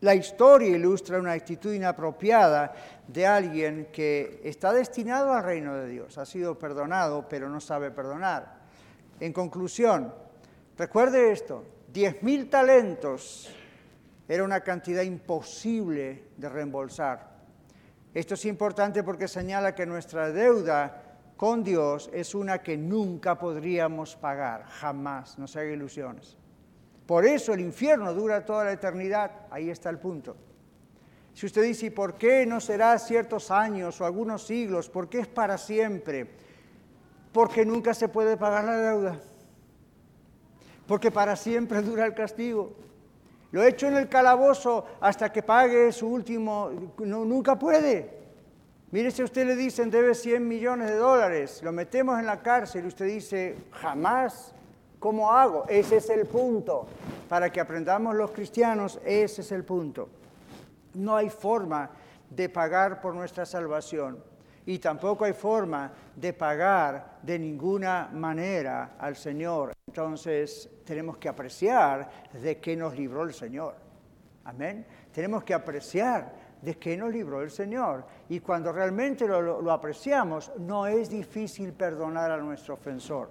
La 0.00 0.16
historia 0.16 0.68
ilustra 0.68 1.20
una 1.20 1.32
actitud 1.32 1.72
inapropiada 1.72 2.74
de 3.06 3.24
alguien 3.24 3.88
que 3.92 4.40
está 4.42 4.72
destinado 4.72 5.32
al 5.32 5.44
reino 5.44 5.76
de 5.76 5.88
Dios, 5.88 6.18
ha 6.18 6.26
sido 6.26 6.58
perdonado, 6.58 7.28
pero 7.28 7.48
no 7.48 7.60
sabe 7.60 7.92
perdonar. 7.92 8.62
En 9.20 9.32
conclusión, 9.32 10.12
recuerde 10.76 11.32
esto, 11.32 11.64
10.000 11.92 12.50
talentos 12.50 13.54
era 14.28 14.44
una 14.44 14.60
cantidad 14.60 15.02
imposible 15.02 16.24
de 16.36 16.48
reembolsar. 16.48 17.32
Esto 18.14 18.34
es 18.34 18.44
importante 18.44 19.02
porque 19.02 19.28
señala 19.28 19.74
que 19.74 19.86
nuestra 19.86 20.30
deuda 20.30 21.02
con 21.36 21.64
Dios 21.64 22.10
es 22.12 22.34
una 22.34 22.62
que 22.62 22.76
nunca 22.76 23.38
podríamos 23.38 24.16
pagar, 24.16 24.64
jamás, 24.64 25.38
no 25.38 25.46
se 25.46 25.60
haga 25.60 25.72
ilusiones. 25.72 26.36
Por 27.06 27.26
eso 27.26 27.52
el 27.52 27.60
infierno 27.60 28.14
dura 28.14 28.44
toda 28.44 28.64
la 28.64 28.72
eternidad, 28.72 29.30
ahí 29.50 29.70
está 29.70 29.90
el 29.90 29.98
punto. 29.98 30.36
Si 31.34 31.46
usted 31.46 31.62
dice, 31.62 31.86
¿y 31.86 31.90
por 31.90 32.14
qué 32.14 32.46
no 32.46 32.60
será 32.60 32.98
ciertos 32.98 33.50
años 33.50 34.00
o 34.00 34.06
algunos 34.06 34.46
siglos? 34.46 34.88
¿Por 34.88 35.08
qué 35.08 35.20
es 35.20 35.26
para 35.26 35.58
siempre? 35.58 36.30
Porque 37.32 37.64
nunca 37.64 37.94
se 37.94 38.08
puede 38.08 38.36
pagar 38.36 38.64
la 38.64 38.76
deuda. 38.76 39.20
Porque 40.92 41.10
para 41.10 41.36
siempre 41.36 41.80
dura 41.80 42.04
el 42.04 42.12
castigo. 42.12 42.70
Lo 43.50 43.62
hecho 43.62 43.88
en 43.88 43.96
el 43.96 44.10
calabozo 44.10 44.84
hasta 45.00 45.32
que 45.32 45.42
pague 45.42 45.90
su 45.90 46.06
último, 46.06 46.68
nunca 46.98 47.58
puede. 47.58 48.10
Mire, 48.90 49.10
si 49.10 49.22
a 49.22 49.24
usted 49.24 49.46
le 49.46 49.56
dicen 49.56 49.90
debe 49.90 50.14
100 50.14 50.46
millones 50.46 50.90
de 50.90 50.96
dólares, 50.96 51.62
lo 51.62 51.72
metemos 51.72 52.18
en 52.18 52.26
la 52.26 52.42
cárcel 52.42 52.84
y 52.84 52.88
usted 52.88 53.06
dice, 53.06 53.56
jamás, 53.70 54.52
¿cómo 54.98 55.32
hago? 55.32 55.64
Ese 55.66 55.96
es 55.96 56.10
el 56.10 56.26
punto. 56.26 56.86
Para 57.26 57.50
que 57.50 57.62
aprendamos 57.62 58.14
los 58.14 58.30
cristianos, 58.30 59.00
ese 59.02 59.40
es 59.40 59.50
el 59.50 59.64
punto. 59.64 60.10
No 60.92 61.16
hay 61.16 61.30
forma 61.30 61.88
de 62.28 62.50
pagar 62.50 63.00
por 63.00 63.14
nuestra 63.14 63.46
salvación 63.46 64.22
y 64.66 64.78
tampoco 64.78 65.24
hay 65.24 65.32
forma 65.32 65.90
de 66.14 66.34
pagar 66.34 67.16
de 67.22 67.38
ninguna 67.38 68.10
manera 68.12 68.96
al 68.98 69.16
Señor. 69.16 69.71
Entonces 69.92 70.70
tenemos 70.86 71.18
que 71.18 71.28
apreciar 71.28 72.10
de 72.32 72.56
qué 72.56 72.74
nos 72.74 72.96
libró 72.96 73.24
el 73.24 73.34
Señor. 73.34 73.74
Amén. 74.42 74.86
Tenemos 75.12 75.44
que 75.44 75.52
apreciar 75.52 76.32
de 76.62 76.78
qué 76.78 76.96
nos 76.96 77.12
libró 77.12 77.42
el 77.42 77.50
Señor. 77.50 78.06
Y 78.30 78.40
cuando 78.40 78.72
realmente 78.72 79.28
lo, 79.28 79.70
apreciamos, 79.70 80.50
no 80.58 80.86
es 80.86 81.10
difícil 81.10 81.74
perdonar 81.74 82.30
a 82.30 82.38
nuestro 82.38 82.72
ofensor. 82.72 83.30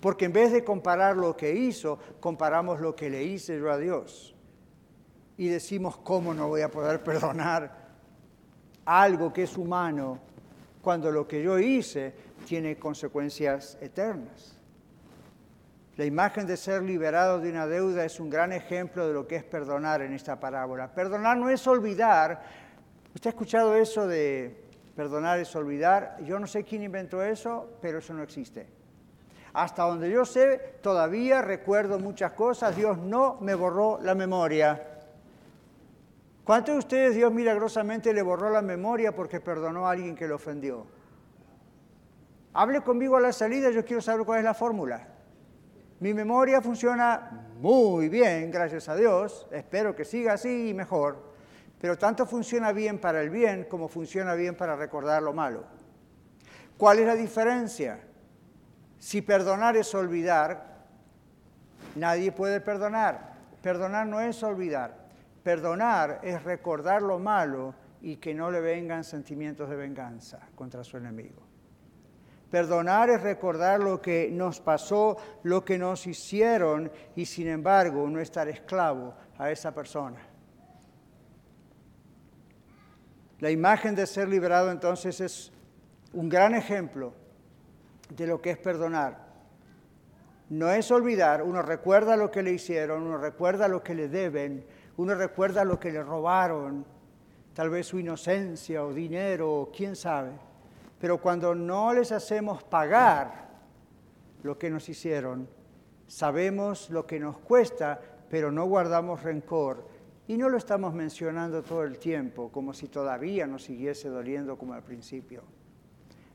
Porque 0.00 0.24
en 0.24 0.32
vez 0.32 0.50
de 0.50 0.64
comparar 0.64 1.16
lo 1.16 1.36
que 1.36 1.54
hizo, 1.54 2.00
comparamos 2.18 2.80
lo 2.80 2.96
que 2.96 3.08
le 3.08 3.22
hice 3.22 3.56
yo 3.56 3.70
a 3.70 3.78
Dios. 3.78 4.34
Y 5.36 5.46
decimos, 5.46 5.98
¿cómo 5.98 6.34
no 6.34 6.48
voy 6.48 6.62
a 6.62 6.68
poder 6.68 7.00
perdonar 7.04 7.92
algo 8.84 9.32
que 9.32 9.44
es 9.44 9.56
humano 9.56 10.18
cuando 10.82 11.12
lo 11.12 11.28
que 11.28 11.40
yo 11.44 11.60
hice 11.60 12.12
tiene 12.44 12.76
consecuencias 12.76 13.78
eternas? 13.80 14.58
La 15.96 16.04
imagen 16.04 16.46
de 16.46 16.56
ser 16.56 16.82
liberado 16.82 17.38
de 17.38 17.50
una 17.50 17.68
deuda 17.68 18.04
es 18.04 18.18
un 18.18 18.28
gran 18.28 18.52
ejemplo 18.52 19.06
de 19.06 19.14
lo 19.14 19.28
que 19.28 19.36
es 19.36 19.44
perdonar 19.44 20.02
en 20.02 20.12
esta 20.12 20.40
parábola. 20.40 20.92
Perdonar 20.92 21.36
no 21.36 21.48
es 21.50 21.64
olvidar. 21.68 22.42
¿Usted 23.14 23.28
ha 23.28 23.30
escuchado 23.30 23.76
eso 23.76 24.08
de 24.08 24.64
perdonar 24.96 25.38
es 25.38 25.54
olvidar? 25.54 26.16
Yo 26.24 26.40
no 26.40 26.48
sé 26.48 26.64
quién 26.64 26.82
inventó 26.82 27.22
eso, 27.22 27.78
pero 27.80 27.98
eso 27.98 28.12
no 28.12 28.24
existe. 28.24 28.66
Hasta 29.52 29.84
donde 29.84 30.10
yo 30.10 30.24
sé, 30.24 30.78
todavía 30.82 31.42
recuerdo 31.42 32.00
muchas 32.00 32.32
cosas. 32.32 32.74
Dios 32.74 32.98
no 32.98 33.38
me 33.40 33.54
borró 33.54 34.00
la 34.02 34.16
memoria. 34.16 34.98
¿Cuántos 36.42 36.74
de 36.74 36.78
ustedes 36.80 37.14
Dios 37.14 37.32
milagrosamente 37.32 38.12
le 38.12 38.20
borró 38.20 38.50
la 38.50 38.62
memoria 38.62 39.14
porque 39.14 39.38
perdonó 39.38 39.86
a 39.86 39.92
alguien 39.92 40.16
que 40.16 40.26
le 40.26 40.34
ofendió? 40.34 40.86
Hable 42.52 42.80
conmigo 42.80 43.16
a 43.16 43.20
la 43.20 43.32
salida, 43.32 43.70
yo 43.70 43.84
quiero 43.84 44.02
saber 44.02 44.26
cuál 44.26 44.40
es 44.40 44.44
la 44.44 44.54
fórmula. 44.54 45.13
Mi 46.04 46.12
memoria 46.12 46.60
funciona 46.60 47.48
muy 47.60 48.10
bien, 48.10 48.50
gracias 48.50 48.90
a 48.90 48.94
Dios. 48.94 49.46
Espero 49.50 49.96
que 49.96 50.04
siga 50.04 50.34
así 50.34 50.68
y 50.68 50.74
mejor. 50.74 51.32
Pero 51.80 51.96
tanto 51.96 52.26
funciona 52.26 52.72
bien 52.72 52.98
para 52.98 53.22
el 53.22 53.30
bien 53.30 53.64
como 53.70 53.88
funciona 53.88 54.34
bien 54.34 54.54
para 54.54 54.76
recordar 54.76 55.22
lo 55.22 55.32
malo. 55.32 55.64
¿Cuál 56.76 56.98
es 56.98 57.06
la 57.06 57.14
diferencia? 57.14 58.00
Si 58.98 59.22
perdonar 59.22 59.78
es 59.78 59.94
olvidar, 59.94 60.84
nadie 61.94 62.32
puede 62.32 62.60
perdonar. 62.60 63.36
Perdonar 63.62 64.06
no 64.06 64.20
es 64.20 64.42
olvidar. 64.42 65.06
Perdonar 65.42 66.20
es 66.22 66.44
recordar 66.44 67.00
lo 67.00 67.18
malo 67.18 67.74
y 68.02 68.16
que 68.16 68.34
no 68.34 68.50
le 68.50 68.60
vengan 68.60 69.04
sentimientos 69.04 69.70
de 69.70 69.76
venganza 69.76 70.38
contra 70.54 70.84
su 70.84 70.98
enemigo. 70.98 71.43
Perdonar 72.54 73.10
es 73.10 73.20
recordar 73.20 73.80
lo 73.80 74.00
que 74.00 74.30
nos 74.30 74.60
pasó, 74.60 75.16
lo 75.42 75.64
que 75.64 75.76
nos 75.76 76.06
hicieron 76.06 76.88
y 77.16 77.26
sin 77.26 77.48
embargo 77.48 78.08
no 78.08 78.20
estar 78.20 78.48
esclavo 78.48 79.12
a 79.38 79.50
esa 79.50 79.74
persona. 79.74 80.20
La 83.40 83.50
imagen 83.50 83.96
de 83.96 84.06
ser 84.06 84.28
liberado 84.28 84.70
entonces 84.70 85.20
es 85.20 85.52
un 86.12 86.28
gran 86.28 86.54
ejemplo 86.54 87.12
de 88.10 88.28
lo 88.28 88.40
que 88.40 88.50
es 88.50 88.58
perdonar. 88.58 89.18
No 90.48 90.70
es 90.70 90.92
olvidar, 90.92 91.42
uno 91.42 91.60
recuerda 91.60 92.14
lo 92.14 92.30
que 92.30 92.44
le 92.44 92.52
hicieron, 92.52 93.02
uno 93.02 93.18
recuerda 93.18 93.66
lo 93.66 93.82
que 93.82 93.96
le 93.96 94.08
deben, 94.08 94.64
uno 94.96 95.16
recuerda 95.16 95.64
lo 95.64 95.80
que 95.80 95.90
le 95.90 96.04
robaron, 96.04 96.86
tal 97.52 97.70
vez 97.70 97.88
su 97.88 97.98
inocencia 97.98 98.84
o 98.84 98.92
dinero, 98.92 99.72
quién 99.76 99.96
sabe 99.96 100.53
pero 101.04 101.18
cuando 101.18 101.54
no 101.54 101.92
les 101.92 102.12
hacemos 102.12 102.62
pagar 102.62 103.46
lo 104.42 104.58
que 104.58 104.70
nos 104.70 104.88
hicieron, 104.88 105.46
sabemos 106.06 106.88
lo 106.88 107.06
que 107.06 107.20
nos 107.20 107.36
cuesta, 107.36 108.00
pero 108.30 108.50
no 108.50 108.64
guardamos 108.64 109.22
rencor. 109.22 109.86
Y 110.28 110.38
no 110.38 110.48
lo 110.48 110.56
estamos 110.56 110.94
mencionando 110.94 111.62
todo 111.62 111.84
el 111.84 111.98
tiempo, 111.98 112.50
como 112.50 112.72
si 112.72 112.88
todavía 112.88 113.46
nos 113.46 113.64
siguiese 113.64 114.08
doliendo 114.08 114.56
como 114.56 114.72
al 114.72 114.82
principio. 114.82 115.42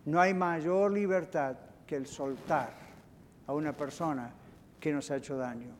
No 0.05 0.21
hay 0.21 0.35
mayor 0.35 0.91
libertad 0.91 1.55
que 1.87 1.95
el 1.95 2.05
soltar 2.05 2.69
a 3.47 3.53
una 3.53 3.75
persona 3.75 4.31
que 4.79 4.93
nos 4.93 5.09
ha 5.09 5.15
hecho 5.15 5.35
daño. 5.35 5.71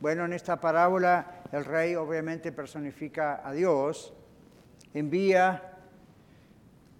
Bueno, 0.00 0.24
en 0.24 0.32
esta 0.32 0.58
parábola 0.58 1.42
el 1.52 1.66
rey 1.66 1.94
obviamente 1.94 2.52
personifica 2.52 3.46
a 3.46 3.52
Dios, 3.52 4.14
envía 4.94 5.73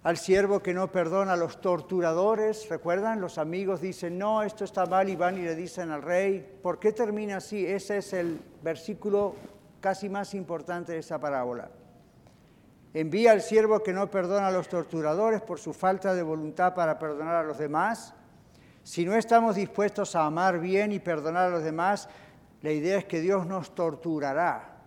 al 0.05 0.17
siervo 0.17 0.59
que 0.59 0.71
no 0.71 0.91
perdona 0.91 1.33
a 1.33 1.35
los 1.35 1.59
torturadores. 1.59 2.69
¿Recuerdan? 2.69 3.19
Los 3.19 3.39
amigos 3.39 3.81
dicen, 3.81 4.19
no, 4.19 4.43
esto 4.43 4.63
está 4.63 4.85
mal 4.85 5.09
y 5.09 5.15
van 5.15 5.35
y 5.39 5.41
le 5.41 5.55
dicen 5.55 5.89
al 5.89 6.03
rey. 6.03 6.59
¿Por 6.61 6.77
qué 6.77 6.91
termina 6.91 7.37
así? 7.37 7.65
Ese 7.65 7.97
es 7.97 8.13
el 8.13 8.39
versículo 8.61 9.33
casi 9.81 10.07
más 10.07 10.35
importante 10.35 10.91
de 10.91 10.99
esa 10.99 11.19
parábola. 11.19 11.71
Envía 12.93 13.31
al 13.31 13.41
siervo 13.41 13.81
que 13.81 13.93
no 13.93 14.11
perdona 14.11 14.49
a 14.49 14.51
los 14.51 14.69
torturadores 14.69 15.41
por 15.41 15.57
su 15.57 15.73
falta 15.73 16.13
de 16.13 16.21
voluntad 16.21 16.75
para 16.75 16.99
perdonar 16.99 17.37
a 17.37 17.43
los 17.43 17.57
demás. 17.57 18.13
Si 18.83 19.05
no 19.05 19.15
estamos 19.15 19.55
dispuestos 19.55 20.15
a 20.15 20.27
amar 20.27 20.59
bien 20.59 20.91
y 20.91 20.99
perdonar 20.99 21.47
a 21.47 21.49
los 21.49 21.63
demás, 21.63 22.09
la 22.61 22.69
idea 22.69 22.99
es 22.99 23.05
que 23.05 23.21
Dios 23.21 23.47
nos 23.47 23.73
torturará. 23.73 24.83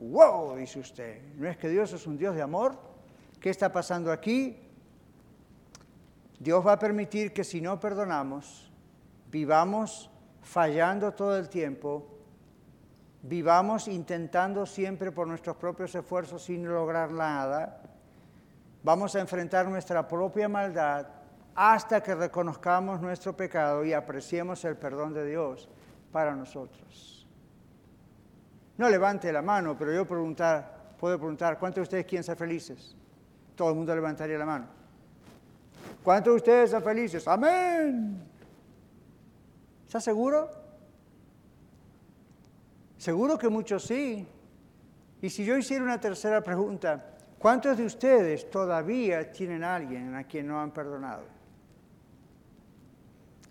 ¡Wow! 0.00 0.56
dice 0.56 0.80
usted. 0.80 1.20
¿No 1.34 1.46
es 1.46 1.58
que 1.58 1.68
Dios 1.68 1.92
es 1.92 2.06
un 2.06 2.16
Dios 2.16 2.34
de 2.34 2.40
amor? 2.40 2.95
¿Qué 3.40 3.50
está 3.50 3.72
pasando 3.72 4.10
aquí? 4.10 4.62
Dios 6.38 6.66
va 6.66 6.72
a 6.72 6.78
permitir 6.78 7.32
que 7.32 7.44
si 7.44 7.60
no 7.60 7.80
perdonamos, 7.80 8.70
vivamos 9.30 10.10
fallando 10.42 11.12
todo 11.12 11.36
el 11.38 11.48
tiempo, 11.48 12.06
vivamos 13.22 13.88
intentando 13.88 14.66
siempre 14.66 15.10
por 15.12 15.26
nuestros 15.26 15.56
propios 15.56 15.94
esfuerzos 15.94 16.44
sin 16.44 16.68
lograr 16.68 17.10
nada, 17.10 17.82
vamos 18.82 19.16
a 19.16 19.20
enfrentar 19.20 19.66
nuestra 19.66 20.06
propia 20.06 20.48
maldad 20.48 21.08
hasta 21.54 22.02
que 22.02 22.14
reconozcamos 22.14 23.00
nuestro 23.00 23.34
pecado 23.34 23.84
y 23.84 23.94
apreciemos 23.94 24.64
el 24.64 24.76
perdón 24.76 25.14
de 25.14 25.26
Dios 25.26 25.68
para 26.12 26.36
nosotros. 26.36 27.26
No 28.76 28.90
levante 28.90 29.32
la 29.32 29.40
mano, 29.40 29.74
pero 29.78 29.92
yo 29.92 30.06
preguntar, 30.06 30.94
puedo 30.98 31.18
preguntar, 31.18 31.58
¿cuántos 31.58 31.76
de 31.76 31.82
ustedes 31.82 32.06
quieren 32.06 32.24
ser 32.24 32.36
felices? 32.36 32.94
Todo 33.56 33.70
el 33.70 33.74
mundo 33.74 33.94
levantaría 33.94 34.38
la 34.38 34.46
mano. 34.46 34.66
¿Cuántos 36.04 36.34
de 36.34 36.36
ustedes 36.36 36.70
son 36.70 36.82
felices? 36.82 37.26
Amén. 37.26 38.22
¿Estás 39.86 40.04
seguro? 40.04 40.48
Seguro 42.98 43.38
que 43.38 43.48
muchos 43.48 43.84
sí. 43.84 44.26
Y 45.20 45.30
si 45.30 45.44
yo 45.44 45.56
hiciera 45.56 45.82
una 45.82 46.00
tercera 46.00 46.42
pregunta, 46.42 47.16
¿cuántos 47.38 47.78
de 47.78 47.86
ustedes 47.86 48.50
todavía 48.50 49.32
tienen 49.32 49.64
a 49.64 49.76
alguien 49.76 50.14
a 50.14 50.24
quien 50.24 50.46
no 50.46 50.60
han 50.60 50.70
perdonado? 50.70 51.24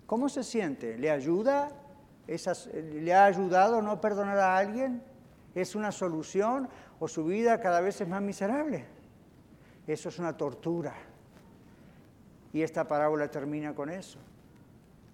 ¿Cómo 0.06 0.28
se 0.28 0.44
siente? 0.44 0.96
¿Le 0.96 1.10
ayuda? 1.10 1.68
¿Le 2.26 3.14
ha 3.14 3.24
ayudado 3.24 3.82
no 3.82 4.00
perdonar 4.00 4.38
a 4.38 4.56
alguien? 4.56 5.02
¿Es 5.54 5.74
una 5.74 5.90
solución 5.90 6.68
o 7.00 7.08
su 7.08 7.24
vida 7.24 7.60
cada 7.60 7.80
vez 7.80 8.00
es 8.00 8.08
más 8.08 8.22
miserable? 8.22 8.95
Eso 9.86 10.08
es 10.08 10.18
una 10.18 10.36
tortura. 10.36 10.94
Y 12.52 12.62
esta 12.62 12.86
parábola 12.86 13.30
termina 13.30 13.74
con 13.74 13.90
eso. 13.90 14.18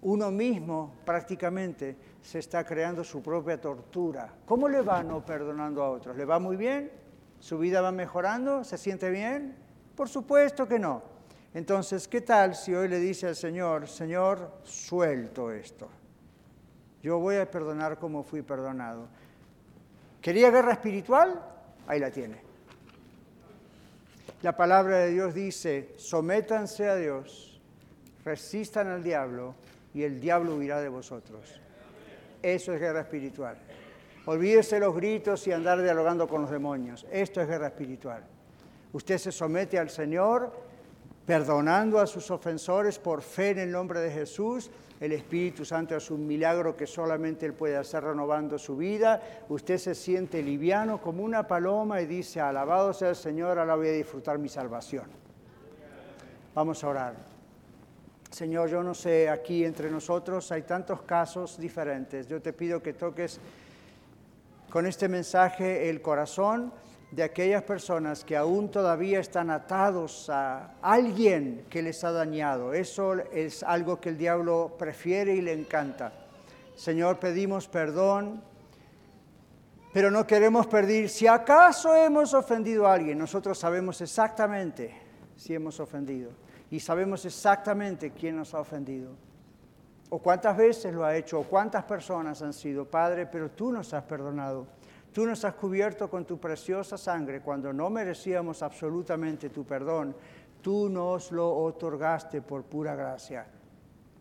Uno 0.01 0.31
mismo 0.31 0.93
prácticamente 1.05 1.95
se 2.21 2.39
está 2.39 2.65
creando 2.65 3.03
su 3.03 3.21
propia 3.21 3.59
tortura. 3.59 4.33
¿Cómo 4.45 4.67
le 4.67 4.81
va 4.81 5.03
no 5.03 5.25
perdonando 5.25 5.83
a 5.83 5.89
otros? 5.89 6.15
¿Le 6.17 6.25
va 6.25 6.39
muy 6.39 6.57
bien? 6.57 6.91
¿Su 7.39 7.57
vida 7.57 7.81
va 7.81 7.91
mejorando? 7.91 8.63
¿Se 8.63 8.77
siente 8.77 9.09
bien? 9.09 9.55
Por 9.95 10.09
supuesto 10.09 10.67
que 10.67 10.79
no. 10.79 11.03
Entonces, 11.53 12.07
¿qué 12.07 12.21
tal 12.21 12.55
si 12.55 12.73
hoy 12.73 12.87
le 12.87 12.99
dice 12.99 13.27
al 13.27 13.35
Señor, 13.35 13.87
Señor, 13.87 14.51
suelto 14.63 15.51
esto? 15.51 15.87
Yo 17.01 17.19
voy 17.19 17.35
a 17.35 17.49
perdonar 17.49 17.99
como 17.99 18.23
fui 18.23 18.41
perdonado. 18.41 19.07
¿Quería 20.21 20.49
guerra 20.49 20.73
espiritual? 20.73 21.41
Ahí 21.85 21.99
la 21.99 22.09
tiene. 22.09 22.52
La 24.43 24.57
palabra 24.57 24.97
de 24.97 25.11
Dios 25.11 25.33
dice, 25.33 25.93
sométanse 25.95 26.89
a 26.89 26.97
Dios, 26.97 27.61
resistan 28.25 28.87
al 28.89 29.01
diablo 29.01 29.55
y 29.93 30.03
el 30.03 30.19
diablo 30.19 30.57
huirá 30.57 30.81
de 30.81 30.89
vosotros. 30.89 31.61
Eso 32.41 32.73
es 32.73 32.81
guerra 32.81 32.99
espiritual. 32.99 33.55
Olvídese 34.25 34.81
los 34.81 34.93
gritos 34.93 35.47
y 35.47 35.53
andar 35.53 35.81
dialogando 35.81 36.27
con 36.27 36.41
los 36.41 36.51
demonios. 36.51 37.07
Esto 37.09 37.39
es 37.39 37.47
guerra 37.47 37.67
espiritual. 37.67 38.21
Usted 38.91 39.17
se 39.17 39.31
somete 39.31 39.79
al 39.79 39.89
Señor, 39.89 40.51
perdonando 41.25 41.99
a 41.99 42.07
sus 42.07 42.29
ofensores 42.31 42.99
por 42.99 43.21
fe 43.21 43.51
en 43.51 43.59
el 43.59 43.71
nombre 43.71 43.99
de 43.99 44.11
Jesús 44.11 44.69
el 45.03 45.11
Espíritu 45.11 45.65
Santo 45.65 45.97
es 45.97 46.09
un 46.11 46.25
milagro 46.25 46.77
que 46.77 46.87
solamente 46.87 47.45
Él 47.45 47.53
puede 47.53 47.75
hacer 47.75 48.05
renovando 48.05 48.57
su 48.57 48.77
vida. 48.77 49.21
Usted 49.49 49.77
se 49.77 49.95
siente 49.95 50.41
liviano 50.41 51.01
como 51.01 51.23
una 51.23 51.45
paloma 51.45 51.99
y 51.99 52.05
dice, 52.05 52.39
alabado 52.39 52.93
sea 52.93 53.09
el 53.09 53.17
Señor, 53.17 53.59
ahora 53.59 53.75
voy 53.75 53.89
a 53.89 53.91
disfrutar 53.91 54.37
mi 54.37 54.47
salvación. 54.47 55.03
Vamos 56.55 56.81
a 56.85 56.87
orar. 56.87 57.15
Señor, 58.31 58.69
yo 58.69 58.81
no 58.81 58.93
sé, 58.93 59.29
aquí 59.29 59.65
entre 59.65 59.91
nosotros 59.91 60.49
hay 60.53 60.61
tantos 60.61 61.01
casos 61.01 61.57
diferentes. 61.59 62.25
Yo 62.29 62.41
te 62.41 62.53
pido 62.53 62.81
que 62.81 62.93
toques 62.93 63.41
con 64.69 64.85
este 64.85 65.09
mensaje 65.09 65.89
el 65.89 66.01
corazón 66.01 66.71
de 67.13 67.21
aquellas 67.21 67.61
personas 67.61 68.25
que 68.25 68.35
aún 68.35 68.71
todavía 68.71 69.19
están 69.19 69.51
atados 69.51 70.31
a 70.31 70.73
alguien 70.81 71.67
que 71.69 71.83
les 71.83 72.03
ha 72.03 72.11
dañado. 72.11 72.73
Eso 72.73 73.13
es 73.31 73.61
algo 73.61 74.01
que 74.01 74.09
el 74.09 74.17
diablo 74.17 74.75
prefiere 74.79 75.35
y 75.35 75.41
le 75.41 75.53
encanta. 75.53 76.11
Señor, 76.75 77.19
pedimos 77.19 77.67
perdón, 77.67 78.41
pero 79.93 80.09
no 80.09 80.25
queremos 80.25 80.65
pedir 80.65 81.07
si 81.07 81.27
acaso 81.27 81.95
hemos 81.95 82.33
ofendido 82.33 82.87
a 82.87 82.93
alguien. 82.93 83.19
Nosotros 83.19 83.59
sabemos 83.59 84.01
exactamente 84.01 84.95
si 85.35 85.53
hemos 85.53 85.79
ofendido 85.79 86.31
y 86.71 86.79
sabemos 86.79 87.25
exactamente 87.25 88.09
quién 88.09 88.37
nos 88.37 88.55
ha 88.55 88.59
ofendido. 88.59 89.11
O 90.09 90.17
cuántas 90.17 90.57
veces 90.57 90.91
lo 90.91 91.05
ha 91.05 91.15
hecho, 91.15 91.39
o 91.39 91.43
cuántas 91.43 91.83
personas 91.83 92.41
han 92.41 92.53
sido, 92.53 92.85
Padre, 92.85 93.27
pero 93.27 93.51
tú 93.51 93.71
nos 93.71 93.93
has 93.93 94.03
perdonado. 94.03 94.65
Tú 95.13 95.27
nos 95.27 95.45
has 95.45 95.53
cubierto 95.53 96.09
con 96.09 96.25
tu 96.25 96.39
preciosa 96.39 96.97
sangre 96.97 97.39
cuando 97.39 97.71
no 97.71 97.91
merecíamos 97.91 98.63
absolutamente 98.63 99.51
tu 99.51 99.63
perdón. 99.63 100.15
Tú 100.59 100.89
nos 100.89 101.31
lo 101.31 101.55
otorgaste 101.55 102.41
por 102.41 102.63
pura 102.63 102.95
gracia. 102.95 103.45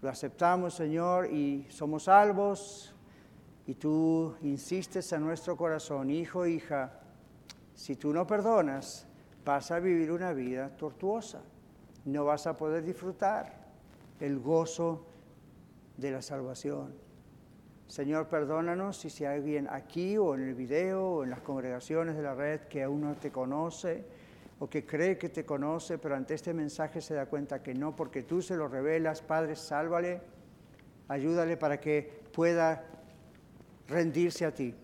Lo 0.03 0.11
aceptamos, 0.11 0.75
Señor, 0.75 1.33
y 1.33 1.67
somos 1.71 2.05
salvos. 2.05 2.95
Y 3.67 3.75
tú 3.77 4.35
insistes 4.43 5.11
en 5.13 5.25
nuestro 5.25 5.57
corazón, 5.57 6.11
hijo, 6.11 6.45
hija, 6.47 7.01
si 7.75 7.97
tú 7.97 8.13
no 8.13 8.27
perdonas, 8.27 9.07
vas 9.47 9.71
a 9.71 9.81
vivir 9.81 10.13
una 10.13 10.35
vida 10.35 10.77
tortuosa. 10.77 11.41
No 12.05 12.27
vas 12.27 12.47
a 12.47 12.55
poder 12.55 12.85
disfrutar 12.85 13.71
el 14.21 14.39
gozo 14.39 15.07
de 15.97 16.11
la 16.11 16.21
salvación. 16.21 16.93
Señor, 17.93 18.27
perdónanos 18.27 18.97
si, 18.97 19.11
si 19.11 19.27
hay 19.27 19.37
alguien 19.37 19.69
aquí 19.71 20.17
o 20.17 20.35
en 20.35 20.49
el 20.49 20.55
video 20.55 21.07
o 21.07 21.25
en 21.25 21.29
las 21.29 21.43
congregaciones 21.43 22.17
de 22.17 22.23
la 22.23 22.35
red 22.35 22.61
que 22.61 22.83
aún 22.83 23.03
no 23.03 23.15
te 23.17 23.31
conoce 23.31 24.03
o 24.61 24.71
que 24.71 24.87
cree 24.87 25.19
que 25.19 25.29
te 25.29 25.45
conoce, 25.45 25.99
pero 25.99 26.17
ante 26.17 26.33
este 26.33 26.55
mensaje 26.55 27.03
se 27.03 27.13
da 27.13 27.27
cuenta 27.27 27.63
que 27.63 27.75
no, 27.75 27.95
porque 27.95 28.23
tú 28.23 28.41
se 28.41 28.57
lo 28.57 28.67
revelas. 28.67 29.21
Padre, 29.21 29.57
sálvale, 29.57 30.23
ayúdale 31.07 31.59
para 31.59 31.79
que 31.81 32.23
pueda 32.33 32.83
rendirse 33.89 34.47
a 34.47 34.55
ti. 34.55 34.75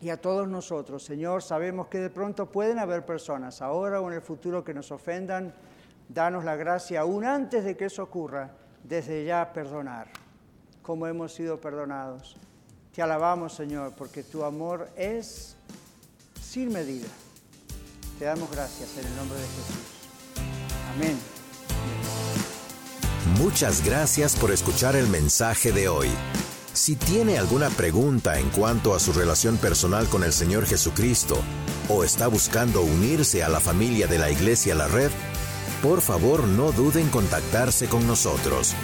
Y 0.00 0.08
a 0.08 0.18
todos 0.18 0.48
nosotros, 0.48 1.04
Señor, 1.04 1.42
sabemos 1.42 1.88
que 1.88 1.98
de 1.98 2.08
pronto 2.08 2.50
pueden 2.50 2.78
haber 2.78 3.04
personas, 3.04 3.60
ahora 3.60 4.00
o 4.00 4.08
en 4.08 4.14
el 4.14 4.22
futuro, 4.22 4.64
que 4.64 4.72
nos 4.72 4.90
ofendan. 4.90 5.52
Danos 6.08 6.46
la 6.46 6.56
gracia, 6.56 7.02
aún 7.02 7.26
antes 7.26 7.62
de 7.62 7.76
que 7.76 7.84
eso 7.84 8.02
ocurra, 8.02 8.52
desde 8.84 9.22
ya 9.22 9.52
perdonar 9.52 10.21
como 10.82 11.06
hemos 11.06 11.32
sido 11.32 11.60
perdonados. 11.60 12.36
Te 12.94 13.02
alabamos, 13.02 13.54
Señor, 13.54 13.94
porque 13.96 14.22
tu 14.22 14.44
amor 14.44 14.88
es 14.96 15.56
sin 16.40 16.72
medida. 16.72 17.08
Te 18.18 18.26
damos 18.26 18.50
gracias 18.50 18.98
en 18.98 19.06
el 19.06 19.16
nombre 19.16 19.38
de 19.38 19.46
Jesús. 19.46 20.02
Amén. 20.94 21.18
Muchas 23.38 23.84
gracias 23.84 24.36
por 24.36 24.50
escuchar 24.50 24.94
el 24.94 25.08
mensaje 25.08 25.72
de 25.72 25.88
hoy. 25.88 26.08
Si 26.74 26.96
tiene 26.96 27.38
alguna 27.38 27.68
pregunta 27.70 28.38
en 28.38 28.48
cuanto 28.50 28.94
a 28.94 29.00
su 29.00 29.12
relación 29.12 29.56
personal 29.56 30.08
con 30.08 30.24
el 30.24 30.32
Señor 30.32 30.66
Jesucristo 30.66 31.36
o 31.88 32.04
está 32.04 32.26
buscando 32.28 32.82
unirse 32.82 33.42
a 33.42 33.48
la 33.48 33.60
familia 33.60 34.06
de 34.06 34.18
la 34.18 34.30
Iglesia 34.30 34.74
La 34.74 34.88
Red, 34.88 35.10
por 35.82 36.00
favor 36.00 36.46
no 36.46 36.72
duden 36.72 37.04
en 37.04 37.10
contactarse 37.10 37.88
con 37.88 38.06
nosotros. 38.06 38.74